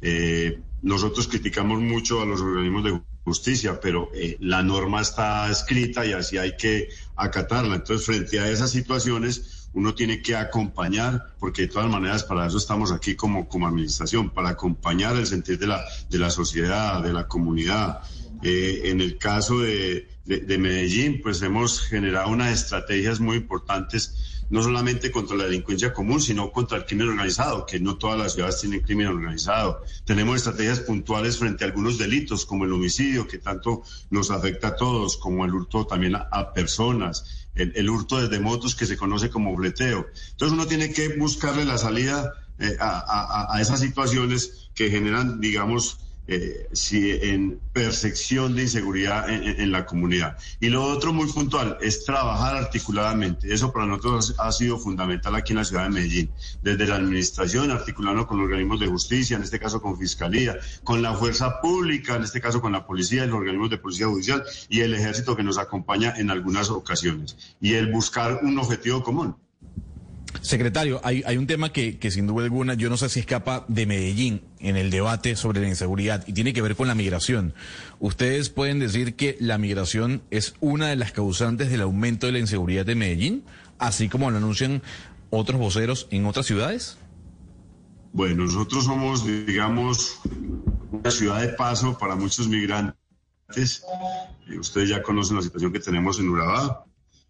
Eh, 0.00 0.58
nosotros 0.80 1.28
criticamos 1.28 1.80
mucho 1.82 2.22
a 2.22 2.24
los 2.24 2.40
organismos 2.40 2.84
de 2.84 3.02
justicia, 3.24 3.78
pero 3.78 4.08
eh, 4.14 4.38
la 4.40 4.62
norma 4.62 5.02
está 5.02 5.50
escrita 5.50 6.06
y 6.06 6.12
así 6.12 6.38
hay 6.38 6.56
que 6.56 6.88
acatarla. 7.14 7.74
Entonces, 7.74 8.06
frente 8.06 8.40
a 8.40 8.48
esas 8.48 8.70
situaciones, 8.70 9.68
uno 9.74 9.94
tiene 9.94 10.22
que 10.22 10.34
acompañar, 10.34 11.34
porque 11.38 11.62
de 11.62 11.68
todas 11.68 11.90
maneras 11.90 12.24
para 12.24 12.46
eso 12.46 12.56
estamos 12.56 12.90
aquí 12.90 13.14
como, 13.14 13.46
como 13.46 13.66
administración, 13.66 14.30
para 14.30 14.48
acompañar 14.48 15.14
el 15.16 15.26
sentir 15.26 15.58
de 15.58 15.66
la, 15.66 15.84
de 16.08 16.18
la 16.18 16.30
sociedad, 16.30 17.02
de 17.02 17.12
la 17.12 17.28
comunidad. 17.28 18.00
En 18.42 19.00
el 19.00 19.18
caso 19.18 19.60
de, 19.60 20.08
de 20.24 20.58
Medellín, 20.58 21.20
pues 21.22 21.40
hemos 21.42 21.80
generado 21.80 22.30
unas 22.30 22.52
estrategias 22.52 23.20
muy 23.20 23.36
importantes 23.36 24.33
no 24.50 24.62
solamente 24.62 25.10
contra 25.10 25.36
la 25.36 25.44
delincuencia 25.44 25.92
común, 25.92 26.20
sino 26.20 26.52
contra 26.52 26.78
el 26.78 26.86
crimen 26.86 27.08
organizado, 27.08 27.66
que 27.66 27.80
no 27.80 27.96
todas 27.96 28.18
las 28.18 28.34
ciudades 28.34 28.60
tienen 28.60 28.80
crimen 28.80 29.08
organizado. 29.08 29.82
Tenemos 30.04 30.36
estrategias 30.36 30.80
puntuales 30.80 31.38
frente 31.38 31.64
a 31.64 31.68
algunos 31.68 31.98
delitos, 31.98 32.46
como 32.46 32.64
el 32.64 32.72
homicidio, 32.72 33.26
que 33.26 33.38
tanto 33.38 33.82
nos 34.10 34.30
afecta 34.30 34.68
a 34.68 34.76
todos, 34.76 35.16
como 35.16 35.44
el 35.44 35.54
hurto 35.54 35.86
también 35.86 36.16
a, 36.16 36.52
personas, 36.52 37.48
el, 37.54 37.88
hurto 37.88 38.20
desde 38.20 38.42
motos, 38.42 38.74
que 38.74 38.86
se 38.86 38.96
conoce 38.96 39.30
como 39.30 39.54
bleteo. 39.54 40.06
Entonces 40.30 40.52
uno 40.52 40.66
tiene 40.66 40.92
que 40.92 41.16
buscarle 41.16 41.64
la 41.64 41.78
salida 41.78 42.34
eh, 42.58 42.76
a 42.80 43.58
esas 43.60 43.80
situaciones 43.80 44.70
que 44.74 44.90
generan, 44.90 45.40
digamos, 45.40 45.98
eh, 46.26 46.68
si 46.72 47.10
en 47.10 47.60
percepción 47.72 48.56
de 48.56 48.62
inseguridad 48.62 49.28
en, 49.28 49.70
la 49.70 49.84
comunidad. 49.84 50.38
Y 50.60 50.68
lo 50.68 50.82
otro 50.84 51.12
muy 51.12 51.30
puntual 51.30 51.76
es 51.82 52.04
trabajar 52.04 52.56
articuladamente. 52.56 53.52
Eso 53.52 53.72
para 53.72 53.86
nosotros 53.86 54.34
ha 54.38 54.50
sido 54.52 54.78
fundamental 54.78 55.34
aquí 55.34 55.52
en 55.52 55.58
la 55.58 55.64
ciudad 55.64 55.84
de 55.84 55.90
Medellín. 55.90 56.30
Desde 56.62 56.86
la 56.86 56.96
administración, 56.96 57.70
articulando 57.70 58.26
con 58.26 58.40
organismos 58.40 58.80
de 58.80 58.86
justicia, 58.86 59.36
en 59.36 59.42
este 59.42 59.58
caso 59.58 59.82
con 59.82 59.98
fiscalía, 59.98 60.58
con 60.82 61.02
la 61.02 61.14
fuerza 61.14 61.60
pública, 61.60 62.16
en 62.16 62.22
este 62.22 62.40
caso 62.40 62.62
con 62.62 62.72
la 62.72 62.86
policía 62.86 63.24
y 63.24 63.26
los 63.26 63.36
organismos 63.36 63.70
de 63.70 63.78
policía 63.78 64.06
judicial 64.06 64.44
y 64.68 64.80
el 64.80 64.94
ejército 64.94 65.36
que 65.36 65.42
nos 65.42 65.58
acompaña 65.58 66.14
en 66.16 66.30
algunas 66.30 66.70
ocasiones. 66.70 67.36
Y 67.60 67.74
el 67.74 67.92
buscar 67.92 68.40
un 68.42 68.58
objetivo 68.58 69.02
común. 69.02 69.36
Secretario, 70.40 71.00
hay, 71.04 71.36
un 71.36 71.46
tema 71.46 71.72
que, 71.72 71.98
que, 71.98 72.10
sin 72.10 72.26
duda 72.26 72.44
alguna 72.44 72.74
yo 72.74 72.90
no 72.90 72.96
sé 72.96 73.08
si 73.08 73.20
escapa 73.20 73.64
de 73.68 73.86
Medellín 73.86 74.42
en 74.58 74.76
el 74.76 74.90
debate 74.90 75.36
sobre 75.36 75.60
la 75.60 75.68
inseguridad 75.68 76.24
y 76.26 76.32
tiene 76.32 76.52
que 76.52 76.62
ver 76.62 76.76
con 76.76 76.88
la 76.88 76.94
migración. 76.94 77.54
¿Ustedes 78.00 78.50
pueden 78.50 78.78
decir 78.78 79.14
que 79.14 79.36
la 79.40 79.58
migración 79.58 80.22
es 80.30 80.54
una 80.60 80.88
de 80.88 80.96
las 80.96 81.12
causantes 81.12 81.70
del 81.70 81.80
aumento 81.80 82.26
de 82.26 82.32
la 82.32 82.38
inseguridad 82.40 82.84
de 82.84 82.94
Medellín, 82.94 83.44
así 83.78 84.08
como 84.08 84.30
lo 84.30 84.36
anuncian 84.36 84.82
otros 85.30 85.58
voceros 85.58 86.08
en 86.10 86.26
otras 86.26 86.46
ciudades? 86.46 86.98
Bueno, 88.12 88.44
nosotros 88.44 88.84
somos, 88.84 89.26
digamos, 89.26 90.20
una 90.90 91.10
ciudad 91.10 91.40
de 91.40 91.48
paso 91.48 91.98
para 91.98 92.14
muchos 92.14 92.46
migrantes. 92.48 93.84
Ustedes 94.58 94.88
ya 94.88 95.02
conocen 95.02 95.36
la 95.36 95.42
situación 95.42 95.72
que 95.72 95.80
tenemos 95.80 96.18
en 96.20 96.28
Urabá, 96.28 96.84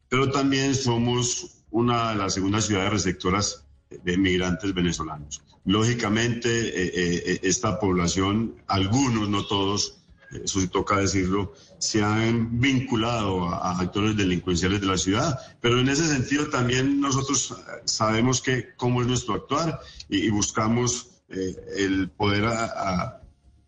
pero 0.09 0.30
también 0.30 0.74
somos 0.74 1.53
una 1.74 2.10
de 2.10 2.16
las 2.16 2.34
segundas 2.34 2.66
ciudades 2.66 2.92
receptoras 2.92 3.64
de 3.90 4.16
migrantes 4.16 4.72
venezolanos. 4.72 5.42
Lógicamente, 5.64 6.48
eh, 6.48 6.92
eh, 6.94 7.22
eh, 7.26 7.40
esta 7.42 7.80
población, 7.80 8.54
algunos, 8.68 9.28
no 9.28 9.44
todos, 9.44 9.98
eso 10.30 10.60
sí 10.60 10.68
toca 10.68 10.98
decirlo, 10.98 11.52
se 11.78 12.00
han 12.00 12.60
vinculado 12.60 13.48
a, 13.48 13.80
actores 13.80 14.16
delincuenciales 14.16 14.80
de 14.80 14.86
la 14.86 14.96
ciudad, 14.96 15.36
pero 15.60 15.80
en 15.80 15.88
ese 15.88 16.06
sentido 16.06 16.48
también 16.48 17.00
nosotros 17.00 17.56
sabemos 17.84 18.40
que 18.40 18.74
cómo 18.76 19.02
es 19.02 19.08
nuestro 19.08 19.34
actuar 19.34 19.80
y, 20.08 20.30
buscamos 20.30 21.10
el 21.28 22.08
poder, 22.10 22.44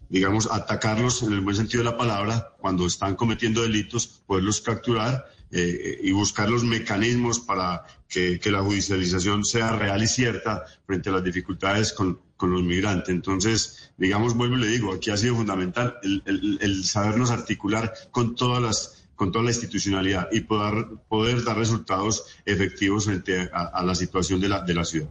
digamos, 0.09 0.49
atacarlos 0.51 1.23
en 1.23 1.33
el 1.33 1.41
buen 1.41 1.57
sentido 1.57 1.83
de 1.83 1.91
la 1.91 1.97
palabra 1.97 2.53
cuando 2.59 2.87
están 2.87 3.17
cometiendo 3.17 3.63
delitos, 3.63 4.07
poderlos 4.27 4.61
capturar 4.61 5.27
eh, 5.53 6.01
y 6.03 6.11
buscar 6.13 6.49
los 6.51 6.65
mecanismos 6.65 7.39
para 7.39 7.85
que, 8.09 8.41
la 8.47 8.63
judicialización 8.63 9.45
sea 9.45 9.77
real 9.77 10.03
y 10.03 10.07
cierta 10.07 10.65
frente 10.87 11.09
a 11.09 11.13
las 11.13 11.25
dificultades 11.25 11.93
con, 11.93 12.21
los 12.39 12.63
migrantes. 12.63 13.09
Entonces, 13.09 13.91
digamos, 13.97 14.35
vuelvo 14.35 14.57
y 14.57 14.61
le 14.61 14.67
digo, 14.67 14.93
aquí 14.93 15.11
ha 15.11 15.17
sido 15.17 15.37
fundamental 15.37 15.99
el, 16.03 16.85
sabernos 16.85 17.31
articular 17.31 17.93
con 18.11 18.35
todas 18.35 18.63
las 18.63 19.03
con 19.15 19.33
toda 19.33 19.45
la 19.45 19.51
institucionalidad 19.51 20.29
y 20.31 20.41
poder, 20.41 20.89
poder 21.09 21.43
dar 21.43 21.57
resultados 21.57 22.27
efectivos 22.45 23.07
frente 23.07 23.49
a, 23.51 23.83
la 23.83 23.95
situación 23.95 24.43
de 24.43 24.51
la, 24.51 24.61
de 24.61 24.75
la 24.75 24.85
ciudad. 24.85 25.09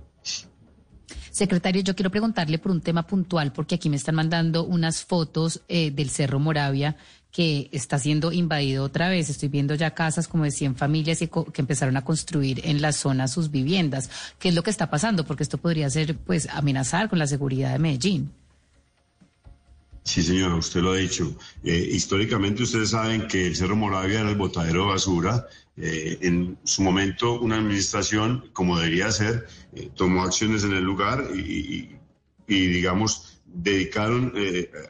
Secretario, 1.36 1.82
yo 1.82 1.98
quiero 1.98 2.10
preguntarle 2.10 2.60
por 2.60 2.72
un 2.72 2.80
tema 2.80 3.06
puntual, 3.06 3.52
porque 3.52 3.76
aquí 3.76 3.90
me 3.90 3.98
están 3.98 4.16
mandando 4.16 4.64
unas 4.64 5.04
fotos 5.04 5.60
eh, 5.68 5.92
del 5.92 6.10
Cerro 6.10 6.40
Moravia 6.40 6.96
que 7.30 7.68
está 7.74 8.00
siendo 8.00 8.32
invadido 8.32 8.86
otra 8.86 9.10
vez. 9.10 9.30
Estoy 9.30 9.50
viendo 9.50 9.76
ya 9.76 9.94
casas 9.94 10.30
como 10.30 10.46
de 10.46 10.52
100 10.52 10.78
familias 10.78 11.20
que 11.20 11.62
empezaron 11.62 11.98
a 11.98 12.06
construir 12.06 12.62
en 12.64 12.82
la 12.82 12.94
zona 12.94 13.28
sus 13.28 13.52
viviendas. 13.52 14.10
¿Qué 14.40 14.48
es 14.48 14.56
lo 14.56 14.64
que 14.64 14.70
está 14.70 14.90
pasando? 14.90 15.26
Porque 15.26 15.44
esto 15.44 15.58
podría 15.58 15.90
ser, 15.90 16.16
pues, 16.16 16.48
amenazar 16.50 17.10
con 17.10 17.20
la 17.20 17.28
seguridad 17.28 17.74
de 17.74 17.80
Medellín. 17.80 18.32
Sí, 20.04 20.24
señora, 20.24 20.56
usted 20.56 20.80
lo 20.80 20.94
ha 20.94 20.96
dicho. 20.96 21.36
Eh, 21.66 21.90
históricamente 21.92 22.64
ustedes 22.64 22.92
saben 22.92 23.28
que 23.28 23.48
el 23.48 23.58
Cerro 23.58 23.76
Moravia 23.76 24.22
era 24.22 24.30
el 24.30 24.38
botadero 24.38 24.86
de 24.86 24.92
basura. 24.94 25.46
Eh, 25.78 26.18
en 26.22 26.58
su 26.64 26.82
momento 26.82 27.40
una 27.40 27.58
administración, 27.58 28.50
como 28.54 28.78
debería 28.78 29.12
ser, 29.12 29.48
eh, 29.74 29.90
tomó 29.96 30.24
acciones 30.24 30.64
en 30.64 30.74
el 30.74 30.84
lugar 30.84 31.28
y, 31.36 31.98
y 32.48 32.68
digamos, 32.68 33.40
dedicaron 33.46 34.34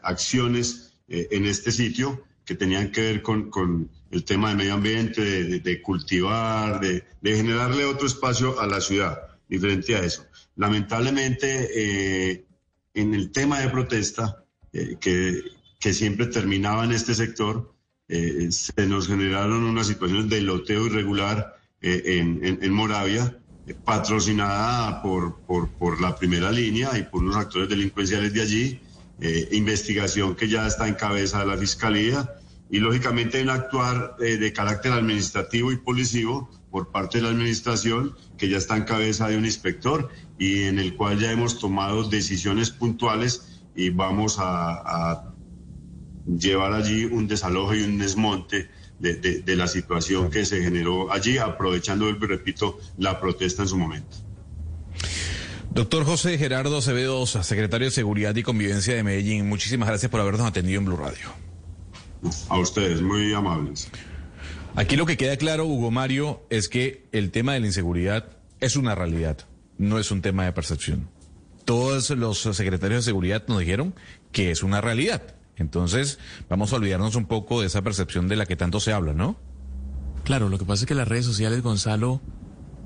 acciones 0.01 0.93
en 1.07 1.45
este 1.45 1.71
sitio 1.71 2.23
que 2.45 2.55
tenían 2.55 2.91
que 2.91 3.01
ver 3.01 3.21
con, 3.21 3.49
con 3.49 3.89
el 4.11 4.23
tema 4.23 4.49
del 4.49 4.57
medio 4.57 4.75
ambiente, 4.75 5.59
de, 5.59 5.81
cultivar, 5.81 6.79
de, 6.79 7.03
de, 7.21 7.35
generarle 7.35 7.85
otro 7.85 8.07
espacio 8.07 8.59
a 8.59 8.67
la 8.67 8.79
ciudad, 8.79 9.19
diferente 9.49 9.95
a 9.95 10.03
eso. 10.03 10.25
Lamentablemente, 10.55 11.69
eh, 11.75 12.45
en 12.93 13.13
el 13.13 13.31
tema 13.31 13.59
de 13.59 13.69
protesta, 13.69 14.45
eh, 14.71 14.95
que, 15.01 15.41
que, 15.79 15.93
siempre 15.93 16.27
terminaba 16.27 16.85
en 16.85 16.91
este 16.91 17.15
sector, 17.15 17.74
eh, 18.07 18.47
se 18.51 18.85
nos 18.85 19.07
generaron 19.07 19.63
unas 19.63 19.87
situaciones 19.87 20.29
de 20.29 20.41
loteo 20.41 20.85
irregular 20.85 21.55
en, 21.81 22.43
en, 22.43 22.59
en, 22.63 22.73
Moravia, 22.73 23.37
patrocinada 23.83 25.01
por, 25.01 25.37
por, 25.41 26.01
la 26.01 26.15
primera 26.15 26.51
línea 26.51 26.97
y 26.97 27.03
por 27.03 27.23
unos 27.23 27.35
actores 27.35 27.69
delincuenciales 27.69 28.33
de 28.33 28.41
allí, 28.41 28.79
eh, 29.21 29.49
investigación 29.51 30.35
que 30.35 30.47
ya 30.47 30.67
está 30.67 30.87
en 30.87 30.95
cabeza 30.95 31.39
de 31.39 31.45
la 31.45 31.57
Fiscalía 31.57 32.29
y 32.69 32.79
lógicamente 32.79 33.41
un 33.41 33.49
actuar 33.49 34.15
eh, 34.19 34.37
de 34.37 34.51
carácter 34.51 34.91
administrativo 34.91 35.71
y 35.71 35.77
policivo 35.77 36.49
por 36.71 36.91
parte 36.91 37.19
de 37.19 37.23
la 37.23 37.29
Administración 37.29 38.15
que 38.37 38.49
ya 38.49 38.57
está 38.57 38.75
en 38.75 38.83
cabeza 38.83 39.27
de 39.27 39.37
un 39.37 39.45
inspector 39.45 40.09
y 40.37 40.63
en 40.63 40.79
el 40.79 40.95
cual 40.95 41.19
ya 41.19 41.31
hemos 41.31 41.59
tomado 41.59 42.03
decisiones 42.09 42.71
puntuales 42.71 43.61
y 43.75 43.89
vamos 43.89 44.37
a, 44.39 45.31
llevar 46.25 46.73
allí 46.73 47.05
un 47.05 47.27
desalojo 47.27 47.75
y 47.75 47.81
un 47.81 47.97
desmonte 47.97 48.69
de, 48.99 49.15
de, 49.15 49.55
la 49.55 49.67
situación 49.67 50.29
que 50.29 50.45
se 50.45 50.61
generó 50.61 51.11
allí, 51.11 51.37
aprovechando, 51.37 52.11
repito, 52.13 52.79
la 52.97 53.19
protesta 53.19 53.63
en 53.63 53.67
su 53.67 53.77
momento. 53.77 54.17
Doctor 55.71 56.05
José 56.05 56.37
Gerardo 56.37 56.77
Acevedo, 56.77 57.25
secretario 57.25 57.87
de 57.87 57.91
Seguridad 57.91 58.33
y 58.35 58.43
Convivencia 58.43 58.95
de 58.95 59.03
Medellín, 59.03 59.49
muchísimas 59.49 59.89
gracias 59.89 60.09
por 60.09 60.21
habernos 60.21 60.47
atendido 60.47 60.79
en 60.79 60.85
Blue 60.85 60.95
Radio. 60.95 61.27
A 62.49 62.57
ustedes, 62.57 63.01
muy 63.01 63.33
amables. 63.33 63.89
Aquí 64.75 64.95
lo 64.95 65.05
que 65.05 65.17
queda 65.17 65.37
claro, 65.37 65.65
Hugo 65.65 65.91
Mario, 65.91 66.45
es 66.49 66.69
que 66.69 67.07
el 67.11 67.31
tema 67.31 67.53
de 67.53 67.59
la 67.59 67.67
inseguridad 67.67 68.37
es 68.59 68.75
una 68.75 68.95
realidad, 68.95 69.39
no 69.77 69.99
es 69.99 70.11
un 70.11 70.21
tema 70.21 70.45
de 70.45 70.53
percepción. 70.53 71.09
Todos 71.65 72.09
los 72.11 72.39
secretarios 72.39 73.03
de 73.03 73.09
seguridad 73.09 73.43
nos 73.47 73.59
dijeron 73.59 73.95
que 74.31 74.51
es 74.51 74.63
una 74.63 74.81
realidad. 74.81 75.35
Entonces, 75.57 76.19
vamos 76.49 76.73
a 76.73 76.77
olvidarnos 76.77 77.15
un 77.15 77.25
poco 77.25 77.61
de 77.61 77.67
esa 77.67 77.81
percepción 77.81 78.27
de 78.27 78.35
la 78.35 78.45
que 78.45 78.55
tanto 78.55 78.79
se 78.79 78.93
habla, 78.93 79.13
¿no? 79.13 79.37
Claro, 80.23 80.49
lo 80.49 80.57
que 80.57 80.65
pasa 80.65 80.83
es 80.83 80.87
que 80.87 80.95
las 80.95 81.07
redes 81.07 81.25
sociales, 81.25 81.61
Gonzalo, 81.61 82.21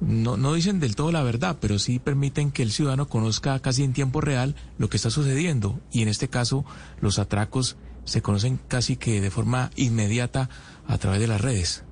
no, 0.02 0.38
no 0.38 0.54
dicen 0.54 0.80
del 0.80 0.96
todo 0.96 1.12
la 1.12 1.24
verdad, 1.24 1.58
pero 1.60 1.80
sí 1.80 2.00
permiten 2.00 2.52
que 2.52 2.64
el 2.64 2.72
ciudadano 2.72 3.08
conozca 3.08 3.60
casi 3.60 3.84
en 3.84 3.94
tiempo 3.94 4.22
real 4.22 4.56
lo 4.78 4.90
que 4.90 4.98
está 4.98 5.10
sucediendo. 5.10 5.80
Y 5.92 6.02
en 6.02 6.08
este 6.08 6.28
caso, 6.28 6.66
los 7.02 7.20
atracos 7.20 7.78
se 8.06 8.22
conocen 8.22 8.60
casi 8.68 8.98
que 8.98 9.22
de 9.22 9.32
forma 9.32 9.72
inmediata 9.76 10.50
a 10.88 10.98
través 10.98 11.20
de 11.20 11.28
las 11.28 11.42
redes. 11.42 11.84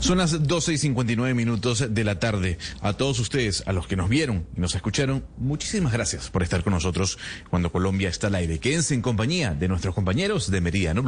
Son 0.00 0.18
las 0.18 0.46
12 0.46 0.72
y 0.72 0.78
59 0.78 1.34
minutos 1.34 1.86
de 1.94 2.04
la 2.04 2.18
tarde. 2.18 2.58
A 2.80 2.94
todos 2.94 3.18
ustedes, 3.20 3.62
a 3.66 3.72
los 3.72 3.86
que 3.86 3.96
nos 3.96 4.08
vieron 4.08 4.46
y 4.56 4.60
nos 4.60 4.74
escucharon, 4.74 5.24
muchísimas 5.38 5.92
gracias 5.92 6.30
por 6.30 6.42
estar 6.42 6.64
con 6.64 6.72
nosotros 6.72 7.18
cuando 7.50 7.70
Colombia 7.70 8.08
está 8.08 8.26
al 8.26 8.34
aire. 8.34 8.58
Quédense 8.58 8.94
en 8.94 9.02
compañía 9.02 9.54
de 9.54 9.68
nuestros 9.68 9.94
compañeros 9.94 10.50
de 10.50 10.60
Meridiano 10.60 11.02